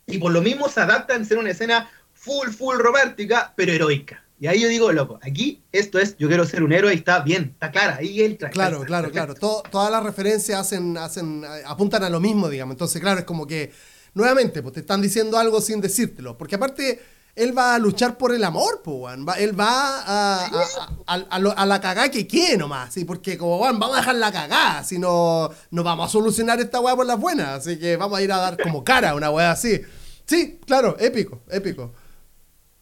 y 0.06 0.18
por 0.18 0.32
lo 0.32 0.42
mismo 0.42 0.70
se 0.70 0.80
adapta 0.82 1.16
en 1.16 1.26
ser 1.26 1.38
una 1.38 1.52
escena 1.52 1.90
full, 2.14 2.50
full 2.50 2.78
romántica, 2.78 3.54
pero 3.56 3.72
heroica. 3.72 4.24
Y 4.42 4.48
ahí 4.48 4.62
yo 4.62 4.70
digo, 4.70 4.92
loco, 4.94 5.20
aquí 5.22 5.62
esto 5.72 6.00
es, 6.00 6.16
yo 6.18 6.28
quiero 6.30 6.46
ser 6.46 6.64
un 6.64 6.72
héroe 6.72 6.94
y 6.94 6.98
está 6.98 7.20
bien, 7.20 7.50
está 7.54 7.72
clara, 7.72 7.98
ahí. 7.98 8.16
Claro, 8.38 8.52
calza, 8.80 8.86
claro, 8.86 9.08
perfecto. 9.10 9.12
claro. 9.12 9.34
To- 9.36 9.64
todas 9.70 9.92
las 9.92 10.02
referencias 10.02 10.60
hacen, 10.60 10.98
hacen, 10.98 11.44
apuntan 11.66 12.04
a 12.04 12.10
lo 12.10 12.20
mismo, 12.22 12.48
digamos. 12.50 12.74
Entonces, 12.74 13.02
claro, 13.02 13.20
es 13.20 13.26
como 13.26 13.46
que, 13.46 13.72
nuevamente, 14.14 14.62
pues 14.62 14.74
te 14.76 14.80
están 14.80 15.02
diciendo 15.02 15.38
algo 15.38 15.60
sin 15.60 15.82
decírtelo. 15.82 16.38
Porque 16.38 16.56
aparte, 16.56 17.02
él 17.36 17.58
va 17.58 17.76
a 17.76 17.80
luchar 17.80 18.18
por 18.18 18.34
el 18.34 18.44
amor, 18.44 18.82
pues, 18.84 18.98
weón. 18.98 19.26
Va- 19.28 19.36
él 19.40 19.58
va 19.58 20.00
a, 20.02 20.46
a, 20.46 21.16
a- 21.16 21.54
a 21.56 21.66
la 21.66 21.80
cagada 21.82 22.10
que 22.12 22.28
quiere 22.28 22.58
nomás. 22.58 22.94
¿sí? 22.94 23.06
Porque, 23.06 23.38
como, 23.38 23.58
weón, 23.60 23.80
vamos 23.80 23.96
a 23.98 24.00
dejar 24.02 24.16
la 24.16 24.32
cagada. 24.32 24.84
Si 24.84 25.00
no, 25.00 25.50
no 25.72 25.84
vamos 25.84 26.08
a 26.08 26.12
solucionar 26.12 26.60
esta 26.60 26.80
weá 26.80 26.96
por 26.96 27.06
las 27.06 27.20
buenas. 27.20 27.48
Así 27.66 27.80
que 27.80 27.96
vamos 27.96 28.20
a 28.20 28.22
ir 28.22 28.32
a 28.32 28.38
dar 28.38 28.58
como 28.62 28.84
cara 28.84 29.12
a 29.12 29.16
una 29.16 29.30
weá 29.32 29.52
así. 29.52 29.82
Sí, 30.26 30.60
claro, 30.66 30.96
épico, 31.00 31.42
épico. 31.50 31.94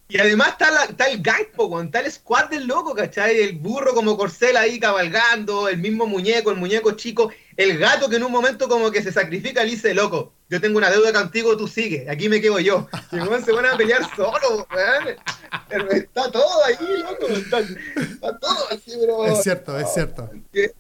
Y 0.10 0.20
además 0.20 0.50
está, 0.50 0.72
la- 0.72 0.86
está 0.86 1.08
el 1.10 1.22
gang, 1.22 1.48
po, 1.56 1.82
está 1.82 2.00
el 2.00 2.10
squad 2.12 2.46
del 2.50 2.66
loco, 2.66 2.96
¿cachai? 2.96 3.40
El 3.42 3.58
burro 3.58 3.94
como 3.94 4.18
corcel 4.18 4.56
ahí 4.56 4.80
cabalgando, 4.80 5.68
el 5.68 5.78
mismo 5.80 6.08
muñeco, 6.08 6.50
el 6.50 6.58
muñeco 6.58 6.92
chico, 6.94 7.30
el 7.58 7.78
gato 7.78 8.10
que 8.10 8.16
en 8.16 8.24
un 8.24 8.32
momento 8.32 8.70
como 8.70 8.90
que 8.90 9.04
se 9.04 9.12
sacrifica 9.12 9.66
y 9.66 9.72
dice, 9.72 9.94
loco, 9.94 10.34
yo 10.50 10.62
tengo 10.62 10.78
una 10.78 10.90
deuda 10.90 11.12
contigo, 11.14 11.58
tú 11.58 11.68
sigue, 11.68 12.10
aquí 12.10 12.30
me 12.30 12.42
quedo 12.42 12.60
yo. 12.60 12.88
Y 13.12 13.18
weón 13.18 13.44
se 13.44 13.52
van 13.52 13.66
a 13.66 13.78
pelear 13.78 14.02
solo, 14.16 14.68
weón. 14.74 15.92
Está 15.92 16.32
todo 16.32 16.66
ahí, 16.66 16.78
loco, 17.00 17.28
está, 17.28 17.60
está 17.60 18.38
todo 18.40 18.66
así, 18.72 18.98
bro. 19.02 19.26
Es 19.26 19.44
cierto, 19.44 19.78
es 19.78 19.94
cierto. 19.94 20.30
Qué, 20.52 20.74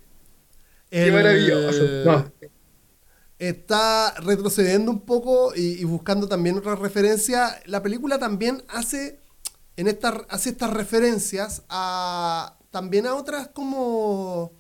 qué 0.89 1.11
maravilloso. 1.11 1.83
No, 2.05 2.31
está 3.39 4.13
retrocediendo 4.19 4.91
un 4.91 5.01
poco 5.01 5.53
y, 5.55 5.79
y 5.79 5.83
buscando 5.83 6.27
también 6.27 6.57
otra 6.57 6.75
referencia. 6.75 7.61
La 7.65 7.83
película 7.83 8.17
también 8.17 8.63
hace, 8.67 9.19
en 9.75 9.87
esta, 9.87 10.25
hace 10.29 10.49
estas 10.49 10.71
referencias 10.71 11.63
a 11.69 12.57
también 12.71 13.07
a 13.07 13.15
otras 13.15 13.47
como, 13.47 14.51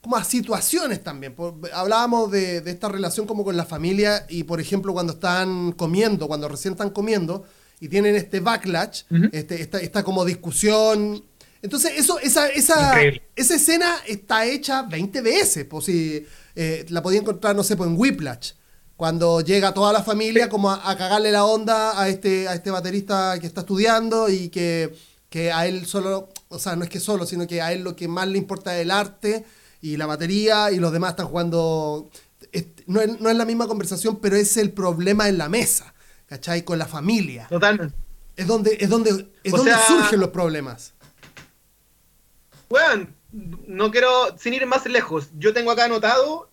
como 0.00 0.16
a 0.16 0.24
situaciones 0.24 1.02
también. 1.02 1.34
Por- 1.34 1.54
hablábamos 1.72 2.30
de, 2.30 2.60
de 2.60 2.70
esta 2.70 2.88
relación 2.88 3.26
como 3.26 3.44
con 3.44 3.56
la 3.56 3.64
familia 3.64 4.24
y 4.28 4.44
por 4.44 4.60
ejemplo 4.60 4.92
cuando 4.92 5.14
están 5.14 5.72
comiendo, 5.72 6.28
cuando 6.28 6.48
recién 6.48 6.72
están 6.74 6.90
comiendo 6.90 7.44
y 7.80 7.88
tienen 7.88 8.16
este 8.16 8.40
backlash, 8.40 9.02
Ujú. 9.10 9.28
este, 9.32 9.60
esta, 9.60 9.78
esta 9.80 10.02
como 10.02 10.24
discusión. 10.24 11.24
Entonces, 11.60 11.92
eso, 11.96 12.18
esa, 12.20 12.48
esa, 12.48 12.88
Increíble. 12.92 13.22
esa 13.34 13.54
escena 13.56 13.96
está 14.06 14.46
hecha 14.46 14.82
20 14.82 15.20
veces. 15.22 15.64
Pues 15.64 15.86
si 15.86 16.24
eh, 16.54 16.86
la 16.88 17.02
podía 17.02 17.20
encontrar, 17.20 17.54
no 17.56 17.64
sé, 17.64 17.76
pues 17.76 17.88
en 17.90 17.96
Whiplash. 17.98 18.52
cuando 18.96 19.40
llega 19.40 19.74
toda 19.74 19.92
la 19.92 20.02
familia 20.02 20.48
como 20.48 20.70
a, 20.70 20.88
a 20.88 20.96
cagarle 20.96 21.30
la 21.32 21.44
onda 21.44 22.00
a 22.00 22.08
este, 22.08 22.46
a 22.48 22.54
este 22.54 22.70
baterista 22.70 23.36
que 23.40 23.46
está 23.48 23.60
estudiando 23.60 24.28
y 24.28 24.48
que, 24.48 24.94
que 25.28 25.50
a 25.52 25.66
él 25.66 25.86
solo, 25.86 26.28
o 26.48 26.58
sea, 26.60 26.74
no 26.76 26.84
es 26.84 26.90
que 26.90 26.98
solo, 27.00 27.26
sino 27.26 27.46
que 27.46 27.60
a 27.62 27.72
él 27.72 27.82
lo 27.82 27.94
que 27.96 28.06
más 28.08 28.26
le 28.28 28.38
importa 28.38 28.74
es 28.76 28.82
el 28.82 28.90
arte 28.92 29.44
y 29.80 29.96
la 29.96 30.06
batería 30.06 30.70
y 30.70 30.78
los 30.78 30.92
demás 30.92 31.10
están 31.10 31.26
jugando... 31.26 32.10
no, 32.86 33.00
es, 33.00 33.20
no 33.20 33.30
es 33.30 33.36
la 33.36 33.44
misma 33.44 33.66
conversación, 33.68 34.18
pero 34.20 34.36
es 34.36 34.56
el 34.56 34.72
problema 34.72 35.28
en 35.28 35.38
la 35.38 35.48
mesa, 35.48 35.94
¿cachai? 36.26 36.62
Con 36.64 36.78
la 36.78 36.86
familia. 36.86 37.46
Totalmente. 37.48 37.94
Es 38.36 38.46
donde, 38.46 38.76
es 38.80 38.88
donde, 38.88 39.28
es 39.42 39.52
O 39.52 39.56
donde 39.56 39.72
sea- 39.72 39.86
surgen 39.86 40.20
los 40.20 40.30
problemas. 40.30 40.94
Weón, 42.70 43.14
no 43.32 43.90
quiero, 43.90 44.36
sin 44.38 44.54
ir 44.54 44.66
más 44.66 44.86
lejos, 44.86 45.28
yo 45.38 45.52
tengo 45.52 45.70
acá 45.70 45.84
anotado 45.86 46.50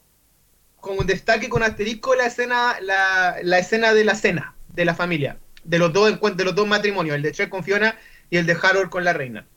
como 0.80 1.02
un 1.02 1.08
destaque 1.08 1.50
con 1.50 1.64
asterisco 1.64 2.16
la 2.16 2.28
escena, 2.28 2.78
la, 2.82 3.38
la 3.44 3.60
escena 3.60 3.94
de 3.94 4.04
la 4.06 4.16
cena 4.16 4.56
de 4.70 4.86
la 4.86 4.94
familia, 4.96 5.40
de 5.64 5.80
los 5.80 5.92
dos 5.92 6.20
de 6.36 6.44
los 6.46 6.56
dos 6.56 6.68
matrimonios, 6.68 7.16
el 7.16 7.22
de 7.22 7.32
Cher 7.32 7.50
con 7.50 7.64
Fiona 7.64 7.98
y 8.30 8.38
el 8.38 8.46
de 8.46 8.58
Harold 8.62 8.90
con 8.90 9.04
la 9.04 9.14
reina. 9.14 9.48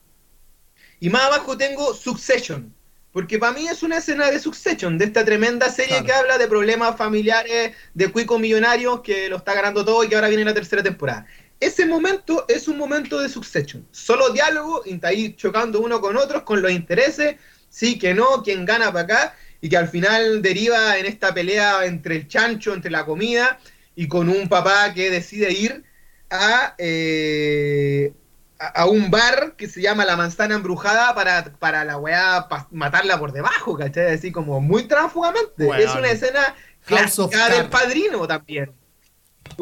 Y 1.00 1.10
más 1.10 1.22
abajo 1.22 1.56
tengo 1.56 1.94
Succession, 1.94 2.74
porque 3.12 3.38
para 3.38 3.52
mí 3.52 3.66
es 3.66 3.82
una 3.82 3.98
escena 3.98 4.30
de 4.30 4.38
Succession, 4.38 4.98
de 4.98 5.06
esta 5.06 5.24
tremenda 5.24 5.70
serie 5.70 5.98
Claro. 5.98 6.06
que 6.06 6.12
habla 6.12 6.38
de 6.38 6.46
problemas 6.46 6.96
familiares, 6.96 7.72
de 7.94 8.12
cuicos 8.12 8.38
millonarios 8.38 9.00
que 9.00 9.28
lo 9.28 9.36
está 9.36 9.54
ganando 9.54 9.84
todo 9.84 10.04
y 10.04 10.08
que 10.08 10.14
ahora 10.14 10.28
viene 10.28 10.44
la 10.44 10.54
tercera 10.54 10.82
temporada. 10.82 11.26
Ese 11.60 11.86
momento 11.86 12.44
es 12.48 12.68
un 12.68 12.78
momento 12.78 13.18
de 13.20 13.28
Succession. 13.28 13.86
Solo 13.90 14.30
diálogo, 14.30 14.82
y 14.84 14.94
está 14.94 15.08
ahí 15.08 15.34
chocando 15.34 15.80
uno 15.80 16.00
con 16.00 16.16
otros, 16.16 16.42
con 16.42 16.62
los 16.62 16.70
intereses, 16.70 17.36
sí, 17.68 17.98
que 17.98 18.14
no, 18.14 18.42
quién 18.44 18.64
gana 18.64 18.92
para 18.92 19.04
acá, 19.04 19.36
y 19.60 19.68
que 19.68 19.76
al 19.76 19.88
final 19.88 20.40
deriva 20.40 20.98
en 20.98 21.06
esta 21.06 21.34
pelea 21.34 21.84
entre 21.84 22.14
el 22.16 22.28
chancho, 22.28 22.74
entre 22.74 22.90
la 22.90 23.04
comida, 23.04 23.58
y 23.96 24.06
con 24.06 24.28
un 24.28 24.48
papá 24.48 24.94
que 24.94 25.10
decide 25.10 25.50
ir 25.52 25.82
a, 26.30 26.74
eh, 26.78 28.12
a, 28.58 28.86
un 28.86 29.10
bar 29.10 29.54
que 29.56 29.68
se 29.68 29.80
llama 29.80 30.04
La 30.04 30.16
Manzana 30.16 30.54
Embrujada 30.54 31.14
para, 31.14 31.44
para 31.58 31.84
la 31.84 31.96
weá 31.96 32.48
pa- 32.48 32.66
matarla 32.70 33.18
por 33.18 33.32
debajo, 33.32 33.76
¿cachai? 33.76 34.14
Así 34.14 34.32
como 34.32 34.60
muy 34.60 34.88
tránsfugamente. 34.88 35.68
Es 35.82 35.94
una 35.94 36.10
escena 36.10 36.54
clásica 36.84 37.48
del 37.50 37.68
padrino 37.68 38.26
también. 38.26 38.72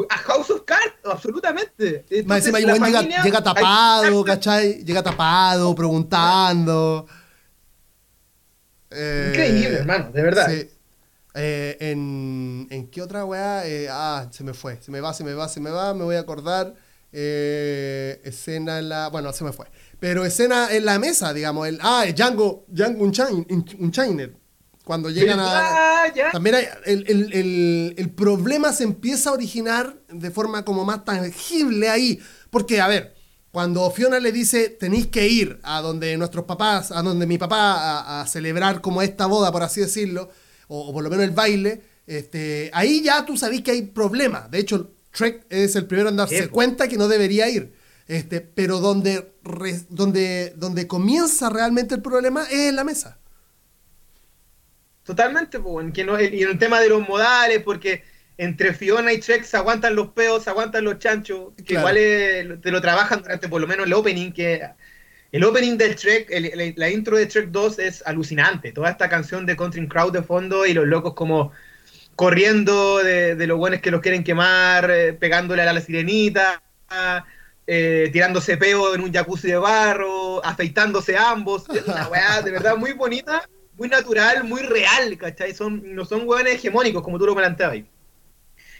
A 0.09 0.17
House 0.17 0.49
of 0.51 0.63
Cards, 0.65 0.95
absolutamente. 1.05 2.05
Más 2.25 2.39
encima, 2.39 2.59
la 2.59 2.75
igual 2.75 3.07
llega, 3.23 3.41
tapado, 3.41 4.17
hay- 4.19 4.23
¿cachai? 4.25 4.83
Llega 4.83 5.01
tapado, 5.03 5.73
preguntando. 5.75 7.07
Eh, 8.91 9.27
Increíble, 9.29 9.77
hermano, 9.79 10.11
de 10.11 10.21
verdad. 10.21 10.47
Sí. 10.49 10.69
Eh, 11.35 11.77
en, 11.79 12.67
¿En 12.71 12.87
qué 12.89 13.01
otra 13.01 13.23
weá? 13.25 13.65
Eh, 13.67 13.87
ah, 13.91 14.27
se 14.31 14.43
me 14.43 14.53
fue. 14.53 14.81
Se 14.81 14.91
me 14.91 15.01
va, 15.01 15.13
se 15.13 15.23
me 15.23 15.33
va, 15.33 15.47
se 15.47 15.59
me 15.59 15.69
va. 15.69 15.93
Me 15.93 16.03
voy 16.03 16.15
a 16.15 16.19
acordar. 16.19 16.73
Eh, 17.11 18.21
escena 18.23 18.79
en 18.79 18.89
la. 18.89 19.09
Bueno, 19.09 19.31
se 19.33 19.43
me 19.43 19.51
fue. 19.51 19.65
Pero 19.99 20.25
escena 20.25 20.67
en 20.71 20.85
la 20.85 20.99
mesa, 20.99 21.33
digamos. 21.33 21.67
El, 21.67 21.79
ah, 21.81 22.05
Django, 22.15 22.65
Django 22.67 23.03
Unchained. 23.03 24.31
Cuando 24.83 25.09
llegan 25.09 25.39
a. 25.39 26.03
Ah, 26.03 26.13
ya. 26.13 26.31
También 26.31 26.55
hay, 26.55 26.65
el, 26.85 27.03
el- 27.07 27.33
el- 27.33 27.95
el 27.97 28.09
problema 28.11 28.71
se 28.71 28.83
empieza 28.83 29.29
a 29.29 29.33
originar 29.33 29.97
de 30.09 30.31
forma 30.31 30.63
como 30.63 30.85
más 30.85 31.03
tangible 31.03 31.89
ahí. 31.89 32.19
Porque, 32.49 32.79
a 32.79 32.87
ver, 32.87 33.13
cuando 33.51 33.89
Fiona 33.91 34.19
le 34.19 34.31
dice, 34.31 34.69
tenéis 34.69 35.07
que 35.07 35.27
ir 35.27 35.59
a 35.63 35.81
donde 35.81 36.15
nuestros 36.17 36.45
papás, 36.45 36.91
a 36.91 37.01
donde 37.01 37.25
mi 37.25 37.37
papá, 37.37 37.73
a, 37.99 38.21
a 38.21 38.27
celebrar 38.27 38.79
como 38.81 39.01
esta 39.01 39.25
boda, 39.25 39.51
por 39.51 39.63
así 39.63 39.81
decirlo, 39.81 40.29
o, 40.67 40.89
o 40.89 40.93
por 40.93 41.03
lo 41.03 41.09
menos 41.09 41.25
el 41.25 41.31
baile, 41.31 41.81
este, 42.05 42.69
ahí 42.73 43.01
ya 43.03 43.25
tú 43.25 43.35
sabés 43.35 43.61
que 43.61 43.71
hay 43.71 43.81
problema. 43.81 44.47
De 44.49 44.59
hecho, 44.59 44.93
Trek 45.17 45.45
es 45.49 45.75
el 45.75 45.85
primero 45.87 46.09
en 46.09 46.17
darse 46.17 46.43
Sí. 46.43 46.47
cuenta 46.49 46.87
que 46.87 46.97
no 46.97 47.07
debería 47.07 47.49
ir. 47.49 47.73
Este, 48.07 48.39
pero 48.39 48.79
donde, 48.79 49.33
re- 49.43 49.81
donde, 49.89 50.53
donde 50.55 50.87
comienza 50.87 51.49
realmente 51.49 51.95
el 51.95 52.01
problema 52.01 52.43
es 52.43 52.69
en 52.69 52.75
la 52.75 52.83
mesa. 52.83 53.17
Totalmente, 55.03 55.59
po, 55.59 55.79
en 55.81 55.91
que 55.93 56.03
no, 56.03 56.19
y 56.21 56.43
en 56.43 56.49
el 56.49 56.59
tema 56.59 56.79
de 56.81 56.89
los 56.89 57.07
modales, 57.07 57.63
porque 57.63 58.03
entre 58.37 58.73
Fiona 58.73 59.13
y 59.13 59.19
Trek 59.19 59.43
se 59.43 59.57
aguantan 59.57 59.95
los 59.95 60.09
peos, 60.09 60.43
se 60.43 60.49
aguantan 60.49 60.83
los 60.83 60.99
chanchos, 60.99 61.53
que 61.57 61.63
Claro. 61.63 61.79
igual 61.81 61.97
es- 61.97 62.61
te 62.61 62.71
lo 62.71 62.81
trabajan 62.81 63.21
durante 63.21 63.47
por 63.49 63.61
lo 63.61 63.67
menos 63.67 63.87
el 63.87 63.93
opening, 63.93 64.31
que 64.31 64.61
el 65.31 65.43
opening 65.43 65.77
del 65.77 65.95
Trek, 65.95 66.27
el- 66.29 66.45
el- 66.45 66.73
la 66.77 66.89
intro 66.89 67.17
de 67.17 67.25
Trek 67.25 67.49
2 67.49 67.79
es 67.79 68.03
alucinante, 68.05 68.71
toda 68.73 68.89
esta 68.89 69.09
canción 69.09 69.45
de 69.45 69.55
Country 69.55 69.87
Crowd 69.87 70.11
de 70.13 70.23
fondo 70.23 70.65
y 70.65 70.73
los 70.73 70.85
locos 70.85 71.13
como 71.13 71.51
corriendo 72.17 72.97
de, 72.97 73.35
de 73.35 73.47
los 73.47 73.59
buenos 73.59 73.79
que 73.79 73.91
los 73.91 74.01
quieren 74.01 74.23
quemar, 74.23 74.89
eh, 74.89 75.13
pegándole 75.13 75.61
a 75.61 75.71
la 75.71 75.79
sirenita, 75.79 76.63
eh, 77.67 78.09
tirándose 78.11 78.57
peo 78.57 78.95
en 78.95 79.01
un 79.01 79.13
jacuzzi 79.13 79.49
de 79.49 79.57
barro, 79.57 80.43
afeitándose 80.43 81.15
ambos, 81.15 81.69
es 81.69 81.85
una 81.85 82.07
weá 82.09 82.41
de 82.41 82.49
verdad 82.49 82.75
muy 82.75 82.93
bonita, 82.93 83.47
muy 83.77 83.87
natural, 83.87 84.43
muy 84.45 84.61
real, 84.63 85.15
¿cachai? 85.15 85.53
Son, 85.53 85.93
no 85.93 86.05
son 86.05 86.27
weones 86.27 86.55
hegemónicos 86.55 87.03
como 87.03 87.19
tú 87.19 87.27
lo 87.27 87.35
planteabas. 87.35 87.83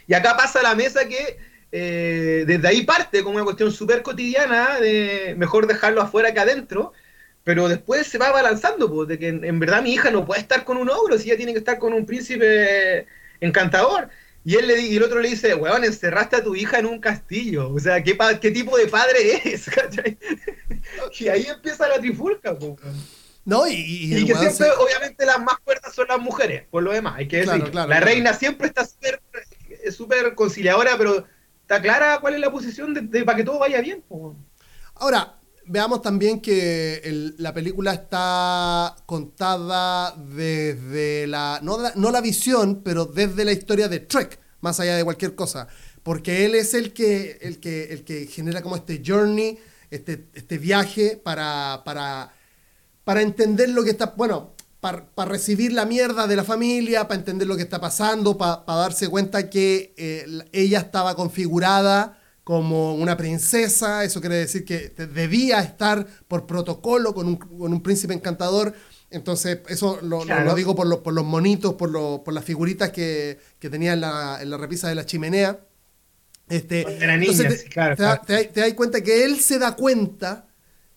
Y 0.07 0.13
acá 0.15 0.35
pasa 0.35 0.63
la 0.63 0.73
mesa 0.73 1.07
que 1.07 1.38
eh, 1.71 2.43
desde 2.47 2.67
ahí 2.67 2.85
parte 2.85 3.21
como 3.23 3.35
una 3.35 3.45
cuestión 3.45 3.71
súper 3.71 4.01
cotidiana 4.01 4.79
de 4.79 5.35
mejor 5.38 5.67
dejarlo 5.67 6.01
afuera 6.01 6.33
que 6.33 6.39
adentro, 6.39 6.91
pero 7.43 7.67
después 7.67 8.07
se 8.07 8.17
va 8.17 8.31
balanzando, 8.31 8.91
pues, 8.91 9.09
de 9.09 9.19
que 9.19 9.27
en, 9.27 9.45
en 9.45 9.59
verdad 9.59 9.83
mi 9.83 9.93
hija 9.93 10.09
no 10.09 10.25
puede 10.25 10.41
estar 10.41 10.63
con 10.65 10.77
un 10.77 10.89
ogro, 10.89 11.19
si 11.19 11.29
ella 11.29 11.38
tiene 11.38 11.53
que 11.53 11.59
estar 11.59 11.77
con 11.77 11.93
un 11.93 12.05
príncipe 12.07 13.05
encantador. 13.41 14.09
Y 14.43 14.55
él 14.55 14.67
le 14.67 14.79
y 14.79 14.95
el 14.95 15.03
otro 15.03 15.19
le 15.19 15.29
dice, 15.29 15.53
weón, 15.55 15.83
encerraste 15.83 16.38
a 16.38 16.43
tu 16.43 16.55
hija 16.55 16.79
en 16.79 16.85
un 16.85 16.99
castillo. 16.99 17.69
O 17.73 17.79
sea, 17.79 18.01
¿qué, 18.01 18.15
pa- 18.15 18.39
qué 18.39 18.49
tipo 18.51 18.77
de 18.77 18.88
padre 18.88 19.41
es? 19.43 19.65
¿Cachai? 19.75 20.17
y 21.19 21.27
ahí 21.27 21.45
empieza 21.47 21.88
la 21.88 21.99
trifulca, 21.99 22.57
pues. 22.57 22.73
¿No? 23.43 23.65
Y, 23.67 24.25
que 24.25 24.33
siempre, 24.35 24.51
se- 24.51 24.71
obviamente, 24.71 25.25
las 25.25 25.39
más 25.39 25.57
fuertes 25.63 25.93
son 25.93 26.07
las 26.07 26.19
mujeres, 26.19 26.63
por 26.69 26.83
lo 26.83 26.91
demás, 26.91 27.15
hay 27.17 27.27
que 27.27 27.41
Claro, 27.43 27.57
decir. 27.59 27.71
claro, 27.71 27.88
la 27.89 27.95
claro. 27.97 28.05
reina 28.05 28.33
siempre 28.33 28.67
está 28.67 28.85
súper 28.85 29.21
es 29.83 29.95
súper 29.95 30.35
conciliadora, 30.35 30.97
pero 30.97 31.25
está 31.61 31.81
clara 31.81 32.19
cuál 32.19 32.33
es 32.35 32.39
la 32.41 32.51
posición 32.51 32.93
de, 32.93 33.01
de- 33.01 33.23
para 33.25 33.38
que 33.38 33.43
todo 33.43 33.59
vaya 33.59 33.79
bien. 33.81 34.01
po. 34.07 34.35
Ahora, 34.95 35.36
veamos 35.68 36.01
también 36.01 36.39
que 36.41 37.01
la 37.38 37.53
película 37.53 37.93
está 37.93 38.95
contada 39.05 40.15
desde 40.18 41.28
la 41.28 41.59
no, 41.63 41.78
la. 41.80 41.93
no 41.95 42.11
la 42.11 42.22
visión, 42.22 42.82
pero 42.84 43.05
desde 43.05 43.45
la 43.45 43.51
historia 43.51 43.88
de 43.88 43.99
Trek, 44.01 44.39
más 44.61 44.80
allá 44.80 44.95
de 44.95 45.03
cualquier 45.03 45.36
cosa. 45.36 45.68
Porque 46.03 46.45
él 46.45 46.55
es 46.55 46.74
el 46.74 46.93
que, 46.93 47.38
el 47.41 47.59
que, 47.59 47.86
el 47.86 48.03
que 48.03 48.28
genera 48.28 48.61
como 48.61 48.76
este 48.78 49.01
journey, 49.05 49.57
este, 49.91 50.28
este 50.34 50.57
viaje 50.57 51.20
para, 51.22 51.82
para, 51.86 52.34
para 53.03 53.22
entender 53.22 53.70
lo 53.70 53.84
que 53.84 53.91
está. 53.91 54.13
Bueno, 54.18 54.53
para, 54.80 55.05
para 55.07 55.32
recibir 55.32 55.74
la 55.74 55.86
mierda 55.86 56.28
de 56.28 56.36
la 56.36 56.43
familia, 56.43 57.07
para 57.07 57.20
entender 57.20 57.47
lo 57.47 57.55
que 57.57 57.63
está 57.63 57.82
pasando, 57.82 58.38
para, 58.38 58.65
para 58.65 58.80
darse 58.80 59.09
cuenta 59.09 59.49
que 59.49 59.93
eh, 59.97 60.24
la- 60.28 60.45
ella 60.53 60.80
estaba 60.80 61.15
configurada 61.15 62.16
como 62.47 62.95
una 62.95 63.17
princesa, 63.17 64.05
eso 64.05 64.21
quiere 64.21 64.37
decir 64.37 64.63
que 64.63 64.87
debía 65.13 65.59
estar 65.59 66.07
por 66.29 66.47
protocolo 66.47 67.13
con 67.13 67.27
un, 67.27 67.35
con 67.35 67.73
un 67.73 67.83
príncipe 67.83 68.13
encantador. 68.13 68.73
Entonces, 69.09 69.59
eso 69.67 69.99
lo, 70.01 70.19
lo- 70.19 70.25
Claro. 70.25 70.45
lo 70.45 70.55
digo 70.55 70.73
por, 70.73 70.87
los- 70.87 70.99
por 70.99 71.13
los 71.13 71.25
monitos, 71.25 71.73
por, 71.73 71.89
lo- 71.91 72.23
por 72.23 72.33
las 72.33 72.45
figuritas 72.45 72.91
que, 72.91 73.37
que 73.59 73.69
tenía 73.69 73.91
en 73.91 73.99
la, 73.99 74.39
en 74.41 74.49
la 74.49 74.55
repisa 74.55 74.87
de 74.87 74.95
la 74.95 75.05
chimenea. 75.05 75.59
Este, 76.47 76.83
era 77.03 77.17
niña, 77.17 77.31
entonces 77.33 77.63
te, 77.65 77.69
claro, 77.69 77.95
te 77.97 78.01
claro. 78.03 78.21
te 78.25 78.33
da- 78.33 78.43
te 78.53 78.59
das 78.61 78.73
cuenta 78.75 79.01
que 79.01 79.25
él 79.25 79.41
se 79.41 79.59
da 79.59 79.75
cuenta 79.75 80.47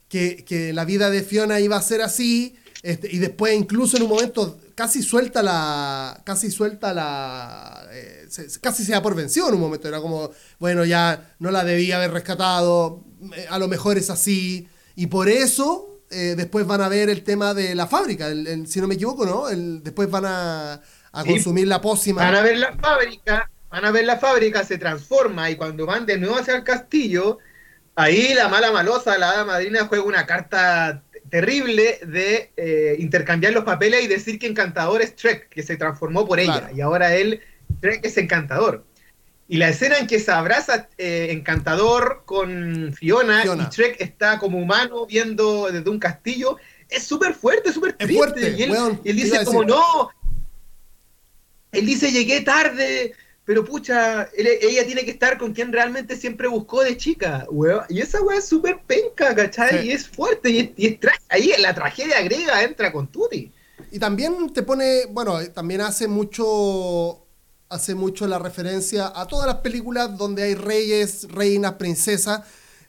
que, 0.09 0.45
que 0.45 0.73
la 0.73 0.85
vida 0.85 1.11
de 1.11 1.25
Fiona 1.25 1.59
iba 1.59 1.77
a 1.77 1.83
ser 1.83 2.01
así, 2.01 2.55
este, 2.85 3.09
y 3.13 3.19
después 3.19 3.55
incluso 3.59 3.97
en 3.97 4.05
un 4.05 4.11
momento 4.11 4.61
casi 4.77 5.03
suelta 5.03 5.43
la, 5.43 6.23
casi 6.25 6.49
suelta 6.53 6.95
la, 6.95 7.89
eh, 7.93 8.20
se- 8.31 8.61
casi 8.61 8.85
se 8.85 8.93
da 8.93 9.03
por 9.03 9.15
vencido 9.15 9.49
en 9.49 9.55
un 9.55 9.61
momento, 9.61 9.89
era 9.89 10.01
como, 10.01 10.31
bueno, 10.59 10.85
ya 10.85 11.35
no 11.39 11.51
la 11.51 11.65
debía 11.65 11.97
haber 11.97 12.13
rescatado, 12.13 13.05
eh, 13.37 13.47
a 13.51 13.59
lo 13.59 13.69
mejor 13.69 13.99
es 13.99 14.09
así, 14.11 14.69
y 14.97 15.07
por 15.09 15.29
eso 15.29 15.87
eh, 16.13 16.35
después 16.37 16.67
van 16.67 16.81
a 16.81 16.89
ver 16.89 17.09
el 17.09 17.23
tema 17.23 17.55
de 17.55 17.73
la 17.77 17.87
fábrica, 17.87 18.27
el- 18.29 18.47
el- 18.49 18.67
si 18.67 18.81
no 18.81 18.89
me 18.89 18.95
equivoco, 18.97 19.25
¿no? 19.25 19.49
El- 19.49 19.81
después 19.85 20.11
van 20.11 20.25
a, 20.27 20.73
a 21.13 21.23
Sí. 21.23 21.29
consumir 21.31 21.69
la 21.69 21.81
pócima. 21.81 22.23
Van 22.25 22.35
a 22.35 22.43
ver 22.43 22.57
la 22.59 22.73
fábrica, 22.75 23.49
van 23.71 23.85
a 23.85 23.91
ver 23.93 24.05
la 24.07 24.19
fábrica, 24.19 24.65
se 24.65 24.77
transforma 24.79 25.51
y 25.51 25.55
cuando 25.57 25.87
van 25.87 26.07
de 26.07 26.19
nuevo 26.19 26.37
hacia 26.37 26.57
el 26.57 26.65
castillo, 26.65 27.39
ahí 27.95 28.35
la 28.35 28.49
mala 28.49 28.73
malosa, 28.73 29.17
la 29.19 29.31
hada 29.31 29.45
madrina, 29.45 29.87
juega 29.87 30.03
una 30.05 30.27
carta 30.27 31.05
terrible 31.31 32.01
de 32.05 32.53
eh, 32.57 32.97
intercambiar 32.99 33.53
los 33.53 33.63
papeles 33.65 34.03
y 34.03 34.09
decir 34.09 34.41
que 34.41 34.49
Encantador 34.49 35.03
es 35.03 35.15
Trek, 35.15 35.49
que 35.49 35.63
se 35.63 35.77
transformó 35.77 36.27
por 36.27 36.41
ella, 36.41 36.59
Claro. 36.61 36.77
y 36.77 36.81
ahora 36.81 37.15
él, 37.15 37.41
Trek 37.81 38.05
es 38.05 38.17
Encantador. 38.17 38.85
Y 39.49 39.57
la 39.57 39.69
escena 39.69 39.99
en 39.99 40.07
que 40.07 40.21
se 40.21 40.31
abraza 40.31 40.89
eh, 40.97 41.29
Encantador 41.31 42.23
con 42.25 42.93
Fiona, 42.95 43.43
Fiona. 43.43 43.65
y 43.65 43.75
Trek 43.75 43.97
está 44.01 44.39
como 44.39 44.59
humano 44.59 45.07
viendo 45.07 45.69
desde 45.73 45.91
un 45.91 45.99
castillo, 45.99 46.57
es 46.89 47.03
súper 47.03 47.35
fuerte, 47.35 47.73
súper 47.73 47.95
triste. 47.95 48.17
fuerte, 48.17 48.55
y 48.57 48.63
él, 48.63 48.71
weón, 48.71 49.01
y 49.05 49.11
él 49.11 49.17
te 49.17 49.27
iba 49.27 49.39
dice 49.41 49.45
como, 49.45 49.65
no, 49.65 50.11
él 51.73 51.87
dice, 51.87 52.11
llegué 52.13 52.41
tarde, 52.43 53.13
pero 53.45 53.65
pucha, 53.65 54.25
él- 54.37 54.49
ella 54.61 54.85
tiene 54.87 55.05
que 55.05 55.11
estar 55.11 55.37
con 55.39 55.53
quien 55.53 55.73
realmente 55.73 56.17
siempre 56.17 56.47
buscó 56.49 56.83
de 56.83 56.97
chica, 56.97 57.47
weón. 57.51 57.83
Y 57.89 58.01
esa 58.01 58.21
weá 58.23 58.39
es 58.39 58.47
súper 58.49 58.81
penca, 58.87 59.35
¿cachai? 59.35 59.81
Sí. 59.83 59.87
Y 59.89 59.93
es 59.93 60.09
fuerte, 60.09 60.51
y 60.51 60.59
es, 60.61 60.71
y 60.77 60.87
es 60.87 60.99
ahí 61.29 61.53
la 61.59 61.75
tragedia 61.75 62.21
griega 62.23 62.63
entra 62.63 62.93
con 62.93 63.09
Tuti. 63.09 63.51
Y 63.91 63.99
también 63.99 64.53
te 64.53 64.63
pone, 64.63 65.07
bueno, 65.11 65.41
también 65.53 65.81
hace 65.81 66.07
mucho, 66.07 67.20
hace 67.71 67.95
mucho 67.95 68.27
la 68.27 68.39
referencia 68.39 69.13
a 69.15 69.27
todas 69.27 69.47
las 69.47 69.57
películas 69.57 70.17
donde 70.19 70.43
hay 70.43 70.55
reyes, 70.55 71.27
reinas, 71.31 71.75
princesas, 71.75 72.43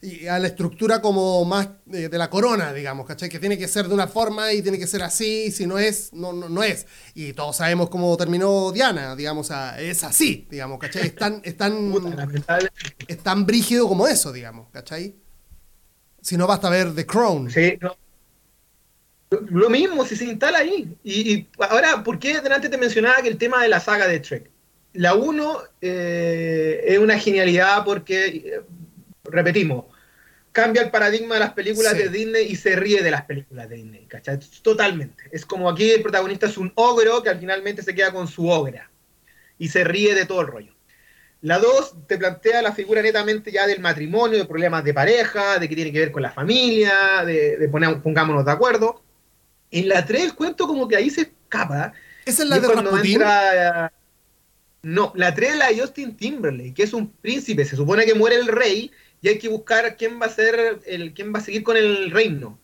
y 0.03 0.25
a 0.25 0.39
la 0.39 0.47
estructura 0.47 0.99
como 0.99 1.45
más 1.45 1.69
eh, 1.93 2.09
de 2.09 2.17
la 2.17 2.27
corona, 2.31 2.73
digamos, 2.73 3.05
¿cachai? 3.05 3.29
Que 3.29 3.37
tiene 3.37 3.55
que 3.59 3.67
ser 3.67 3.87
de 3.87 3.93
una 3.93 4.07
forma 4.07 4.51
y 4.51 4.63
tiene 4.63 4.79
que 4.79 4.87
ser 4.87 5.03
así, 5.03 5.43
y 5.45 5.51
si 5.51 5.67
no 5.67 5.77
es, 5.77 6.11
no, 6.13 6.33
no, 6.33 6.49
no 6.49 6.63
es. 6.63 6.87
Y 7.13 7.33
todos 7.33 7.57
sabemos 7.57 7.89
cómo 7.89 8.17
terminó 8.17 8.71
Diana, 8.71 9.15
digamos, 9.15 9.45
o 9.45 9.53
sea, 9.53 9.79
es 9.79 10.03
así, 10.03 10.47
digamos, 10.49 10.79
¿cachai? 10.79 11.05
Es 11.07 11.15
tan, 11.15 11.39
es 11.43 11.55
tan- 11.55 11.93
es 13.07 13.17
tan 13.19 13.45
brígido 13.45 13.87
como 13.87 14.07
eso, 14.07 14.31
digamos, 14.31 14.67
¿cachai? 14.71 15.15
Si 16.19 16.35
no 16.35 16.47
basta 16.47 16.69
ver 16.71 16.95
The 16.95 17.05
Crown. 17.05 17.51
Sí, 17.51 17.77
no. 17.79 17.95
Lo- 19.29 19.41
Lo 19.41 19.69
mismo, 19.69 20.03
si 20.05 20.15
se 20.15 20.25
instala 20.25 20.57
ahí. 20.59 20.97
Y, 21.03 21.31
y 21.33 21.49
ahora, 21.59 22.03
¿por 22.03 22.17
qué 22.17 22.41
delante 22.41 22.69
te 22.69 22.77
mencionaba 22.79 23.21
que 23.21 23.27
el 23.29 23.37
tema 23.37 23.61
de 23.61 23.69
la 23.69 23.79
saga 23.79 24.07
de 24.07 24.19
Trek? 24.19 24.49
La 24.93 25.13
1 25.15 25.61
es 25.81 26.99
una 26.99 27.17
genialidad 27.17 27.83
porque, 27.85 28.25
eh, 28.27 28.61
repetimos, 29.23 29.85
cambia 30.51 30.81
el 30.81 30.91
paradigma 30.91 31.35
de 31.35 31.39
las 31.39 31.53
películas 31.53 31.93
Sí. 31.93 31.99
de 31.99 32.09
Disney 32.09 32.47
y 32.47 32.55
se 32.57 32.75
ríe 32.75 33.01
de 33.01 33.11
las 33.11 33.23
películas 33.23 33.69
de 33.69 33.75
Disney, 33.77 34.05
¿cachai? 34.07 34.37
Totalmente. 34.61 35.23
Es 35.31 35.45
como 35.45 35.69
aquí 35.69 35.89
el 35.91 36.01
protagonista 36.01 36.47
es 36.47 36.57
un 36.57 36.71
ogro 36.75 37.23
que 37.23 37.29
al 37.29 37.39
finalmente 37.39 37.81
se 37.83 37.95
queda 37.95 38.11
con 38.11 38.27
su 38.27 38.49
ogra 38.49 38.89
y 39.57 39.69
se 39.69 39.83
ríe 39.85 40.13
de 40.13 40.25
todo 40.25 40.41
el 40.41 40.47
rollo. 40.47 40.73
La 41.43 41.57
2 41.57 42.05
te 42.07 42.17
plantea 42.17 42.61
la 42.61 42.73
figura 42.73 43.01
netamente 43.01 43.51
ya 43.51 43.65
del 43.65 43.79
matrimonio, 43.79 44.37
de 44.37 44.45
problemas 44.45 44.83
de 44.83 44.93
pareja, 44.93 45.57
de 45.57 45.67
que 45.69 45.75
tiene 45.75 45.91
que 45.91 45.99
ver 45.99 46.11
con 46.11 46.21
la 46.21 46.31
familia, 46.31 47.23
de, 47.25 47.57
de 47.57 47.69
poner, 47.69 47.99
pongámonos 48.01 48.45
de 48.45 48.51
acuerdo. 48.51 49.01
En 49.71 49.87
la 49.87 50.05
3 50.05 50.23
el 50.25 50.35
cuento 50.35 50.67
como 50.67 50.87
que 50.87 50.97
ahí 50.97 51.09
se 51.09 51.21
escapa. 51.21 51.93
Esa 52.25 52.43
es 52.43 52.49
la 52.49 52.59
de 52.59 52.67
cuando 52.67 52.91
Rasputin. 52.91 53.13
entra- 53.21 53.91
No, 54.83 55.13
la 55.15 55.33
3 55.33 55.51
es 55.51 55.57
la 55.57 55.67
de 55.67 55.79
Justin 55.79 56.15
Timberlake, 56.15 56.73
que 56.73 56.83
es 56.83 56.93
un 56.93 57.11
príncipe. 57.11 57.65
Se 57.65 57.75
supone 57.75 58.05
que 58.05 58.15
muere 58.15 58.37
el 58.37 58.47
rey 58.47 58.91
y 59.21 59.27
hay 59.27 59.37
que 59.37 59.47
buscar 59.47 59.95
quién 59.95 60.19
va 60.19 60.25
a 60.25 60.29
ser 60.29 60.79
el, 60.85 61.13
quién 61.13 61.33
va 61.33 61.39
a 61.39 61.43
seguir 61.43 61.63
con 61.63 61.77
el 61.77 62.09
reino. 62.09 62.57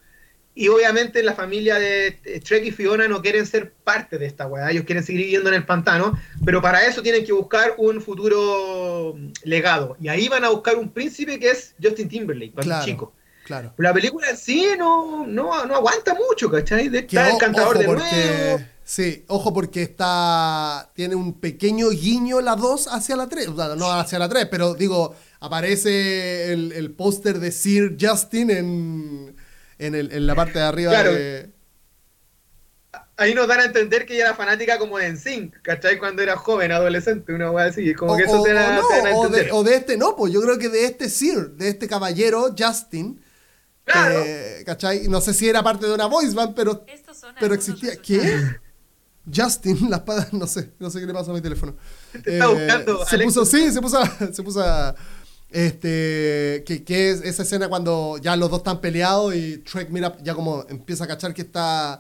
Y 0.56 0.70
obviamente 0.70 1.22
la 1.22 1.36
familia 1.36 1.76
de 1.76 2.42
Trek 2.44 2.66
y 2.66 2.72
Fiona 2.72 3.08
no 3.08 3.22
quieren 3.22 3.46
ser 3.46 3.74
parte 3.84 4.18
de 4.18 4.26
esta 4.26 4.48
weá, 4.48 4.72
ellos 4.72 4.86
quieren 4.86 5.04
seguir 5.04 5.22
viviendo 5.22 5.50
en 5.50 5.56
el 5.56 5.66
pantano, 5.66 6.20
pero 6.44 6.64
para 6.64 6.84
eso 6.84 7.04
tienen 7.04 7.24
que 7.24 7.32
buscar 7.32 7.76
un 7.78 8.02
futuro 8.02 9.14
mm, 9.16 9.34
legado. 9.44 9.96
Y 10.02 10.08
ahí 10.08 10.28
van 10.28 10.44
a 10.44 10.50
buscar 10.50 10.76
un 10.78 10.90
príncipe 10.90 11.40
que 11.40 11.52
es 11.52 11.76
Justin 11.80 12.10
Timberlake, 12.10 12.54
cuando 12.54 12.70
Claro. 12.70 12.86
chico. 12.86 13.14
Claro. 13.46 13.74
La 13.78 13.94
película 13.94 14.32
en 14.32 14.38
sí 14.38 14.68
no, 14.80 15.28
no, 15.28 15.64
no 15.66 15.76
aguanta 15.76 16.16
mucho, 16.16 16.50
¿cachai? 16.50 16.88
Está 16.88 17.30
el 17.30 17.38
cantador 17.38 17.78
ojo 17.78 17.80
de 17.80 17.88
nuevo. 17.88 18.66
Sí, 18.90 19.26
ojo 19.28 19.54
porque 19.54 19.82
está. 19.82 20.92
Tiene 20.96 21.16
un 21.16 21.42
pequeño 21.42 21.90
guiño 21.90 22.40
la 22.40 22.56
2 22.56 22.88
hacia 22.88 23.18
la 23.18 23.28
3. 23.28 23.50
O 23.50 23.56
sea, 23.58 23.76
no 23.76 23.92
hacia 23.92 24.18
la 24.18 24.30
3, 24.30 24.48
pero 24.50 24.76
digo, 24.76 25.14
aparece 25.42 26.54
el, 26.54 26.72
el 26.72 26.92
póster 26.92 27.40
de 27.42 27.52
Sir 27.52 27.98
Justin 28.00 28.50
en, 28.50 29.36
en, 29.78 29.94
el- 29.94 30.14
en 30.14 30.26
la 30.26 30.36
parte 30.36 30.60
de 30.60 30.66
arriba 30.66 30.92
Claro. 30.92 31.12
de. 31.12 31.50
Ahí 33.18 33.34
nos 33.34 33.48
dan 33.48 33.60
a 33.60 33.66
entender 33.66 34.06
que 34.06 34.14
ella 34.14 34.28
era 34.28 34.36
fanática 34.36 34.78
como 34.78 34.98
de 35.00 35.12
NSYNC, 35.12 35.62
¿cachai? 35.64 35.98
Cuando 35.98 36.22
era 36.22 36.38
joven, 36.38 36.72
adolescente, 36.72 37.34
una 37.34 37.52
weá 37.52 37.66
así. 37.66 37.94
Como 37.94 38.16
que 38.16 38.24
eso 38.24 38.40
o, 38.40 38.44
te, 38.44 38.54
da, 38.54 38.76
no, 38.78 38.88
te 38.88 38.96
dan 38.98 39.08
a 39.08 39.16
o 39.18 39.26
entender. 39.26 39.46
de, 39.48 39.52
o 39.52 39.64
de 39.64 39.76
este 39.76 39.98
no, 39.98 40.16
pues 40.16 40.32
yo 40.32 40.40
creo 40.42 40.58
que 40.58 40.70
de 40.70 40.86
este 40.86 41.10
Sir, 41.10 41.50
de 41.58 41.68
este 41.68 41.90
caballero, 41.90 42.56
Justin. 42.58 43.20
Claro. 43.84 44.24
que, 44.24 44.64
¿Cachai? 44.66 45.08
No 45.10 45.20
sé 45.20 45.34
si 45.34 45.50
era 45.50 45.62
parte 45.64 45.88
de 45.88 45.94
una 45.94 46.06
voice 46.06 46.34
band, 46.36 46.56
pero, 46.56 46.86
Estos 46.88 47.18
son 47.18 47.34
pero 47.40 47.54
existía. 47.54 47.90
resultados. 47.96 48.08
¿Qué? 48.08 48.67
Justin, 49.34 49.78
la 49.90 49.98
espada, 49.98 50.28
no 50.32 50.48
sé, 50.48 50.72
no 50.80 50.90
sé 50.90 51.00
qué 51.00 51.06
le 51.06 51.14
pasa 51.14 51.32
a 51.32 51.34
mi 51.34 51.42
teléfono. 51.42 51.76
Eh, 52.14 52.20
Te 52.24 52.34
está 52.34 52.48
buscando, 52.48 53.06
se 53.06 53.16
Alex. 53.16 53.34
puso, 53.34 53.46
sí, 53.46 53.72
se 53.72 53.82
puso, 53.82 53.98
a- 54.00 54.18
se 54.34 54.44
puso 54.44 54.62
a- 54.64 54.96
este, 55.50 56.64
que, 56.66 56.84
que 56.84 57.12
es 57.12 57.22
esa 57.22 57.44
escena 57.44 57.70
cuando 57.70 58.18
ya 58.22 58.36
los 58.36 58.50
dos 58.50 58.60
están 58.60 58.82
peleados 58.82 59.34
y 59.36 59.58
Trek 59.60 59.90
mira, 59.90 60.16
ya 60.22 60.36
como 60.36 60.66
empieza 60.70 61.06
a 61.06 61.08
cachar 61.08 61.34
que 61.34 61.42
está, 61.44 62.00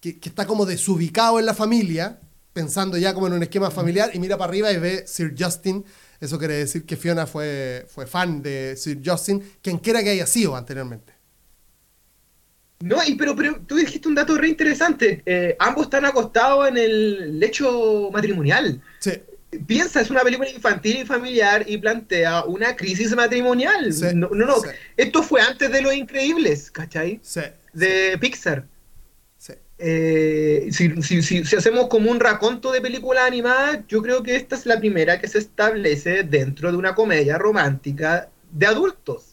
que, 0.00 0.18
que 0.18 0.28
está 0.28 0.46
como 0.46 0.66
desubicado 0.66 1.38
en 1.38 1.46
la 1.46 1.54
familia, 1.54 2.18
pensando 2.52 2.98
ya 2.98 3.14
como 3.14 3.28
en 3.28 3.34
un 3.34 3.42
esquema 3.44 3.70
familiar 3.70 4.10
y 4.12 4.18
mira 4.18 4.36
para 4.36 4.50
arriba 4.50 4.72
y 4.72 4.78
ve 4.78 5.04
Sir 5.06 5.34
Justin. 5.38 5.84
Eso 6.20 6.38
quiere 6.38 6.54
decir 6.54 6.84
que 6.84 6.96
Fiona 6.96 7.26
fue, 7.26 7.86
fue 7.88 8.06
fan 8.06 8.42
de 8.42 8.74
Sir 8.76 9.00
Justin, 9.04 9.42
quien 9.62 9.78
quiera 9.78 10.02
que 10.02 10.10
haya 10.10 10.26
sido 10.26 10.54
anteriormente. 10.56 11.14
No, 12.82 12.96
y 13.06 13.14
pero, 13.14 13.36
pero 13.36 13.60
tú 13.66 13.76
dijiste 13.76 14.08
un 14.08 14.14
dato 14.14 14.36
re 14.36 14.48
interesante. 14.48 15.22
Eh, 15.26 15.54
ambos 15.58 15.84
están 15.84 16.04
acostados 16.06 16.68
en 16.68 16.78
el 16.78 17.38
lecho 17.38 18.10
matrimonial. 18.12 18.80
Sí, 18.98 19.12
Piensa, 19.66 20.00
es 20.00 20.10
una 20.10 20.20
película 20.22 20.48
infantil 20.48 20.98
y 21.00 21.04
familiar 21.04 21.64
y 21.66 21.76
plantea 21.76 22.44
una 22.44 22.76
crisis 22.76 23.14
matrimonial. 23.16 23.92
Sí, 23.92 24.06
no, 24.14 24.28
no, 24.32 24.46
no. 24.46 24.60
sí. 24.60 24.68
Esto 24.96 25.22
fue 25.22 25.40
antes 25.42 25.70
de 25.72 25.82
Los 25.82 25.92
Increíbles, 25.94 26.70
¿cachai? 26.70 27.18
sí, 27.22 27.40
De 27.72 28.16
Pixar. 28.18 28.64
sí. 29.36 29.52
Eh, 29.78 30.68
si, 30.70 31.02
si- 31.02 31.22
si- 31.22 31.44
si 31.44 31.56
hacemos 31.56 31.88
como 31.88 32.10
un 32.10 32.20
raconto 32.20 32.70
de 32.70 32.80
película 32.80 33.26
animada, 33.26 33.82
yo 33.88 34.00
creo 34.02 34.22
que 34.22 34.36
esta 34.36 34.54
es 34.54 34.66
la 34.66 34.78
primera 34.78 35.20
que 35.20 35.26
se 35.26 35.38
establece 35.38 36.22
dentro 36.22 36.70
de 36.70 36.78
una 36.78 36.94
comedia 36.94 37.36
romántica 37.36 38.28
de 38.52 38.66
adultos. 38.66 39.29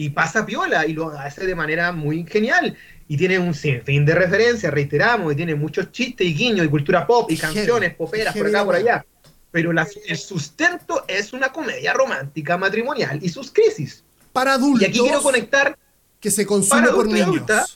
Y 0.00 0.10
pasa 0.10 0.46
piola 0.46 0.86
y 0.86 0.92
lo 0.92 1.10
hace 1.10 1.44
de 1.44 1.56
manera 1.56 1.90
muy 1.90 2.24
genial. 2.24 2.76
Y 3.08 3.16
tiene 3.16 3.36
un 3.40 3.52
sinfín 3.52 4.06
de 4.06 4.14
referencias, 4.14 4.72
reiteramos, 4.72 5.32
y 5.32 5.36
tiene 5.36 5.56
muchos 5.56 5.90
chistes 5.90 6.24
y 6.24 6.34
guiños 6.34 6.64
y 6.64 6.68
cultura 6.68 7.04
pop 7.04 7.28
y 7.30 7.36
canciones 7.36 7.94
poperas 7.96 8.36
por 8.36 8.46
acá, 8.46 8.64
por 8.64 8.74
allá. 8.76 9.04
Pero 9.50 9.72
la- 9.72 9.88
el 10.06 10.16
sustento 10.16 11.04
es 11.08 11.32
una 11.32 11.50
comedia 11.50 11.92
romántica 11.94 12.56
matrimonial 12.56 13.18
y 13.20 13.28
sus 13.28 13.50
crisis. 13.50 14.04
Para 14.32 14.52
adultos 14.54 14.82
Y 14.82 14.84
aquí 14.84 15.00
quiero 15.00 15.20
conectar 15.20 15.76
que 16.20 16.30
se 16.30 16.46
consume 16.46 16.88
por 16.90 17.06
niños. 17.06 17.22
adulta. 17.26 17.66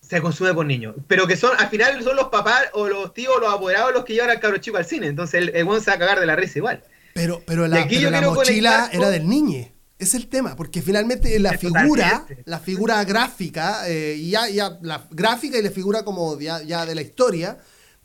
se 0.00 0.22
consume 0.22 0.54
por 0.54 0.64
niños. 0.64 0.94
Pero 1.06 1.26
que 1.26 1.36
son, 1.36 1.50
al 1.58 1.68
final 1.68 2.02
son 2.02 2.16
los 2.16 2.28
papás 2.28 2.62
o 2.72 2.88
los 2.88 3.12
tíos 3.12 3.34
o 3.36 3.40
los 3.40 3.52
apoderados 3.52 3.92
los 3.92 4.06
que 4.06 4.14
llevan 4.14 4.30
al 4.30 4.40
cabro 4.40 4.56
chico 4.56 4.78
al 4.78 4.86
cine. 4.86 5.06
Entonces 5.08 5.42
el, 5.42 5.48
el 5.54 5.64
weón 5.64 5.82
se 5.82 5.90
va 5.90 5.96
a 5.96 5.98
cagar 5.98 6.18
de 6.20 6.24
la 6.24 6.34
risa 6.34 6.58
igual. 6.60 6.82
Pero, 7.12 7.42
pero 7.46 7.66
la, 7.66 7.80
aquí 7.82 7.96
pero 7.96 8.00
yo 8.02 8.10
la 8.10 8.20
mochila 8.22 8.88
era 8.92 9.10
del 9.10 9.28
niñe. 9.28 9.74
Es 9.98 10.14
el 10.14 10.28
tema, 10.28 10.54
porque 10.54 10.80
finalmente 10.80 11.36
la 11.40 11.50
Es 11.50 11.60
figura, 11.60 12.20
totalmente. 12.20 12.42
la 12.46 12.60
figura 12.60 13.04
gráfica, 13.04 13.88
eh, 13.88 14.14
y 14.16 14.30
ya, 14.30 14.48
ya 14.48 14.78
la 14.82 15.06
gráfica 15.10 15.58
y 15.58 15.62
la 15.62 15.70
figura 15.70 16.04
como 16.04 16.38
ya, 16.38 16.62
ya 16.62 16.86
de 16.86 16.94
la 16.94 17.02
historia, 17.02 17.58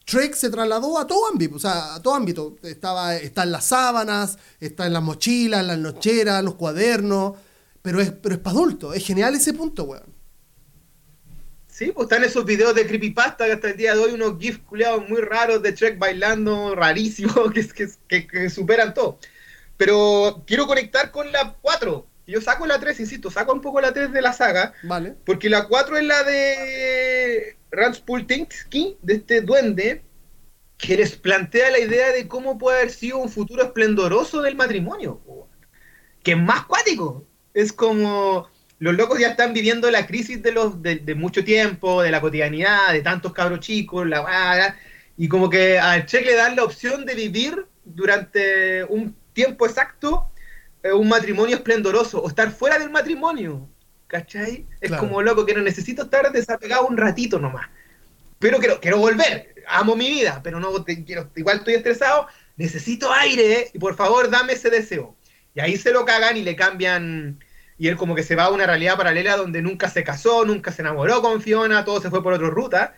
Trek 0.05 0.33
se 0.35 0.49
trasladó 0.49 0.97
a 0.99 1.07
todo 1.07 1.27
ámbito, 1.31 1.55
o 1.55 1.59
sea, 1.59 1.95
a 1.95 2.01
todo 2.01 2.15
ámbito. 2.15 2.55
Estaba, 2.63 3.15
está 3.15 3.43
en 3.43 3.51
las 3.51 3.65
sábanas, 3.67 4.37
está 4.59 4.85
en 4.87 4.93
las 4.93 5.03
mochilas, 5.03 5.61
en 5.61 5.67
las 5.67 5.77
nocheras, 5.79 6.43
los 6.43 6.55
cuadernos, 6.55 7.33
pero 7.81 8.01
es, 8.01 8.11
pero 8.11 8.35
es 8.35 8.41
para 8.41 8.57
adultos. 8.57 8.95
Es 8.95 9.05
genial 9.05 9.35
ese 9.35 9.53
punto, 9.53 9.83
weón. 9.85 10.13
Sí, 11.67 11.91
pues 11.91 12.05
están 12.05 12.23
esos 12.23 12.45
videos 12.45 12.75
de 12.75 12.85
creepypasta 12.85 13.45
que 13.45 13.53
hasta 13.53 13.69
el 13.71 13.77
día 13.77 13.95
de 13.95 14.01
hoy 14.01 14.11
unos 14.13 14.37
gifs 14.39 14.59
culiados 14.59 15.09
muy 15.09 15.21
raros 15.21 15.61
de 15.63 15.71
Trek 15.73 15.97
bailando, 15.97 16.75
rarísimos, 16.75 17.51
que, 17.53 17.67
que, 17.69 17.87
que, 18.07 18.27
que 18.27 18.49
superan 18.49 18.93
todo. 18.93 19.17
Pero 19.77 20.43
quiero 20.45 20.67
conectar 20.67 21.11
con 21.11 21.31
la 21.31 21.55
4. 21.61 22.07
Yo 22.25 22.41
saco 22.41 22.65
la 22.65 22.79
3, 22.79 22.99
insisto, 23.01 23.29
saco 23.29 23.53
un 23.53 23.61
poco 23.61 23.81
la 23.81 23.93
3 23.93 24.11
de 24.13 24.21
la 24.21 24.31
saga, 24.31 24.73
Vale. 24.83 25.15
porque 25.25 25.49
la 25.49 25.67
4 25.67 25.97
es 25.97 26.03
la 26.05 26.23
de 26.23 27.57
Ranspultinsky, 27.71 28.97
de 29.01 29.13
este 29.15 29.41
duende, 29.41 30.03
que 30.77 30.95
les 30.97 31.15
plantea 31.15 31.69
la 31.71 31.79
idea 31.79 32.11
de 32.11 32.27
cómo 32.27 32.57
puede 32.57 32.77
haber 32.79 32.91
sido 32.91 33.17
un 33.17 33.29
futuro 33.29 33.63
esplendoroso 33.63 34.41
del 34.41 34.55
matrimonio. 34.55 35.21
Que 36.23 36.31
es 36.31 36.37
más 36.37 36.65
cuático. 36.65 37.25
Es 37.53 37.73
como 37.73 38.47
los 38.79 38.95
locos 38.95 39.19
ya 39.19 39.29
están 39.29 39.53
viviendo 39.53 39.89
la 39.91 40.05
crisis 40.05 40.41
de 40.41 40.51
los 40.51 40.81
de, 40.81 40.95
de 40.95 41.15
mucho 41.15 41.43
tiempo, 41.43 42.01
de 42.01 42.11
la 42.11 42.21
cotidianidad, 42.21 42.91
de 42.91 43.01
tantos 43.01 43.33
cabros 43.33 43.59
chicos, 43.59 44.07
la 44.07 44.75
y 45.15 45.27
como 45.27 45.49
que 45.49 45.79
a 45.79 46.05
Check 46.05 46.25
le 46.25 46.35
dan 46.35 46.55
la 46.55 46.63
opción 46.63 47.05
de 47.05 47.15
vivir 47.15 47.65
durante 47.85 48.83
un 48.85 49.15
tiempo 49.33 49.65
exacto 49.65 50.29
eh, 50.83 50.91
un 50.91 51.07
matrimonio 51.09 51.55
esplendoroso 51.55 52.21
o 52.21 52.27
estar 52.29 52.51
fuera 52.51 52.77
del 52.79 52.89
matrimonio. 52.89 53.67
¿Cachai? 54.07 54.67
Es 54.79 54.89
Claro. 54.89 55.07
como 55.07 55.21
loco 55.21 55.45
que 55.45 55.53
no 55.55 55.61
necesito 55.61 56.03
estar 56.03 56.31
desapegado 56.31 56.85
un 56.85 56.97
ratito 56.97 57.39
nomás. 57.39 57.67
Pero 58.37 58.59
quiero, 58.59 58.79
quiero 58.79 58.97
volver. 58.97 59.55
Amo 59.67 59.95
mi 59.95 60.09
vida, 60.09 60.41
pero 60.43 60.59
no 60.59 60.83
te 60.83 61.03
quiero, 61.03 61.31
igual 61.35 61.57
estoy 61.59 61.75
estresado. 61.75 62.27
Necesito 62.57 63.11
aire 63.11 63.71
y 63.73 63.79
por 63.79 63.95
favor 63.95 64.29
dame 64.29 64.53
ese 64.53 64.69
deseo. 64.69 65.15
Y 65.55 65.61
ahí 65.61 65.77
se 65.77 65.91
lo 65.91 66.05
cagan 66.05 66.37
y 66.37 66.43
le 66.43 66.55
cambian. 66.55 67.39
Y 67.77 67.87
él 67.87 67.95
como 67.95 68.13
que 68.13 68.21
se 68.23 68.35
va 68.35 68.43
a 68.43 68.51
una 68.51 68.67
realidad 68.67 68.97
paralela 68.97 69.35
donde 69.37 69.61
nunca 69.61 69.89
se 69.89 70.03
casó, 70.03 70.45
nunca 70.45 70.71
se 70.71 70.81
enamoró 70.83 71.21
con 71.21 71.41
Fiona, 71.41 71.83
todo 71.85 71.99
se 72.01 72.09
fue 72.09 72.21
por 72.21 72.33
otra 72.33 72.49
ruta. 72.49 72.95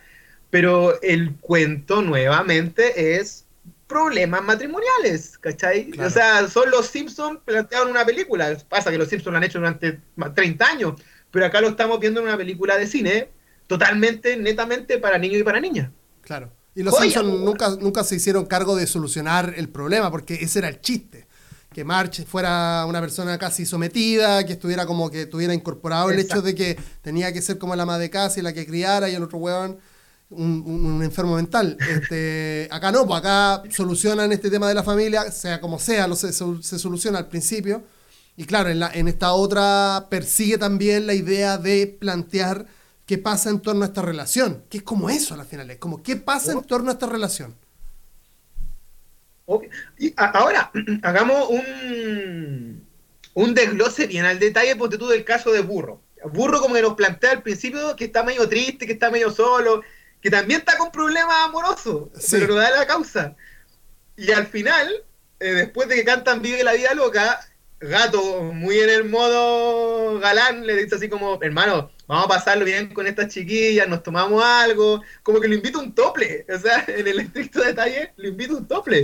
Pero 0.50 1.02
el 1.02 1.36
cuento 1.38 2.02
nuevamente 2.02 3.16
es 3.18 3.45
problemas 3.88 4.44
matrimoniales, 4.44 5.38
¿cachai? 5.38 5.92
Claro. 5.92 6.08
O 6.08 6.12
sea, 6.12 6.48
son 6.50 6.72
los 6.72 6.88
Simpsons 6.88 7.40
planteados 7.46 7.88
en 7.88 7.92
una 7.92 8.06
película. 8.06 8.58
Pasa 8.68 8.92
que 8.92 8.98
los 8.98 9.08
Simpsons 9.08 9.32
lo 9.32 9.38
han 9.38 9.44
hecho 9.44 9.60
durante 9.60 10.02
ma- 10.16 10.34
30 10.34 10.66
años, 10.66 11.02
pero 11.32 11.46
acá 11.46 11.62
lo 11.62 11.70
estamos 11.70 12.00
viendo 12.00 12.20
en 12.22 12.28
una 12.28 12.38
película 12.38 12.78
de 12.78 12.88
cine 12.88 13.30
totalmente, 13.68 14.38
netamente 14.38 14.98
para 14.98 15.18
niños 15.18 15.40
y 15.40 15.44
para 15.44 15.60
niñas. 15.60 15.90
Claro. 16.22 16.52
Y 16.74 16.84
los 16.84 16.94
Joya, 16.94 17.04
Simpsons 17.12 17.40
po, 17.40 17.46
nunca, 17.46 17.70
nunca 17.80 18.04
se 18.04 18.16
hicieron 18.16 18.46
cargo 18.46 18.76
de 18.76 18.86
solucionar 18.88 19.54
el 19.56 19.70
problema, 19.70 20.12
porque 20.12 20.36
ese 20.36 20.60
era 20.60 20.68
el 20.70 20.82
chiste. 20.82 21.28
Que 21.72 21.84
March 21.84 22.26
fuera 22.26 22.86
una 22.88 23.02
persona 23.02 23.38
casi 23.38 23.66
sometida, 23.66 24.46
que 24.46 24.54
estuviera 24.54 24.86
como 24.86 25.10
que 25.12 25.26
tuviera 25.26 25.54
incorporado 25.54 26.10
el 26.10 26.20
hecho 26.20 26.42
de 26.42 26.56
que 26.56 26.78
tenía 27.02 27.34
que 27.34 27.42
ser 27.42 27.58
como 27.58 27.76
la 27.76 27.84
ama 27.84 27.98
de 28.00 28.10
casa 28.10 28.40
y 28.40 28.44
la 28.44 28.54
que 28.54 28.66
criara 28.66 29.10
y 29.10 29.16
el 29.16 29.24
otro 29.24 29.40
huevón 29.40 29.78
un, 30.30 30.64
un- 30.66 31.04
enfermo 31.04 31.36
mental. 31.36 31.78
Este, 31.90 32.68
acá 32.72 32.92
no, 32.92 33.06
pues 33.08 33.20
acá 33.20 33.64
solucionan 33.72 34.32
este 34.32 34.50
tema 34.50 34.68
de 34.68 34.74
la 34.76 34.84
familia, 34.84 35.32
sea 35.32 35.62
como 35.62 35.80
sea, 35.80 36.08
lo 36.08 36.16
se, 36.16 36.34
se- 36.34 36.80
soluciona 36.80 37.20
al 37.20 37.28
principio. 37.28 37.84
Y 38.38 38.46
claro, 38.46 38.70
en, 38.70 38.80
la, 38.80 38.92
en 38.94 39.08
esta 39.08 39.34
otra 39.34 40.08
persigue 40.10 40.58
también 40.58 41.08
la 41.08 41.14
idea 41.14 41.58
de 41.58 41.88
plantear 41.88 42.66
qué 43.06 43.18
pasa 43.18 43.50
en 43.50 43.60
torno 43.62 43.84
a 43.84 43.88
esta 43.88 44.02
relación, 44.02 44.64
que 44.70 44.78
es 44.80 44.84
como 44.84 45.10
eso 45.10 45.34
a 45.34 45.38
la 45.38 45.46
final, 45.46 45.70
es 45.72 45.78
como 45.78 46.04
qué 46.04 46.16
pasa 46.18 46.52
en 46.52 46.62
torno 46.64 46.90
a 46.90 46.94
esta 46.94 47.06
relación. 47.06 47.56
Y 50.00 50.14
a- 50.18 50.26
ahora, 50.32 50.72
hagamos 51.04 51.50
un, 51.50 52.86
un 53.36 53.54
desglose 53.54 54.08
bien 54.08 54.26
al 54.26 54.40
detalle, 54.40 54.76
ponte 54.76 54.98
tú 54.98 55.08
del 55.08 55.24
caso 55.24 55.52
de 55.52 55.62
Burro. 55.62 56.02
Burro 56.34 56.60
como 56.60 56.74
que 56.74 56.82
nos 56.82 56.96
plantea 56.96 57.32
al 57.32 57.44
principio 57.44 57.96
que 57.96 58.06
está 58.06 58.24
medio 58.24 58.50
triste, 58.50 58.88
que 58.88 58.94
está 58.94 59.12
medio 59.12 59.30
solo, 59.32 59.84
que 60.26 60.32
también 60.32 60.62
está 60.62 60.76
con 60.80 60.92
problemas 60.92 61.36
amorosos, 61.44 62.10
Sí. 62.18 62.38
pero 62.40 62.56
no 62.56 62.56
da 62.56 62.72
la 62.72 62.88
causa. 62.88 63.36
Y 64.18 64.32
al 64.32 64.48
final, 64.48 65.04
eh, 65.40 65.54
después 65.54 65.88
de 65.88 65.94
que 65.98 66.04
cantan 66.04 66.42
Vive 66.42 66.64
la 66.64 66.74
vida 66.74 66.96
loca, 66.96 67.40
Gato, 67.80 68.42
muy 68.42 68.80
en 68.80 68.90
el 68.90 69.04
modo 69.06 70.18
galán, 70.20 70.66
le 70.66 70.78
dice 70.78 70.96
así 70.96 71.10
como, 71.10 71.38
hermano, 71.44 71.92
vamos 72.08 72.26
a 72.26 72.30
pasarlo 72.30 72.66
bien 72.66 72.92
con 72.92 73.06
estas 73.06 73.28
chiquillas, 73.32 73.88
nos 73.88 74.02
tomamos 74.02 74.44
algo, 74.44 75.04
como 75.22 75.40
que 75.40 75.48
lo 75.48 75.54
invita 75.54 75.78
un 75.78 75.94
tople, 75.94 76.44
o 76.52 76.58
sea, 76.58 76.84
en 76.88 77.08
el 77.08 77.20
estricto 77.20 77.62
detalle, 77.62 78.12
lo 78.18 78.28
invita 78.28 78.54
un 78.56 78.68
tople. 78.68 79.04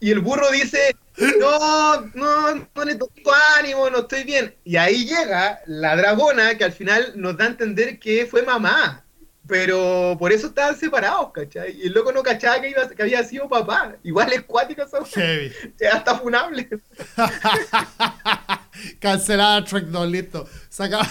Y 0.00 0.10
el 0.10 0.18
burro 0.18 0.50
dice, 0.50 0.96
no, 1.38 2.00
no, 2.14 2.54
no 2.74 2.84
le 2.84 2.96
tengo 2.96 3.32
ánimo, 3.56 3.88
no 3.88 3.98
estoy 4.00 4.24
bien. 4.24 4.52
Y 4.64 4.78
ahí 4.78 5.06
llega 5.06 5.60
la 5.66 5.94
dragona 5.94 6.58
que 6.58 6.64
al 6.64 6.72
final 6.72 7.12
nos 7.14 7.36
da 7.36 7.44
a 7.44 7.48
entender 7.50 8.00
que 8.00 8.26
fue 8.26 8.42
mamá. 8.42 9.02
Pero 9.46 10.16
por 10.18 10.32
eso 10.32 10.46
estaban 10.46 10.74
separados, 10.78 11.30
¿cachai? 11.32 11.76
Y 11.78 11.86
el 11.88 11.92
loco 11.92 12.12
no 12.12 12.22
cachaba 12.22 12.60
que, 12.62 12.70
iba- 12.70 12.88
que 12.88 13.02
había 13.02 13.22
sido 13.24 13.46
papá. 13.48 13.94
Igual 14.02 14.32
es 14.32 14.42
cuática 14.44 14.84
esa 14.84 15.04
Heavy. 15.04 15.52
es 15.78 15.92
hasta 15.94 16.18
funable. 16.18 16.66
Cancelada 18.98 19.64
Trek 19.64 19.84
2, 19.86 20.08
listo. 20.10 20.46
Se 20.68 20.82
acaba- 20.84 21.08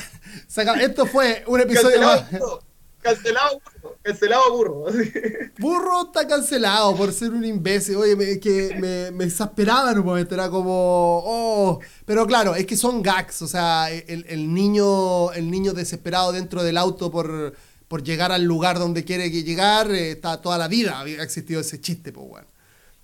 Esto 0.82 1.06
fue 1.06 1.44
un 1.48 1.62
episodio 1.62 2.00
Cancelado 2.00 2.22
más. 2.22 2.32
burro. 2.32 2.60
Cancelado 3.02 3.60
burro. 3.82 3.98
Cancelado 4.02 4.52
burro. 4.58 4.88
así. 4.88 5.12
Burro 5.60 6.06
está 6.08 6.26
cancelado 6.28 6.96
por 6.96 7.12
ser 7.14 7.32
un 7.32 7.44
imbécil. 7.46 7.98
Oye, 7.98 8.16
me, 8.16 8.40
que 8.40 8.76
me, 8.80 9.12
me 9.12 9.26
exasperaba 9.26 9.92
en 9.92 10.00
un 10.00 10.06
momento. 10.06 10.34
Era 10.34 10.50
como. 10.50 11.22
Oh. 11.26 11.80
Pero 12.06 12.26
claro, 12.26 12.56
es 12.56 12.66
que 12.66 12.76
son 12.78 13.02
gags. 13.04 13.42
O 13.42 13.48
sea, 13.48 13.92
el, 13.92 14.26
el 14.28 14.54
niño, 14.54 15.32
el 15.34 15.52
niño 15.52 15.74
desesperado 15.74 16.32
dentro 16.32 16.64
del 16.64 16.78
auto 16.78 17.12
por, 17.12 17.54
por 17.94 18.02
llegar 18.04 18.32
al 18.32 18.44
lugar 18.44 18.80
donde 18.80 19.04
quiere 19.04 19.30
que 19.32 19.44
llegar. 19.44 19.92
eh, 19.92 20.10
está 20.14 20.42
toda 20.42 20.58
la 20.58 20.68
vida. 20.68 21.00
Había 21.00 21.22
existido 21.22 21.62
ese 21.62 21.80
chiste, 21.80 22.12
pues, 22.12 22.28
bueno. 22.28 22.48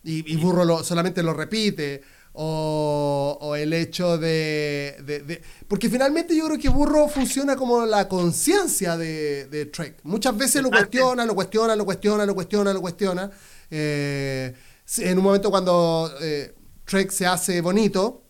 Y, 0.04 0.34
y 0.34 0.36
Burro 0.38 0.66
lo- 0.66 0.84
solamente 0.84 1.22
lo 1.22 1.32
repite. 1.36 2.02
O, 2.34 3.38
o 3.40 3.56
el 3.56 3.72
hecho 3.74 4.18
de, 4.18 4.96
de- 5.06 5.20
de- 5.20 5.42
Porque 5.68 5.90
finalmente 5.92 6.36
yo 6.36 6.46
creo 6.48 6.58
que 6.58 6.70
Burro 6.70 7.08
funciona 7.08 7.56
como 7.56 7.86
la 7.86 8.08
conciencia 8.08 8.98
de, 8.98 9.46
de 9.46 9.68
Trek. 9.68 10.00
Muchas 10.02 10.36
veces 10.36 10.64
lo 10.64 10.72
cuestiona, 10.72 11.24
lo 11.24 11.36
cuestiona, 11.36 11.76
lo 11.76 11.86
cuestiona, 11.86 12.26
lo 12.26 12.34
cuestiona, 12.34 12.74
lo 12.74 12.82
cuestiona. 12.82 13.30
Eh, 13.70 14.56
en 14.98 15.18
un 15.20 15.24
momento 15.24 15.52
cuando 15.52 16.12
eh, 16.20 16.56
Trek 16.86 17.12
se 17.12 17.28
hace 17.28 17.62
bonito, 17.62 18.24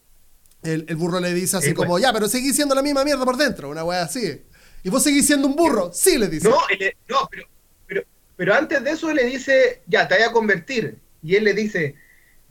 el, 0.61 0.85
el 0.89 0.95
burro 0.97 1.21
le 1.21 1.33
dice 1.33 1.55
así 1.55 1.67
Sí, 1.69 1.73
como, 1.73 1.91
pues. 1.91 2.03
ya, 2.03 2.11
pero 2.11 2.27
seguís 2.27 2.53
siendo 2.53 2.75
la 2.75 2.81
misma 2.81 3.05
mierda 3.05 3.23
por 3.23 3.37
dentro, 3.37 3.69
una 3.69 3.85
wea 3.85 4.01
así. 4.03 4.41
¿Y 4.83 4.89
vos 4.89 5.03
seguís 5.03 5.25
siendo 5.27 5.47
un 5.47 5.55
burro? 5.55 5.91
Sí, 5.93 6.17
le 6.17 6.27
dice. 6.27 6.49
No, 6.49 6.57
él- 6.69 6.95
no 7.07 7.27
pero, 7.29 7.47
pero, 7.87 8.03
pero 8.35 8.53
antes 8.55 8.83
de 8.83 8.91
eso 8.91 9.11
le 9.13 9.23
dice, 9.25 9.81
ya, 9.87 10.07
te 10.07 10.15
voy 10.15 10.23
a 10.23 10.31
convertir. 10.31 10.97
Y 11.21 11.35
él 11.35 11.43
le 11.43 11.53
dice, 11.53 11.95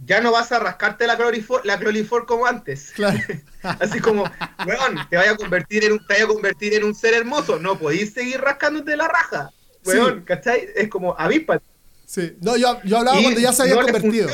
ya 0.05 0.21
no 0.21 0.31
vas 0.33 0.53
a 0.53 0.59
rascarte 0.59 1.07
la 1.07 1.17
clorifor, 1.17 1.65
la 1.65 1.79
clorifor 1.79 2.27
como 2.27 2.47
antes. 2.47 2.93
Claro. 2.95 3.19
Así 3.63 3.99
como, 4.01 4.25
weón, 4.67 4.99
te 5.09 5.17
vaya 5.17 5.33
a 5.33 5.37
convertir 5.37 5.85
en 5.85 5.93
un, 5.93 5.99
te 6.07 6.15
vaya 6.15 6.25
a 6.25 6.29
convertir 6.29 6.75
en 6.75 6.85
un 6.85 6.95
ser 6.95 7.15
hermoso. 7.15 7.59
No 7.59 7.79
podéis 7.79 8.13
seguir 8.13 8.41
rascándote 8.41 8.97
la 8.97 9.09
raja. 9.09 9.51
Weón, 9.85 10.19
Sí. 10.21 10.25
¿cachai? 10.27 10.69
Es 10.77 10.89
como, 10.89 11.15
avíspate. 11.19 11.65
Sí. 12.07 12.37
No, 12.41 12.57
yo, 12.57 12.81
yo 12.85 12.99
hablaba 12.99 13.19
Y 13.19 13.23
cuando 13.23 13.41
ya 13.41 13.53
se 13.53 13.63
había 13.63 13.75
no 13.77 13.83
convertido. 13.83 14.29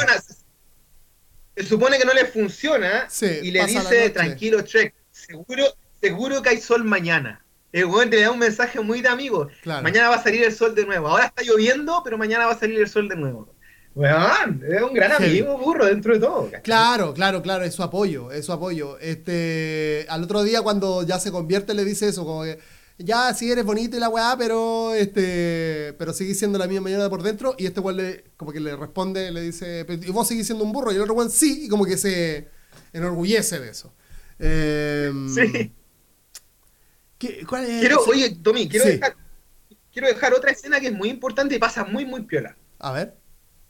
Se 1.57 1.63
supone 1.65 1.99
que 1.99 2.05
no 2.05 2.13
le 2.15 2.25
funciona 2.25 3.09
Sí, 3.09 3.27
y 3.43 3.51
le 3.53 3.65
dice, 3.67 4.11
tranquilo, 4.11 4.65
Trek, 4.65 4.93
seguro, 5.13 5.65
seguro 6.01 6.43
que 6.43 6.49
hay 6.51 6.61
sol 6.61 6.83
mañana. 6.85 7.44
El 7.75 7.87
weón 7.87 8.09
te 8.09 8.21
da 8.21 8.31
un 8.31 8.39
mensaje 8.39 8.79
muy 8.81 9.01
de 9.03 9.09
amigo. 9.09 9.49
Claro. 9.63 9.83
Mañana 9.83 10.09
va 10.09 10.15
a 10.17 10.23
salir 10.23 10.45
el 10.45 10.53
sol 10.55 10.77
de 10.77 10.87
nuevo. 10.87 11.09
Ahora 11.09 11.27
está 11.27 11.43
lloviendo, 11.43 12.03
pero 12.05 12.17
mañana 12.17 12.47
va 12.47 12.53
a 12.53 12.59
salir 12.59 12.79
el 12.79 12.89
sol 12.89 13.09
de 13.09 13.17
nuevo. 13.17 13.53
Weón, 13.97 14.63
es 14.69 14.81
un 14.83 14.95
gran 14.95 15.19
Sí. 15.19 15.25
amigo, 15.25 15.59
burro, 15.59 15.87
dentro 15.87 16.15
de 16.15 16.21
todo. 16.21 16.45
¿cachai? 16.47 16.63
Claro, 16.63 17.15
claro, 17.15 17.43
claro, 17.43 17.65
es 17.65 17.75
su 17.75 17.83
apoyo, 17.83 18.31
es 18.31 18.47
su 18.47 18.53
apoyo. 18.53 18.97
Este, 19.01 20.07
al 20.09 20.23
otro 20.23 20.45
día 20.45 20.63
cuando 20.63 21.03
ya 21.03 21.19
se 21.19 21.33
convierte 21.33 21.75
le 21.75 21.85
dice 21.85 22.09
eso, 22.09 22.25
como 22.25 22.45
que 22.45 22.59
ya 22.99 23.35
sí 23.35 23.51
eres 23.51 23.65
bonito 23.65 23.97
y 23.97 24.01
la 24.01 24.09
weá, 24.09 24.37
pero 24.39 24.95
este, 24.95 25.95
pero 25.99 26.13
seguís 26.13 26.39
siendo 26.39 26.59
la 26.61 26.69
misma 26.69 26.83
mañana 26.85 27.11
por 27.11 27.25
dentro 27.25 27.57
y 27.59 27.67
este 27.67 27.81
weón 27.81 27.97
le, 27.97 28.25
como 28.37 28.53
que 28.53 28.61
le 28.61 28.77
responde, 28.77 29.33
le 29.33 29.41
dice, 29.43 29.85
"Pero, 29.85 30.01
¿y 30.05 30.11
vos 30.13 30.29
seguís 30.29 30.47
siendo 30.47 30.63
un 30.65 30.71
burro? 30.73 30.93
Y 30.93 30.95
el 30.95 31.03
otro 31.03 31.15
weón 31.15 31.31
sí, 31.31 31.65
y 31.65 31.69
como 31.69 31.85
que 31.87 31.97
se 31.97 32.49
enorgullece 32.93 33.59
de 33.59 33.71
eso. 33.71 33.93
Em, 34.39 35.29
Sí. 35.29 35.73
¿Qué- 37.27 37.47
cuál 37.47 37.65
es? 37.65 37.81
Quiero, 37.81 38.01
oye, 38.07 38.37
Tommy, 38.43 38.69
quiero, 38.69 38.85
Sí. 38.87 38.93
dejar, 38.93 39.15
quiero 39.93 40.09
dejar 40.09 40.35
otra 40.35 40.51
escena 40.51 40.81
que 40.81 40.89
es 40.89 40.93
muy 40.93 41.09
importante 41.09 41.55
y 41.55 41.59
pasa 41.59 41.85
muy, 41.85 42.05
muy 42.05 42.23
piola. 42.23 42.57
A 42.79 42.93
ver. 42.93 43.15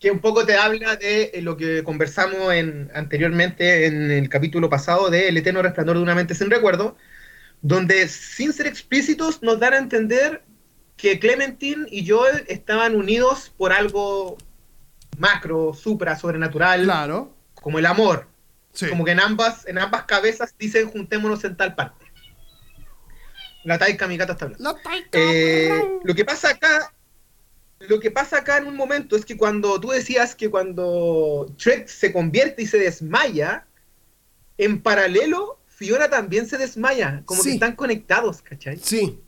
que 0.00 0.11
un 0.11 0.18
poco 0.18 0.44
te 0.44 0.55
habla 0.55 0.96
de 0.96 1.30
eh, 1.32 1.40
lo 1.40 1.57
que 1.57 1.82
conversamos 1.82 2.52
en, 2.52 2.90
anteriormente 2.94 3.86
en 3.86 4.11
el 4.11 4.28
capítulo 4.28 4.68
pasado 4.68 5.09
de 5.09 5.28
El 5.28 5.36
eterno 5.38 5.62
resplandor 5.62 5.96
de 5.96 6.02
una 6.02 6.14
mente 6.14 6.34
sin 6.34 6.50
recuerdo, 6.50 6.94
donde 7.62 8.07
sin 8.09 8.52
ser 8.52 8.66
explícitos 8.66 9.42
nos 9.42 9.59
dan 9.61 9.72
a 9.72 9.78
entender 9.78 10.42
que 10.98 11.18
Clementine 11.18 11.86
y 11.90 12.07
Joel 12.07 12.44
estaban 12.48 12.96
unidos 12.96 13.50
por 13.57 13.72
algo 13.72 14.36
macro, 15.16 15.72
supra, 15.72 16.16
sobrenatural, 16.18 16.84
Claro. 16.84 17.34
como 17.55 17.78
el 17.78 17.86
amor. 17.86 18.26
Sí. 18.72 18.88
Como 18.88 19.05
que 19.07 19.12
en 19.12 19.20
ambas, 19.20 19.66
en 19.66 19.78
ambas 19.78 20.05
cabezas 20.05 20.55
dicen 20.59 20.90
juntémonos 20.90 21.44
en 21.44 21.57
tal 21.57 21.74
parte. 21.74 22.03
La 23.64 23.78
Taika 23.78 24.06
Mikata 24.06 24.32
está 24.32 24.44
hablando. 24.46 24.64
La 24.64 24.82
taika, 24.82 25.18
Eh, 25.18 25.70
lo 26.04 26.14
que 26.14 26.24
pasa 26.24 26.50
acá, 26.50 26.92
lo 27.80 27.98
que 28.00 28.10
pasa 28.10 28.38
acá 28.38 28.58
en 28.58 28.66
un 28.66 28.76
momento 28.76 29.16
es 29.16 29.24
que 29.24 29.36
cuando 29.36 29.80
tú 29.80 29.88
decías 29.90 30.34
que 30.34 30.50
cuando 30.50 31.52
Trek 31.58 31.88
se 31.88 32.12
convierte 32.12 32.62
y 32.62 32.66
se 32.66 32.78
desmaya, 32.78 33.66
en 34.58 34.80
paralelo 34.82 35.58
Fiona 35.66 36.08
también 36.08 36.46
se 36.46 36.56
desmaya, 36.56 37.22
como 37.24 37.42
Sí. 37.42 37.48
que 37.50 37.54
están 37.54 37.74
conectados, 37.74 38.42
¿cachai? 38.42 38.76
Sí. 38.76 39.18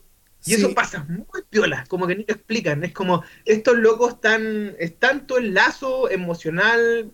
Y 0.45 0.53
eso 0.53 0.73
pasa 0.73 1.03
muy 1.09 1.41
piola, 1.49 1.83
como 1.89 2.07
que 2.07 2.15
ni 2.15 2.23
lo 2.23 2.33
explican. 2.33 2.81
Es 2.85 2.93
como, 2.93 3.21
estos 3.43 3.75
locos 3.77 4.13
están, 4.13 4.75
es 4.79 4.97
tanto 4.97 5.37
el 5.37 5.53
lazo 5.53 6.09
emocional, 6.09 7.11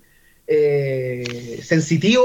eh, 0.47 1.61
sensitivo, 1.63 2.23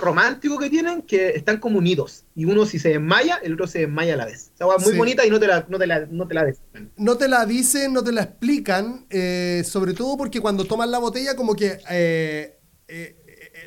romántico 0.00 0.58
que 0.58 0.70
tienen, 0.70 1.02
que 1.02 1.30
están 1.30 1.58
como 1.58 1.78
unidos. 1.78 2.24
Y 2.34 2.44
uno 2.46 2.64
si 2.66 2.78
se 2.78 2.90
desmaya, 2.90 3.36
el 3.42 3.54
otro 3.54 3.66
se 3.66 3.80
desmaya 3.80 4.14
a 4.14 4.16
la 4.16 4.24
vez. 4.26 4.50
Esa 4.54 4.66
hueá 4.66 4.78
muy 4.78 4.92
Sí. 4.92 4.98
bonita 4.98 5.26
y 5.26 5.30
no 5.30 5.38
te 5.38 5.46
la, 5.46 5.66
no 5.68 5.78
te 5.78 5.86
la, 5.86 6.06
no 6.06 6.26
te 6.26 6.34
la 6.34 6.44
decían. 6.44 6.90
no 6.96 7.16
te 7.18 7.28
la 7.28 7.44
dicen, 7.46 7.92
no 7.92 8.02
te 8.02 8.12
la 8.12 8.22
explican, 8.22 9.06
eh, 9.10 9.62
sobre 9.66 9.92
todo 9.94 10.16
porque 10.16 10.40
cuando 10.40 10.64
toman 10.64 10.90
la 10.90 10.98
botella 10.98 11.36
como 11.36 11.54
que 11.54 11.78
eh, 11.90 12.58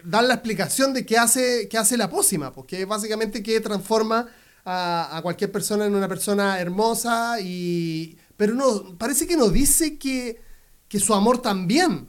dan 0.04 0.28
la 0.28 0.34
explicación 0.36 0.94
de 0.94 1.06
qué 1.06 1.18
hace, 1.18 1.68
qué 1.70 1.78
hace 1.78 1.98
la 1.98 2.10
pócima, 2.10 2.52
porque 2.52 2.82
es 2.82 2.88
básicamente 2.88 3.44
que 3.44 3.60
transforma 3.62 4.28
a, 4.66 5.18
a 5.18 5.22
cualquier 5.22 5.52
persona 5.52 5.86
en 5.86 5.96
una 5.96 6.08
persona 6.08 6.60
hermosa, 6.60 7.40
y 7.42 8.18
pero 8.38 8.54
no, 8.56 8.98
parece 8.98 9.28
que 9.28 9.36
no 9.38 9.50
dice 9.50 9.98
que, 10.00 10.42
que 10.88 11.00
su 11.00 11.14
amor 11.14 11.42
también. 11.42 12.08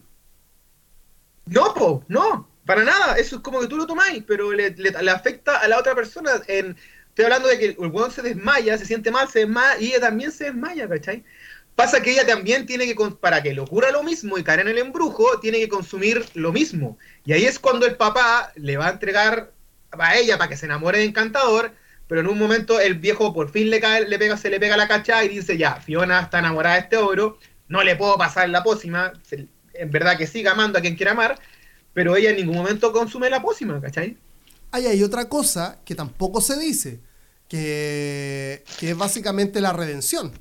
No, 1.46 1.74
po, 1.74 2.04
no, 2.08 2.48
para 2.64 2.84
nada. 2.84 3.16
Eso 3.16 3.36
es 3.36 3.42
como 3.42 3.60
que 3.60 3.66
tú 3.66 3.76
lo 3.76 3.86
tomáis, 3.86 4.22
pero 4.26 4.52
le, 4.52 4.74
afecta 5.10 5.58
a 5.58 5.68
la 5.68 5.78
otra 5.78 5.94
persona. 5.94 6.32
Estoy 6.46 7.24
hablando 7.24 7.48
de 7.48 7.58
que 7.58 7.64
el 7.66 7.76
weón 7.78 8.10
se 8.10 8.22
desmaya, 8.22 8.78
se 8.78 8.86
siente 8.86 9.10
mal, 9.10 9.28
se 9.28 9.40
desmaya, 9.40 9.78
y 9.78 9.88
ella 9.88 10.00
también 10.00 10.32
se 10.32 10.44
desmaya, 10.44 10.88
¿cachai? 10.88 11.24
Pasa 11.74 12.02
que 12.02 12.12
ella 12.12 12.26
también 12.26 12.66
tiene 12.66 12.86
que, 12.86 12.94
para 13.20 13.42
que 13.42 13.54
le 13.54 13.60
ocurra 13.60 13.90
lo 13.90 14.02
mismo 14.02 14.38
y 14.38 14.44
caer 14.44 14.60
en 14.60 14.68
el 14.68 14.78
embrujo, 14.78 15.40
tiene 15.40 15.58
que 15.58 15.68
consumir 15.68 16.24
lo 16.34 16.52
mismo. 16.52 16.98
Y 17.24 17.32
ahí 17.32 17.44
es 17.44 17.58
cuando 17.58 17.86
el 17.86 17.96
papá 17.96 18.52
le 18.56 18.76
va 18.76 18.88
a 18.88 18.90
entregar 18.90 19.52
a 19.90 20.16
ella 20.16 20.38
para 20.38 20.48
que 20.48 20.56
se 20.56 20.66
enamore 20.66 20.98
de 20.98 21.04
Encantador, 21.04 21.72
pero 22.08 22.20
en 22.20 22.28
un 22.28 22.38
momento 22.38 22.78
el 22.78 22.94
viejo 22.94 23.32
por 23.32 23.50
fin 23.50 23.70
le 23.70 23.80
cae, 23.80 24.06
le 24.06 24.18
pega, 24.18 24.36
se 24.36 24.50
le 24.50 24.60
pega 24.60 24.76
la 24.76 24.88
cacha 24.88 25.24
y 25.24 25.28
dice, 25.28 25.56
ya, 25.56 25.76
Fiona 25.76 26.20
está 26.20 26.40
enamorada 26.40 26.76
de 26.76 26.82
este 26.82 26.96
ogro, 26.98 27.38
no 27.68 27.82
le 27.82 27.96
puedo 27.96 28.18
pasar 28.18 28.50
la 28.50 28.62
pócima, 28.62 29.12
en 29.74 29.90
verdad 29.90 30.16
que 30.18 30.26
siga 30.26 30.52
amando 30.52 30.78
a 30.78 30.82
quien 30.82 30.96
quiera 30.96 31.12
amar, 31.12 31.38
pero 31.94 32.16
ella 32.16 32.30
en 32.30 32.36
ningún 32.36 32.56
momento 32.56 32.92
consume 32.92 33.28
la 33.30 33.42
pócima, 33.42 33.80
¿cachai? 33.80 34.16
Ahí 34.70 34.86
hay 34.86 35.02
otra 35.02 35.28
cosa 35.28 35.78
que 35.84 35.94
tampoco 35.94 36.40
se 36.40 36.58
dice, 36.58 37.00
que, 37.48 38.64
que 38.78 38.90
es 38.90 38.96
básicamente 38.96 39.60
la 39.60 39.72
redención. 39.72 40.32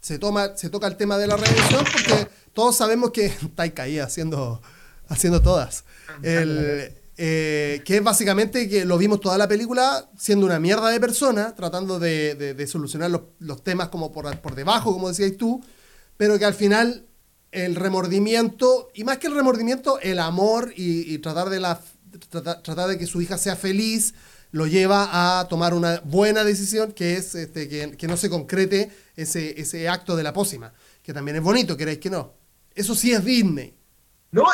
Se, 0.00 0.18
toma, 0.18 0.56
se 0.56 0.68
toca 0.68 0.86
el 0.86 0.96
tema 0.96 1.16
de 1.16 1.26
la 1.26 1.36
redención 1.36 1.84
porque 1.84 2.28
todos 2.52 2.76
sabemos 2.76 3.10
que 3.10 3.26
está 3.56 3.62
ahí 3.82 3.98
haciendo, 3.98 4.60
haciendo 5.08 5.40
todas. 5.40 5.84
El, 6.22 6.92
eh, 7.16 7.80
que 7.84 7.96
es 7.98 8.02
básicamente 8.02 8.68
que 8.68 8.84
lo 8.84 8.98
vimos 8.98 9.20
toda 9.20 9.38
la 9.38 9.46
película 9.46 10.10
siendo 10.18 10.44
una 10.46 10.58
mierda 10.58 10.90
de 10.90 10.98
persona, 11.00 11.54
tratando 11.54 11.98
de, 12.00 12.34
de- 12.34 12.54
de 12.54 12.66
solucionar 12.66 13.10
los, 13.10 13.20
los 13.38 13.62
temas 13.62 13.88
como 13.88 14.10
por, 14.12 14.36
por 14.38 14.54
debajo, 14.56 14.92
como 14.92 15.08
decías 15.08 15.36
tú, 15.38 15.64
pero 16.16 16.38
que 16.38 16.44
al 16.44 16.54
final 16.54 17.06
el 17.54 17.76
remordimiento, 17.76 18.90
y 18.94 19.04
más 19.04 19.18
que 19.18 19.28
el 19.28 19.34
remordimiento, 19.34 19.98
el 20.00 20.18
amor 20.18 20.72
y, 20.76 21.12
y 21.12 21.18
tratar, 21.18 21.48
de 21.48 21.60
la, 21.60 21.80
tratar, 22.28 22.62
tratar 22.62 22.88
de 22.88 22.98
que 22.98 23.06
su 23.06 23.22
hija 23.22 23.38
sea 23.38 23.56
feliz, 23.56 24.14
lo 24.50 24.66
lleva 24.66 25.40
a 25.40 25.48
tomar 25.48 25.74
una 25.74 26.00
buena 26.04 26.44
decisión, 26.44 26.92
que 26.92 27.16
es 27.16 27.34
este, 27.34 27.68
que, 27.68 27.96
que 27.96 28.06
no 28.06 28.16
se 28.16 28.30
concrete 28.30 28.90
ese, 29.16 29.60
ese 29.60 29.88
acto 29.88 30.14
de 30.14 30.22
la 30.22 30.32
pócima, 30.32 30.72
que 31.02 31.12
también 31.12 31.36
es 31.36 31.42
bonito, 31.42 31.76
queréis 31.76 31.98
que 31.98 32.10
no. 32.10 32.34
Eso 32.74 32.94
sí 32.94 33.12
es 33.12 33.24
Disney. 33.24 33.74
No, 34.30 34.44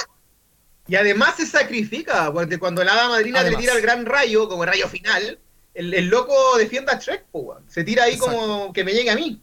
y 0.91 0.97
además 0.97 1.37
se 1.37 1.47
sacrifica, 1.47 2.33
porque 2.33 2.59
cuando 2.59 2.83
la 2.83 2.93
hada 2.93 3.09
madrina 3.09 3.41
Además. 3.41 3.61
le 3.61 3.65
tira 3.65 3.77
el 3.77 3.83
gran 3.83 4.07
rayo, 4.07 4.49
como 4.49 4.65
rayo 4.65 4.89
final, 4.89 5.39
el, 5.75 5.95
el 5.95 6.07
loco 6.09 6.35
defiende 6.59 6.93
a 6.93 6.99
Shrek, 6.99 7.27
po, 7.31 7.57
se 7.69 7.85
tira 7.85 8.05
ahí 8.05 8.17
como 8.17 8.73
que 8.73 8.83
me 8.85 8.93
llegue 8.93 9.11
a 9.11 9.15
mí, 9.17 9.41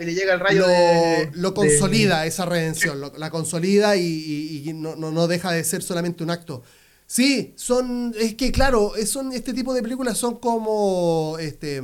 y 0.00 0.04
le 0.04 0.14
llega 0.14 0.34
el 0.34 0.40
rayo 0.40 0.60
lo, 0.60 0.68
de- 0.68 1.30
lo 1.34 1.48
de- 1.50 1.54
consolida 1.54 2.24
esa 2.26 2.44
redención, 2.46 3.00
lo- 3.00 3.12
la 3.16 3.30
consolida 3.30 3.96
y, 3.96 4.02
y- 4.06 4.68
y 4.68 4.72
no, 4.72 4.94
no- 4.96 5.10
no 5.10 5.26
deja 5.26 5.50
de 5.52 5.64
ser 5.64 5.82
solamente 5.82 6.22
un 6.22 6.30
acto. 6.30 6.62
Sí, 7.08 7.52
son, 7.56 8.14
es 8.18 8.34
que 8.34 8.50
claro, 8.52 8.92
son, 9.06 9.32
este 9.32 9.52
tipo 9.54 9.72
de 9.74 9.82
películas 9.82 10.18
son 10.18 10.36
como 10.36 11.36
este 11.38 11.80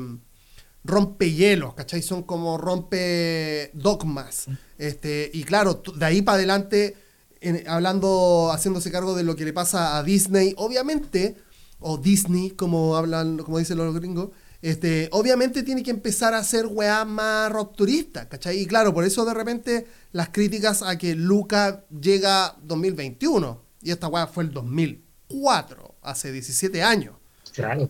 rompehielos, 0.85 1.75
¿cachai? 1.75 2.03
Son 2.03 2.23
como 2.25 2.59
rompe 2.59 3.71
dogmas. 3.73 4.47
Este, 4.79 5.31
y 5.33 5.45
claro, 5.45 5.81
de 5.95 6.05
ahí 6.05 6.23
para 6.23 6.37
adelante, 6.39 6.97
en- 7.41 7.69
hablando, 7.69 8.51
haciéndose 8.53 8.91
cargo 8.91 9.15
de 9.15 9.23
lo 9.23 9.37
que 9.37 9.45
le 9.45 9.53
pasa 9.53 9.97
a 9.97 10.03
Disney, 10.03 10.55
obviamente, 10.57 11.37
o 11.83 11.99
Disney, 11.99 12.51
como 12.51 12.97
hablan, 12.97 13.39
como 13.39 13.59
dicen 13.59 13.79
los 13.79 13.95
gringos, 13.95 14.31
este, 14.63 15.09
obviamente 15.13 15.63
tiene 15.65 15.83
que 15.83 15.91
empezar 15.91 16.35
a 16.35 16.39
hacer 16.39 16.67
weá 16.67 17.05
más 17.05 17.51
rupturista, 17.53 18.29
¿cachai? 18.29 18.59
Y 18.61 18.67
claro, 18.67 18.95
por 18.95 19.05
eso 19.05 19.25
de 19.25 19.35
repente 19.35 19.87
las 20.13 20.29
críticas 20.29 20.83
a 20.83 20.97
que 20.99 21.15
Luca 21.17 21.85
llega 21.91 22.57
2021, 22.63 23.61
y 23.83 23.91
esta 23.91 24.07
weá 24.09 24.27
fue 24.29 24.45
el 24.45 24.53
2004, 24.53 25.97
hace 26.03 26.31
17 26.33 26.83
años. 26.83 27.17
Claro. 27.53 27.89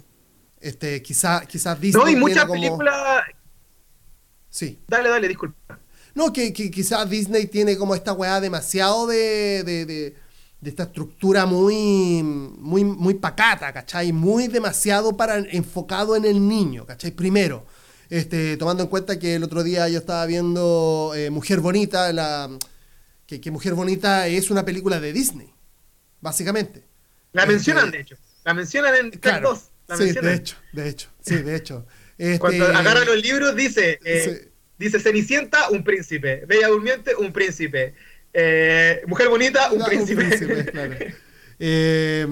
Este, 0.61 1.03
quizá, 1.03 1.45
quizás 1.47 1.81
Disney 1.81 2.05
No, 2.05 2.11
y 2.11 2.17
muchas 2.17 2.45
como- 2.47 2.55
películas... 2.55 2.95
Sí. 4.49 4.79
Dale, 4.89 5.09
dale, 5.09 5.29
disculpa. 5.29 5.79
No, 6.15 6.33
que, 6.33 6.53
que 6.53 6.71
quizás 6.71 7.09
Disney 7.09 7.47
tiene 7.47 7.77
como 7.77 7.95
esta 7.95 8.13
weá 8.13 8.41
demasiado 8.41 9.07
de, 9.07 9.63
de, 9.65 9.87
de- 9.87 10.15
de 10.63 10.71
esta 10.71 10.85
estructura 10.85 11.45
muy, 11.45 12.23
muy, 12.23 12.85
muy 12.85 13.15
pacata, 13.15 13.73
¿cachai? 13.73 14.13
Muy 14.13 14.47
demasiado 14.47 15.17
para 15.17 15.39
enfocado 15.39 16.15
en 16.17 16.25
el 16.25 16.47
niño, 16.49 16.87
¿cachai? 16.87 17.11
Primero, 17.11 17.67
este, 18.09 18.57
tomando 18.57 18.85
en 18.85 18.89
cuenta 18.89 19.19
que 19.19 19.35
el 19.35 19.43
otro 19.43 19.65
día 19.65 19.89
yo 19.89 19.99
estaba 19.99 20.25
viendo 20.25 21.13
eh, 21.17 21.31
Mujer 21.31 21.59
Bonita, 21.61 22.13
la, 22.13 22.49
que, 23.27 23.41
que 23.41 23.51
Mujer 23.51 23.75
Bonita 23.75 24.29
es 24.29 24.51
una 24.53 24.65
película 24.65 25.01
de 25.01 25.13
Disney, 25.13 25.53
básicamente. 26.21 26.85
La 27.33 27.43
Este, 27.43 27.53
mencionan, 27.55 27.91
de 27.91 28.01
hecho. 28.01 28.17
La 28.45 28.55
mencionan 28.55 28.95
en 28.95 29.11
Claro. 29.11 29.51
2. 29.51 29.63
La 29.89 29.97
Sí, 29.97 30.05
mencionan. 30.05 30.31
de 30.31 30.37
hecho, 30.37 30.57
de 30.73 30.89
hecho, 30.89 31.09
sí, 31.21 31.37
de 31.37 31.57
hecho. 31.57 31.87
Este, 32.19 32.39
Cuando 32.39 32.67
agarran 32.67 33.07
los 33.07 33.21
libros 33.21 33.57
dice, 33.57 33.99
eh, 34.05 34.23
Sí. 34.45 34.49
dice 34.79 35.01
Cenicienta, 35.01 35.71
un 35.71 35.83
príncipe. 35.83 36.45
Bella 36.47 36.69
Durmiente, 36.69 37.17
un 37.17 37.33
príncipe. 37.33 37.95
Eh, 38.33 39.03
Mujer 39.07 39.29
Bonita, 39.29 39.71
un 39.73 39.85
príncipe. 39.85 40.65
claro. 40.73 40.95
Eh, 41.59 42.27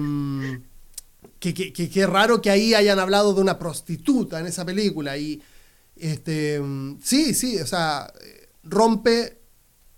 que, 1.39 1.53
que, 1.53 1.71
que- 1.73 1.89
que 1.89 2.05
raro 2.07 2.41
que 2.41 2.49
ahí 2.49 2.73
hayan 2.73 2.99
hablado 2.99 3.33
de 3.33 3.41
una 3.41 3.57
prostituta 3.59 4.39
en 4.39 4.47
esa 4.47 4.65
película. 4.65 5.17
Y 5.17 5.41
este 5.95 6.61
sí, 7.03 7.33
sí, 7.33 7.57
o 7.59 7.65
sea, 7.67 8.11
rompe, 8.63 9.37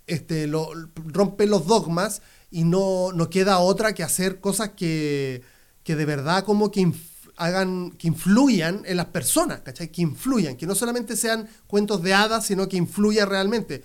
este, 0.08 0.48
lo, 0.48 0.70
rompe 1.06 1.48
los 1.48 1.66
dogmas 1.68 2.22
y 2.52 2.64
no, 2.64 3.12
no 3.14 3.30
queda 3.30 3.60
otra 3.60 3.94
que 3.94 4.04
hacer 4.04 4.40
cosas 4.40 4.70
que, 4.76 5.42
que 5.84 5.96
de 5.96 6.06
verdad 6.06 6.44
como 6.44 6.72
que 6.72 6.92
hagan, 7.36 7.92
que 7.92 8.08
influyan 8.08 8.84
en 8.86 8.98
las 8.98 9.08
personas, 9.08 9.62
¿cachai? 9.62 9.90
Que 9.92 10.02
influyan, 10.04 10.56
que 10.56 10.68
no 10.68 10.76
solamente 10.76 11.16
sean 11.16 11.50
cuentos 11.68 12.04
de 12.04 12.14
hadas, 12.14 12.46
sino 12.46 12.68
que 12.70 12.78
influyan 12.78 13.28
realmente. 13.30 13.84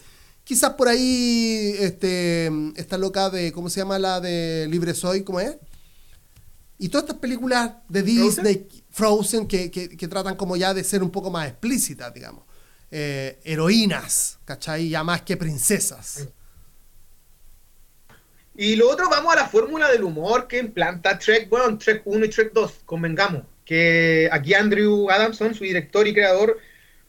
Quizás 0.49 0.71
por 0.71 0.89
ahí 0.89 1.75
este, 1.79 2.51
esta 2.77 2.97
loca 2.97 3.29
de, 3.29 3.53
¿cómo 3.53 3.69
se 3.69 3.81
llama 3.81 3.99
la 3.99 4.19
de 4.19 4.67
Libre 4.71 4.95
Soy? 4.95 5.23
¿Cómo 5.23 5.41
es? 5.41 5.57
Y 6.79 6.89
todas 6.89 7.05
estas 7.05 7.19
películas 7.21 7.73
de 7.91 8.03
Disney, 8.03 8.67
Frozen, 8.91 9.47
que, 9.47 9.71
que- 9.71 9.95
que 9.95 10.09
tratan 10.09 10.37
como 10.37 10.57
ya 10.57 10.73
de 10.73 10.85
ser 10.85 11.03
un 11.03 11.11
poco 11.11 11.31
más 11.31 11.49
explícitas, 11.49 12.15
digamos. 12.15 12.45
Eh, 12.91 13.39
heroínas, 13.45 14.39
¿cachai? 14.47 14.89
Ya 14.89 15.05
más 15.05 15.21
que 15.21 15.37
princesas. 15.37 16.29
Y 18.57 18.75
lo 18.77 18.89
otro, 18.91 19.11
vamos 19.11 19.31
a 19.35 19.37
la 19.37 19.49
fórmula 19.49 19.91
del 19.93 20.03
humor 20.03 20.49
que 20.49 20.61
implanta 20.61 21.19
Trek, 21.19 21.51
bueno, 21.51 21.77
Trek 21.77 22.01
1 22.07 22.25
y 22.25 22.29
Trek 22.31 22.53
2, 22.55 22.73
convengamos. 22.87 23.43
Que 23.67 24.31
aquí 24.33 24.55
Andrew 24.55 25.11
Adamson, 25.11 25.55
su 25.55 25.65
director 25.65 26.09
y 26.09 26.15
creador, 26.15 26.57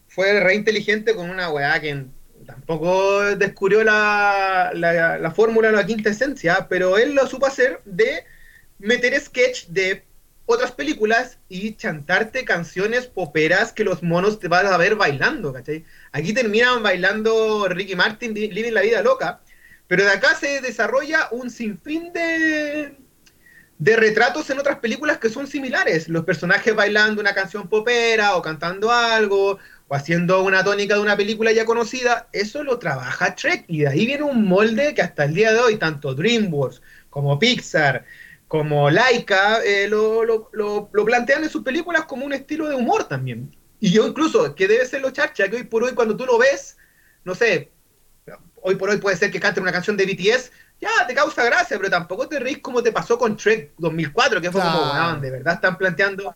fue 0.09 0.41
re 0.41 0.55
inteligente 0.55 1.15
con 1.15 1.29
una 1.29 1.49
weá 1.51 1.79
que 1.79 2.05
tampoco 2.49 3.21
descubrió 3.35 3.83
la, 3.83 4.71
la, 4.73 5.19
la 5.19 5.31
fórmula, 5.31 5.71
la 5.71 5.85
quinta 5.85 6.09
esencia, 6.09 6.65
pero 6.67 6.97
él 6.97 7.13
lo 7.13 7.27
supo 7.27 7.45
hacer 7.45 7.81
de 7.85 8.23
meter 8.79 9.19
sketch 9.19 9.67
de 9.67 10.03
otras 10.47 10.71
películas 10.71 11.37
y 11.47 11.75
chantarte 11.75 12.45
canciones 12.45 13.05
poperas 13.05 13.71
que 13.71 13.83
los 13.83 14.01
monos 14.01 14.39
te 14.39 14.47
van 14.47 14.65
a 14.65 14.77
ver 14.77 14.95
bailando, 14.95 15.53
¿cachai? 15.53 15.85
Aquí 16.11 16.33
terminan 16.33 16.81
bailando 16.81 17.67
Ricky 17.69 17.95
Martin, 17.95 18.33
Living 18.33 18.71
la 18.71 18.81
Vida 18.81 19.03
Loca, 19.03 19.41
pero 19.87 20.03
de 20.03 20.09
acá 20.09 20.33
se 20.33 20.59
desarrolla 20.61 21.27
un 21.29 21.51
sinfín 21.51 22.11
de, 22.13 22.95
de 23.77 23.95
retratos 23.95 24.49
en 24.49 24.57
otras 24.57 24.79
películas 24.79 25.19
que 25.19 25.29
son 25.29 25.45
similares. 25.45 26.09
Los 26.09 26.25
personajes 26.25 26.75
bailando 26.75 27.21
una 27.21 27.35
canción 27.35 27.69
popera 27.69 28.35
o 28.35 28.41
cantando 28.41 28.91
algo 28.91 29.59
o 29.89 29.95
haciendo 29.95 30.43
una 30.43 30.63
tónica 30.63 30.95
de 30.95 31.01
una 31.01 31.17
película 31.17 31.51
ya 31.51 31.65
conocida. 31.65 32.29
Eso 32.31 32.63
lo 32.63 32.79
trabaja 32.79 33.35
Trek 33.35 33.65
y 33.67 33.79
de 33.79 33.89
ahí 33.89 34.05
viene 34.05 34.23
un 34.23 34.45
molde 34.47 34.93
que 34.93 35.01
hasta 35.01 35.25
el 35.25 35.33
día 35.33 35.51
de 35.51 35.59
hoy 35.59 35.75
tanto 35.77 36.15
DreamWorks 36.15 36.81
como 37.09 37.37
Pixar 37.37 38.05
como 38.47 38.89
Laika 38.89 39.63
eh, 39.63 39.87
lo, 39.87 40.23
lo, 40.25 40.49
lo, 40.53 40.89
lo 40.91 41.05
plantean 41.05 41.43
en 41.43 41.49
sus 41.49 41.63
películas 41.63 42.05
como 42.05 42.25
un 42.25 42.33
estilo 42.33 42.67
de 42.67 42.75
humor 42.75 43.03
también. 43.03 43.55
Y 43.79 43.91
yo 43.91 44.07
incluso, 44.07 44.55
que 44.55 44.67
debe 44.67 44.85
ser 44.85 45.01
lo 45.01 45.11
charcha, 45.11 45.47
que 45.49 45.57
hoy 45.57 45.63
por 45.63 45.83
hoy 45.83 45.93
cuando 45.93 46.17
tú 46.17 46.25
lo 46.25 46.37
ves, 46.39 46.75
no 47.23 47.35
sé, 47.35 47.71
hoy 48.61 48.75
por 48.75 48.89
hoy 48.89 48.97
puede 48.97 49.17
ser 49.17 49.31
que 49.31 49.39
cante 49.39 49.61
una 49.61 49.71
canción 49.71 49.95
de 49.95 50.05
BTS, 50.05 50.51
ya 50.81 50.89
te 51.07 51.13
causa 51.13 51.43
gracia, 51.43 51.77
pero 51.77 51.89
tampoco 51.91 52.27
te 52.27 52.39
reís 52.39 52.57
como 52.57 52.81
te 52.81 52.91
pasó 52.91 53.19
con 53.19 53.37
Trek 53.37 53.73
2004, 53.77 54.41
que 54.41 54.51
fue 54.51 54.61
como, 54.61 54.93
weón, 54.93 55.21
de 55.21 55.31
verdad 55.31 55.55
están 55.55 55.77
planteando... 55.77 56.35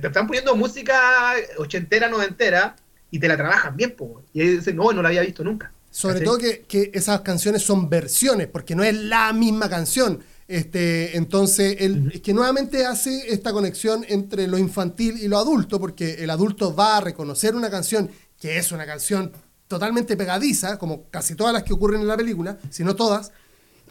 Te 0.00 0.06
están 0.06 0.26
poniendo 0.26 0.54
música 0.56 1.34
ochentera, 1.58 2.08
noventera, 2.08 2.76
y 3.10 3.18
te 3.18 3.28
la 3.28 3.36
trabajan 3.36 3.76
bien, 3.76 3.94
po. 3.96 4.22
Y 4.32 4.40
ahí 4.40 4.48
dicen, 4.56 4.76
no, 4.76 4.92
no 4.92 5.02
la 5.02 5.08
había 5.08 5.22
visto 5.22 5.44
nunca. 5.44 5.72
Sobre 5.90 6.14
¿Cachai? 6.14 6.26
todo 6.26 6.38
que, 6.38 6.60
que 6.62 6.90
esas 6.92 7.20
canciones 7.20 7.62
son 7.62 7.88
versiones, 7.88 8.48
porque 8.48 8.74
no 8.74 8.82
es 8.82 8.94
la 8.94 9.32
misma 9.32 9.68
canción. 9.68 10.22
Este, 10.48 11.16
entonces, 11.16 11.76
él, 11.78 12.10
es 12.12 12.20
que 12.20 12.34
nuevamente 12.34 12.84
hace 12.84 13.32
esta 13.32 13.52
conexión 13.52 14.04
entre 14.08 14.46
lo 14.46 14.58
infantil 14.58 15.16
y 15.20 15.28
lo 15.28 15.38
adulto, 15.38 15.80
porque 15.80 16.24
el 16.24 16.30
adulto 16.30 16.74
va 16.74 16.96
a 16.96 17.00
reconocer 17.00 17.54
una 17.54 17.70
canción 17.70 18.10
que 18.40 18.58
es 18.58 18.72
una 18.72 18.84
canción 18.84 19.32
totalmente 19.68 20.16
pegadiza, 20.16 20.78
como 20.78 21.08
casi 21.08 21.34
todas 21.34 21.52
las 21.52 21.62
que 21.62 21.72
ocurren 21.72 22.00
en 22.00 22.08
la 22.08 22.16
película, 22.16 22.58
si 22.70 22.84
no 22.84 22.94
todas, 22.94 23.32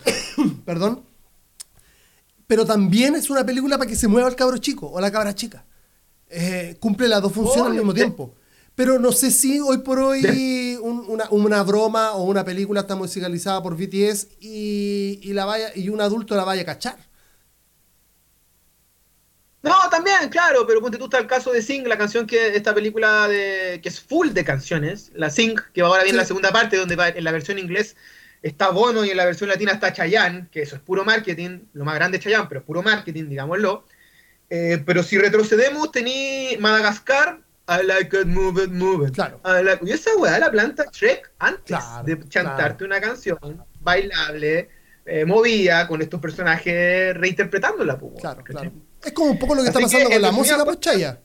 perdón, 0.66 1.04
pero 2.48 2.66
también 2.66 3.16
es 3.16 3.30
una 3.30 3.46
película 3.46 3.78
para 3.78 3.90
que 3.90 3.96
se 3.96 4.08
mueva 4.08 4.28
el 4.30 4.36
cabro 4.36 4.58
chico 4.58 4.90
o 4.92 5.00
la 5.02 5.12
cabra 5.12 5.34
chica. 5.36 5.66
Eh, 6.30 6.78
cumple 6.80 7.08
las 7.08 7.22
dos 7.22 7.32
funciones 7.32 7.66
al 7.66 7.72
Obvio, 7.72 7.82
mismo 7.82 7.94
tiempo. 7.94 8.36
Pero 8.76 8.98
no 8.98 9.12
sé 9.12 9.30
si 9.30 9.60
hoy 9.60 9.78
por 9.80 10.00
hoy 10.00 10.78
un- 10.82 11.06
una, 11.08 11.28
una 11.30 11.62
broma 11.64 12.14
o 12.14 12.24
una 12.24 12.44
película 12.44 12.82
está 12.82 12.96
musicalizada 12.96 13.62
por 13.62 13.78
BTS 13.78 14.30
y, 14.40 15.20
y 15.22 15.34
la 15.34 15.46
vaya, 15.46 15.72
y 15.76 15.90
un 15.90 16.02
adulto 16.02 16.36
la 16.36 16.44
vaya 16.44 16.64
a 16.64 16.66
cachar. 16.66 16.98
No, 19.62 19.76
también, 19.90 20.28
claro, 20.30 20.68
pero 20.68 20.82
ponte 20.82 20.98
tú 20.98 21.06
está 21.06 21.20
el 21.20 21.28
caso 21.28 21.52
de 21.54 21.62
Sing, 21.62 21.88
la 21.88 21.98
canción 21.98 22.28
que 22.28 22.54
esta 22.56 22.74
película 22.74 23.28
de 23.30 23.80
que 23.82 23.88
es 23.88 24.02
full 24.02 24.30
de 24.32 24.44
canciones, 24.44 25.12
la 25.16 25.30
Sing, 25.30 25.56
que 25.74 25.82
ahora 25.82 26.04
viene 26.04 26.18
Sí. 26.18 26.22
la 26.22 26.26
segunda 26.26 26.52
parte, 26.52 26.76
donde 26.76 26.98
va- 26.98 27.08
en 27.10 27.24
la 27.24 27.32
versión 27.32 27.58
inglés 27.60 27.96
está 28.44 28.70
Bono 28.70 29.04
y 29.04 29.10
en 29.10 29.18
la 29.18 29.26
versión 29.26 29.50
latina 29.50 29.72
está 29.72 29.92
Chayanne, 29.92 30.48
que 30.52 30.62
eso 30.62 30.76
es 30.76 30.82
puro 30.84 31.04
marketing, 31.04 31.62
lo 31.74 31.86
más 31.86 31.96
grande 31.96 32.18
es 32.18 32.24
Chayanne, 32.24 32.46
pero 32.48 32.60
es 32.60 32.66
puro 32.66 32.84
marketing, 32.84 33.30
digámoslo. 33.30 33.86
Eh, 34.50 34.84
pero 34.86 35.02
si 35.02 35.18
retrocedemos, 35.18 35.92
tení 35.92 36.58
Madagascar, 36.60 37.40
I 37.68 37.86
like 37.86 38.16
it, 38.16 38.26
move 38.28 38.62
it, 38.62 38.70
move 38.70 39.08
it. 39.08 39.16
Claro. 39.16 39.40
I 39.46 39.64
like- 39.64 39.84
Y 39.84 39.92
esa 39.92 40.16
weá 40.18 40.38
la 40.38 40.52
planta 40.52 40.86
Shrek 40.92 41.32
antes 41.40 41.64
Claro, 41.66 42.04
de 42.06 42.20
cantarte 42.30 42.84
una 42.84 43.00
canción 43.02 43.40
bailable, 43.80 44.70
eh, 45.06 45.26
movida, 45.26 45.88
con 45.88 46.02
estos 46.02 46.20
personajes 46.20 47.16
reinterpretándola. 47.16 47.98
pues, 47.98 48.14
Claro, 48.20 48.44
claro. 48.44 48.72
Es 49.04 49.12
como 49.14 49.32
un 49.32 49.40
poco 49.40 49.56
lo 49.56 49.62
que 49.64 49.70
está 49.70 49.80
Así 49.80 49.88
que, 49.88 49.94
pasando 49.94 50.10
con 50.14 50.22
la 50.22 50.32
música, 50.32 50.66
pues 50.66 50.80
Chaya. 50.82 51.20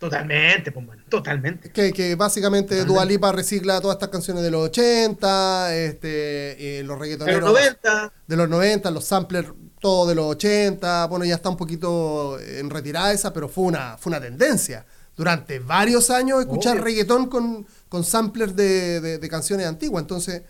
Totalmente, 0.00 0.72
pues, 0.72 0.86
bueno, 0.86 1.02
totalmente. 1.10 1.70
Que, 1.70 1.92
que 1.92 2.14
básicamente 2.14 2.68
Totalmente. 2.70 2.92
Dua 2.92 3.04
Lipa 3.04 3.32
recicla 3.32 3.80
todas 3.82 3.96
estas 3.96 4.08
canciones 4.08 4.42
de 4.42 4.50
los 4.50 4.62
80, 4.70 5.76
este, 5.76 6.78
eh, 6.80 6.82
los 6.82 6.82
De 6.82 6.84
los 6.84 6.98
reggaetoneros 6.98 7.44
90, 7.44 8.12
de 8.26 8.36
los 8.36 8.48
90, 8.48 8.90
los 8.92 9.04
samplers 9.04 9.48
todo 9.78 10.06
de 10.08 10.14
los 10.14 10.24
80, 10.26 11.06
bueno, 11.06 11.24
ya 11.26 11.34
está 11.34 11.50
un 11.50 11.56
poquito 11.58 12.38
en 12.40 12.70
retirada 12.70 13.12
esa, 13.12 13.32
pero 13.34 13.48
fue 13.48 13.64
una, 13.64 13.98
fue 13.98 14.10
una 14.10 14.20
tendencia. 14.20 14.86
Durante 15.16 15.58
varios 15.58 16.08
años 16.08 16.40
escuchar 16.40 16.74
Obvio. 16.76 16.84
reggaetón 16.84 17.26
con, 17.28 17.66
con 17.90 18.02
samplers 18.02 18.56
de, 18.56 19.00
de- 19.02 19.18
de 19.18 19.28
canciones 19.28 19.66
antiguas. 19.66 20.00
Entonces, 20.02 20.42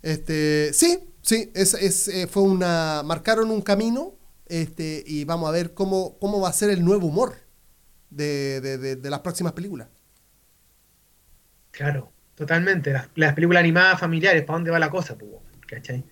este, 0.00 0.72
sí, 0.72 1.00
sí, 1.22 1.50
es, 1.54 1.74
es, 1.74 2.06
eh, 2.08 2.28
fue 2.28 2.44
una. 2.44 3.02
marcaron 3.04 3.50
un 3.50 3.62
camino, 3.62 4.14
este, 4.46 5.02
y 5.06 5.24
vamos 5.24 5.48
a 5.48 5.52
ver 5.52 5.74
cómo, 5.74 6.16
cómo 6.20 6.40
va 6.40 6.50
a 6.50 6.52
ser 6.52 6.70
el 6.70 6.84
nuevo 6.84 7.08
humor 7.08 7.34
de, 8.16 8.60
de- 8.60 8.78
de- 8.78 8.96
de 8.96 9.10
las 9.10 9.20
próximas 9.20 9.52
películas. 9.52 9.88
claro, 11.70 12.12
totalmente. 12.34 12.92
Las, 12.92 13.08
las 13.14 13.34
películas 13.34 13.60
animadas 13.60 13.98
familiares, 14.00 14.44
¿para 14.44 14.58
dónde 14.58 14.70
va 14.70 14.78
la 14.78 14.90
cosa? 14.90 15.16
¿cachai? 15.66 16.04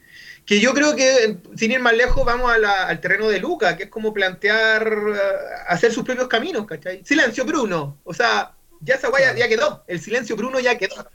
Que 0.47 0.59
yo 0.59 0.73
creo 0.73 0.97
que, 0.97 1.37
sin 1.57 1.71
ir 1.71 1.81
más 1.81 1.95
lejos, 1.95 2.25
vamos 2.25 2.51
a 2.51 2.59
la- 2.59 2.87
al 2.87 3.01
terreno 3.01 3.29
de 3.29 3.39
Luca, 3.41 3.77
que 3.77 3.85
es 3.85 3.91
como 3.91 4.13
plantear, 4.15 4.87
eh, 4.89 5.19
hacer 5.69 5.93
sus 5.93 6.03
propios 6.05 6.29
caminos, 6.29 6.67
¿cachai? 6.67 7.05
Silencio 7.05 7.45
Bruno, 7.45 7.99
o 8.05 8.15
sea, 8.15 8.55
ya 8.81 8.95
esa 8.95 9.09
guaya 9.11 9.37
ya 9.37 9.49
quedó, 9.49 9.85
el 9.87 10.01
silencio 10.01 10.35
Bruno 10.37 10.59
ya 10.61 10.79
quedó. 10.79 11.07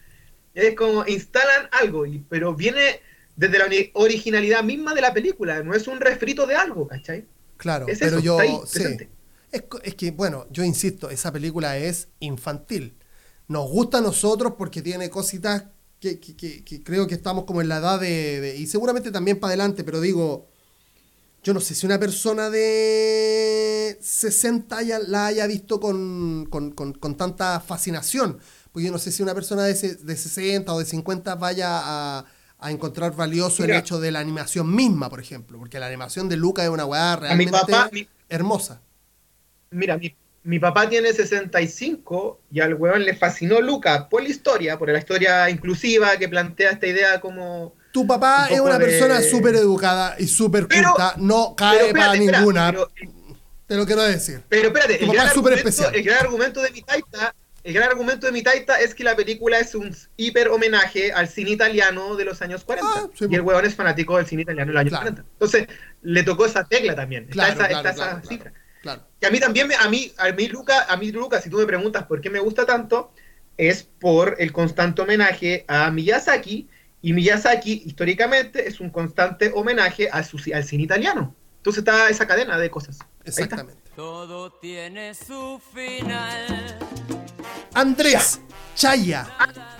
Es 0.53 0.75
como 0.75 1.05
instalan 1.07 1.67
algo, 1.71 2.05
y- 2.05 2.19
pero 2.29 2.53
viene 2.53 3.01
desde 3.35 3.57
la 3.57 3.65
ori- 3.65 3.91
originalidad 3.95 4.63
misma 4.63 4.93
de 4.93 5.01
la 5.01 5.13
película, 5.13 5.61
no 5.63 5.73
es 5.73 5.87
un 5.87 5.99
refrito 5.99 6.45
de 6.45 6.55
algo, 6.55 6.87
¿cachai? 6.87 7.25
Claro, 7.57 7.87
Es 7.87 7.99
pero 7.99 8.17
eso, 8.17 8.25
yo 8.25 8.39
está 8.39 8.43
ahí, 8.43 8.59
sí. 8.67 9.09
Es, 9.83 9.95
que, 9.95 10.11
bueno, 10.11 10.45
yo 10.51 10.63
insisto, 10.63 11.09
esa 11.09 11.31
película 11.31 11.77
es 11.77 12.09
infantil. 12.19 12.97
Nos 13.47 13.69
gusta 13.69 13.99
a 13.99 14.01
nosotros 14.01 14.53
porque 14.57 14.81
tiene 14.81 15.09
cositas 15.09 15.65
que, 15.99 16.19
que- 16.19 16.35
que- 16.35 16.63
que 16.63 16.83
creo 16.83 17.07
que 17.07 17.15
estamos 17.15 17.45
como 17.45 17.61
en 17.61 17.69
la 17.69 17.77
edad 17.77 17.99
de, 17.99 18.41
de- 18.41 18.57
Y 18.57 18.67
seguramente 18.67 19.11
también 19.11 19.39
para 19.39 19.49
adelante, 19.51 19.83
pero 19.83 20.01
digo, 20.01 20.49
yo 21.43 21.53
no 21.53 21.59
sé 21.61 21.75
si 21.75 21.85
una 21.85 21.99
persona 21.99 22.49
de 22.49 23.97
60 24.01 24.77
haya- 24.77 24.99
la 24.99 25.27
haya 25.27 25.47
visto 25.47 25.79
con, 25.79 26.47
con- 26.49 26.71
con- 26.71 26.93
con 26.93 27.15
tanta 27.15 27.59
fascinación. 27.59 28.39
Porque 28.71 28.87
yo 28.87 28.91
no 28.91 28.99
sé 28.99 29.11
si 29.11 29.23
una 29.23 29.33
persona 29.33 29.63
de, 29.63 29.73
de 29.73 30.17
60 30.17 30.73
o 30.73 30.79
de 30.79 30.85
50 30.85 31.35
vaya 31.35 31.67
a, 31.71 32.25
a 32.59 32.71
encontrar 32.71 33.15
valioso 33.15 33.61
Mira. 33.63 33.75
el 33.75 33.81
hecho 33.81 33.99
de 33.99 34.11
la 34.11 34.19
animación 34.19 34.73
misma, 34.75 35.09
por 35.09 35.19
ejemplo. 35.21 35.57
Porque 35.59 35.79
la 35.79 35.87
animación 35.87 36.27
de 36.29 36.35
Luca 36.37 36.63
es 36.63 36.69
una 36.69 36.85
weá 36.85 37.15
realmente 37.15 37.51
mi- 37.91 38.07
hermosa. 38.27 38.81
Mira, 39.71 39.97
mi, 39.97 40.15
mi 40.43 40.59
papá 40.59 40.87
tiene 40.89 41.11
65 41.13 42.41
y 42.51 42.59
al 42.61 42.75
weón 42.75 43.03
le 43.03 43.15
fascinó 43.15 43.61
Luca 43.61 44.07
por 44.09 44.23
la 44.23 44.29
historia, 44.29 44.77
por 44.77 44.89
la 44.91 44.99
historia 44.99 45.49
inclusiva 45.49 46.17
que 46.17 46.29
plantea 46.29 46.71
esta 46.71 46.87
idea 46.87 47.19
como... 47.19 47.73
Tu 47.91 48.05
papá 48.05 48.47
un 48.49 48.53
es 48.55 48.59
una 48.59 48.77
de- 48.77 48.85
persona 48.85 49.21
súper 49.21 49.55
educada 49.55 50.15
y 50.19 50.27
súper 50.27 50.67
culta, 50.67 51.13
no 51.17 51.53
Pero 51.53 51.55
cae 51.55 51.87
espérate, 51.87 51.93
para 52.27 52.39
ninguna, 52.39 52.71
pero- 52.71 52.91
te 53.67 53.75
lo 53.75 53.85
quiero 53.85 54.03
decir. 54.03 54.41
Pero 54.49 54.67
espérate, 54.67 54.95
Tu 54.97 55.05
el 55.05 55.07
papá 55.07 55.13
gran, 55.13 55.25
es 55.27 55.31
argumento, 55.31 55.57
especial. 55.59 55.95
el 55.95 56.03
gran 56.03 56.19
argumento 56.19 56.61
de 56.61 56.71
mi 56.71 56.81
taita, 56.81 57.33
el 57.63 57.73
gran 57.73 57.89
argumento 57.89 58.27
de 58.27 58.31
mi 58.33 58.43
taita 58.43 58.79
es 58.79 58.93
que 58.93 59.03
la 59.03 59.15
película 59.15 59.57
es 59.57 59.73
un 59.73 59.95
hiper 60.17 60.49
homenaje 60.49 61.11
al 61.13 61.27
cine 61.29 61.51
italiano 61.51 62.15
de 62.15 62.25
los 62.25 62.41
años 62.43 62.63
40. 62.63 62.91
Ah, 62.95 63.07
sí, 63.17 63.21
y 63.21 63.23
el 63.23 63.29
pues. 63.29 63.41
huevón 63.41 63.65
es 63.65 63.73
fanático 63.73 64.17
del 64.17 64.27
cine 64.27 64.43
italiano 64.43 64.67
de 64.69 64.73
los 64.73 64.81
años 64.81 64.91
Claro. 64.91 65.03
40. 65.15 65.31
Entonces, 65.31 65.67
le 66.03 66.21
tocó 66.23 66.45
esa 66.45 66.63
tecla 66.65 66.95
también. 66.95 67.25
Está 67.29 67.47
esa, 67.47 67.55
claro, 67.67 67.75
está 67.77 67.89
esa 67.89 67.95
claro, 67.95 68.27
cifra. 68.27 68.53
Claro. 68.85 69.01
Que 69.19 69.25
a 69.25 69.31
mí 69.31 69.39
también, 69.39 69.67
me- 69.67 69.73
a 69.75 69.89
mí, 69.89 70.11
a 70.17 70.31
mí, 70.31 70.47
Luca, 70.47 70.85
a 70.87 70.95
mí, 70.95 71.11
Luca, 71.11 71.41
si 71.41 71.49
tú 71.49 71.57
me 71.57 71.65
preguntas 71.65 72.03
por 72.03 72.21
qué 72.21 72.29
me 72.29 72.39
gusta 72.39 72.67
tanto, 72.67 73.11
es 73.57 73.81
por 73.99 74.35
el 74.37 74.51
constante 74.53 75.01
homenaje 75.01 75.65
a 75.67 75.89
Miyazaki. 75.89 76.69
Y 77.01 77.13
Miyazaki, 77.13 77.81
históricamente, 77.85 78.67
es 78.67 78.79
un 78.79 78.91
constante 78.91 79.51
homenaje 79.55 80.07
a 80.11 80.21
su- 80.23 80.39
al 80.53 80.63
cine 80.63 80.83
italiano. 80.83 81.33
Entonces 81.57 81.79
está 81.79 82.09
esa 82.09 82.27
cadena 82.27 82.59
de 82.59 82.69
cosas. 82.69 82.99
Exactamente. 83.23 83.81
Todo 83.95 84.51
tiene 84.51 85.15
su 85.15 85.59
final. 85.73 86.77
Andrés 87.73 88.39
Chaya, 88.75 89.25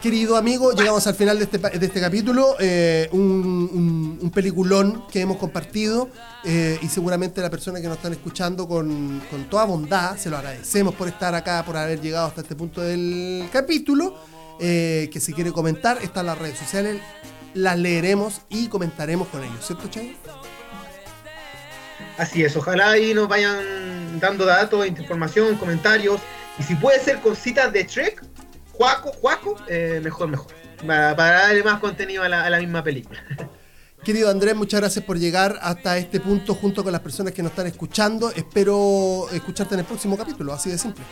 querido 0.02 0.38
amigo, 0.38 0.72
llegamos 0.72 1.06
al 1.06 1.16
final 1.16 1.38
de 1.38 1.43
este, 1.43 1.58
de 1.58 1.86
este 1.86 2.00
capítulo. 2.00 2.56
eh, 2.60 3.10
un, 3.12 4.20
un- 4.22 4.32
peliculón 4.32 5.06
que 5.10 5.22
hemos 5.22 5.38
compartido 5.38 6.10
eh, 6.43 6.78
y 6.82 6.88
seguramente 6.89 7.39
la 7.41 7.50
persona 7.50 7.80
que 7.80 7.88
nos 7.88 7.96
están 7.98 8.12
escuchando 8.14 8.68
con, 8.68 9.22
con 9.32 9.46
toda 9.50 9.64
bondad, 9.66 10.18
se 10.18 10.30
lo 10.30 10.38
agradecemos 10.38 10.93
por 10.96 11.08
estar 11.08 11.34
acá, 11.36 11.64
por 11.66 11.78
haber 11.78 12.02
llegado 12.02 12.28
hasta 12.28 12.41
este 12.41 12.56
punto 12.56 12.82
del 12.82 13.48
capítulo. 13.52 14.16
eh, 14.60 15.10
que 15.12 15.20
si 15.22 15.32
quiere 15.34 15.52
comentar, 15.54 15.98
están 16.02 16.26
las 16.26 16.38
redes 16.38 16.58
sociales, 16.58 17.02
las 17.54 17.78
leeremos 17.78 18.41
y 18.50 18.68
comentaremos 18.68 19.28
con 19.30 19.41
ellos, 19.43 19.66
¿cierto, 19.66 19.88
Chaya? 19.89 20.14
Así 22.18 22.43
es, 22.43 22.56
ojalá 22.58 22.91
ahí 22.91 23.14
nos 23.14 23.28
vayan 23.30 24.20
dando 24.22 24.46
datos, 24.46 24.86
información, 24.88 25.56
comentarios. 25.58 26.20
Y 26.60 26.64
si 26.64 26.76
puede 26.76 27.00
ser 27.02 27.20
con 27.22 27.36
citas 27.38 27.72
de 27.74 27.84
Trek, 27.86 28.22
Juaco, 28.78 29.11
Juaco, 29.13 29.55
eh, 29.67 29.99
mejor, 30.03 30.28
mejor. 30.28 30.47
Para, 30.86 31.15
para 31.15 31.32
darle 31.47 31.63
más 31.63 31.80
contenido 31.80 32.23
a 32.23 32.30
la, 32.30 32.43
a 32.45 32.49
la 32.49 32.59
misma 32.59 32.84
película. 32.84 33.19
Querido 34.03 34.30
Andrés, 34.30 34.55
muchas 34.55 34.82
gracias 34.82 35.03
por 35.03 35.17
llegar 35.17 35.57
hasta 35.63 35.97
este 35.97 36.19
punto 36.19 36.53
junto 36.53 36.84
con 36.84 36.91
las 36.91 37.01
personas 37.01 37.34
que 37.34 37.41
nos 37.41 37.51
están 37.53 37.65
escuchando. 37.65 38.30
Espero 38.32 39.28
escucharte 39.32 39.73
en 39.73 39.80
el 39.80 39.86
próximo 39.86 40.15
capítulo, 40.15 40.53
así 40.53 40.69
de 40.69 40.78
simple. 40.78 41.03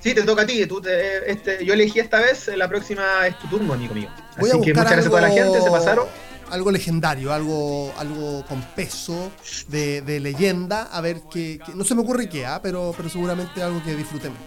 Sí, 0.00 0.14
te 0.14 0.22
toca 0.22 0.42
a 0.42 0.46
ti. 0.46 0.64
Tú 0.66 0.80
te- 0.80 1.30
este, 1.30 1.62
yo 1.64 1.74
elegí 1.74 2.00
esta 2.00 2.20
vez, 2.20 2.48
la 2.56 2.68
próxima 2.68 3.26
es 3.26 3.38
tu 3.38 3.48
turno, 3.48 3.74
amigo 3.74 3.92
mío. 3.94 4.08
Voy 4.38 4.48
Así 4.48 4.58
a 4.58 4.62
que 4.62 4.70
muchas 4.72 4.84
gracias 4.84 5.06
a 5.06 5.08
toda 5.10 5.20
la 5.20 5.26
algo- 5.26 5.38
gente, 5.52 5.60
se 5.60 5.70
pasaron. 5.70 6.06
Algo 6.50 6.70
legendario, 6.72 7.32
algo, 7.34 7.92
algo 7.98 8.44
con 8.46 8.62
peso 8.74 9.30
de, 9.68 10.00
de 10.00 10.20
leyenda. 10.20 10.84
A 10.90 11.02
ver 11.02 11.20
qué. 11.30 11.60
qué- 11.64 11.74
no 11.74 11.84
se 11.84 11.94
me 11.94 12.00
ocurre 12.00 12.30
qué, 12.30 12.46
ah, 12.46 12.60
pero, 12.62 12.94
pero 12.96 13.10
seguramente 13.10 13.62
algo 13.62 13.82
que 13.84 13.94
disfrutemos. 13.94 14.38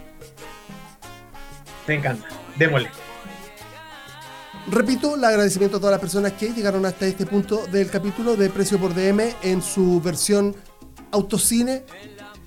Me 1.88 1.96
encanta. 1.96 2.28
Démosle. 2.58 2.90
Repito, 4.68 5.16
el 5.16 5.24
agradecimiento 5.24 5.78
a 5.78 5.80
todas 5.80 5.92
las 5.92 6.00
personas 6.00 6.34
que 6.34 6.54
llegaron 6.54 6.86
hasta 6.86 7.06
este 7.06 7.26
punto 7.26 7.68
del 7.68 7.90
capítulo 7.90 8.38
de 8.38 8.50
Precio 8.50 8.80
por 8.80 8.94
DM 8.94 9.36
en 9.42 9.62
su 9.62 10.02
versión 10.02 10.56
autocine. 11.12 11.84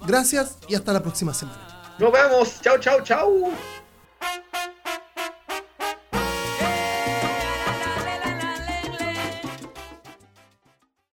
Gracias 0.07 0.57
y 0.69 0.75
hasta 0.75 0.93
la 0.93 1.03
próxima 1.03 1.35
semana. 1.35 1.95
Nos 1.99 2.13
vemos. 2.13 2.61
Chao, 2.63 2.79
chao, 2.79 3.03
chao. 3.03 3.51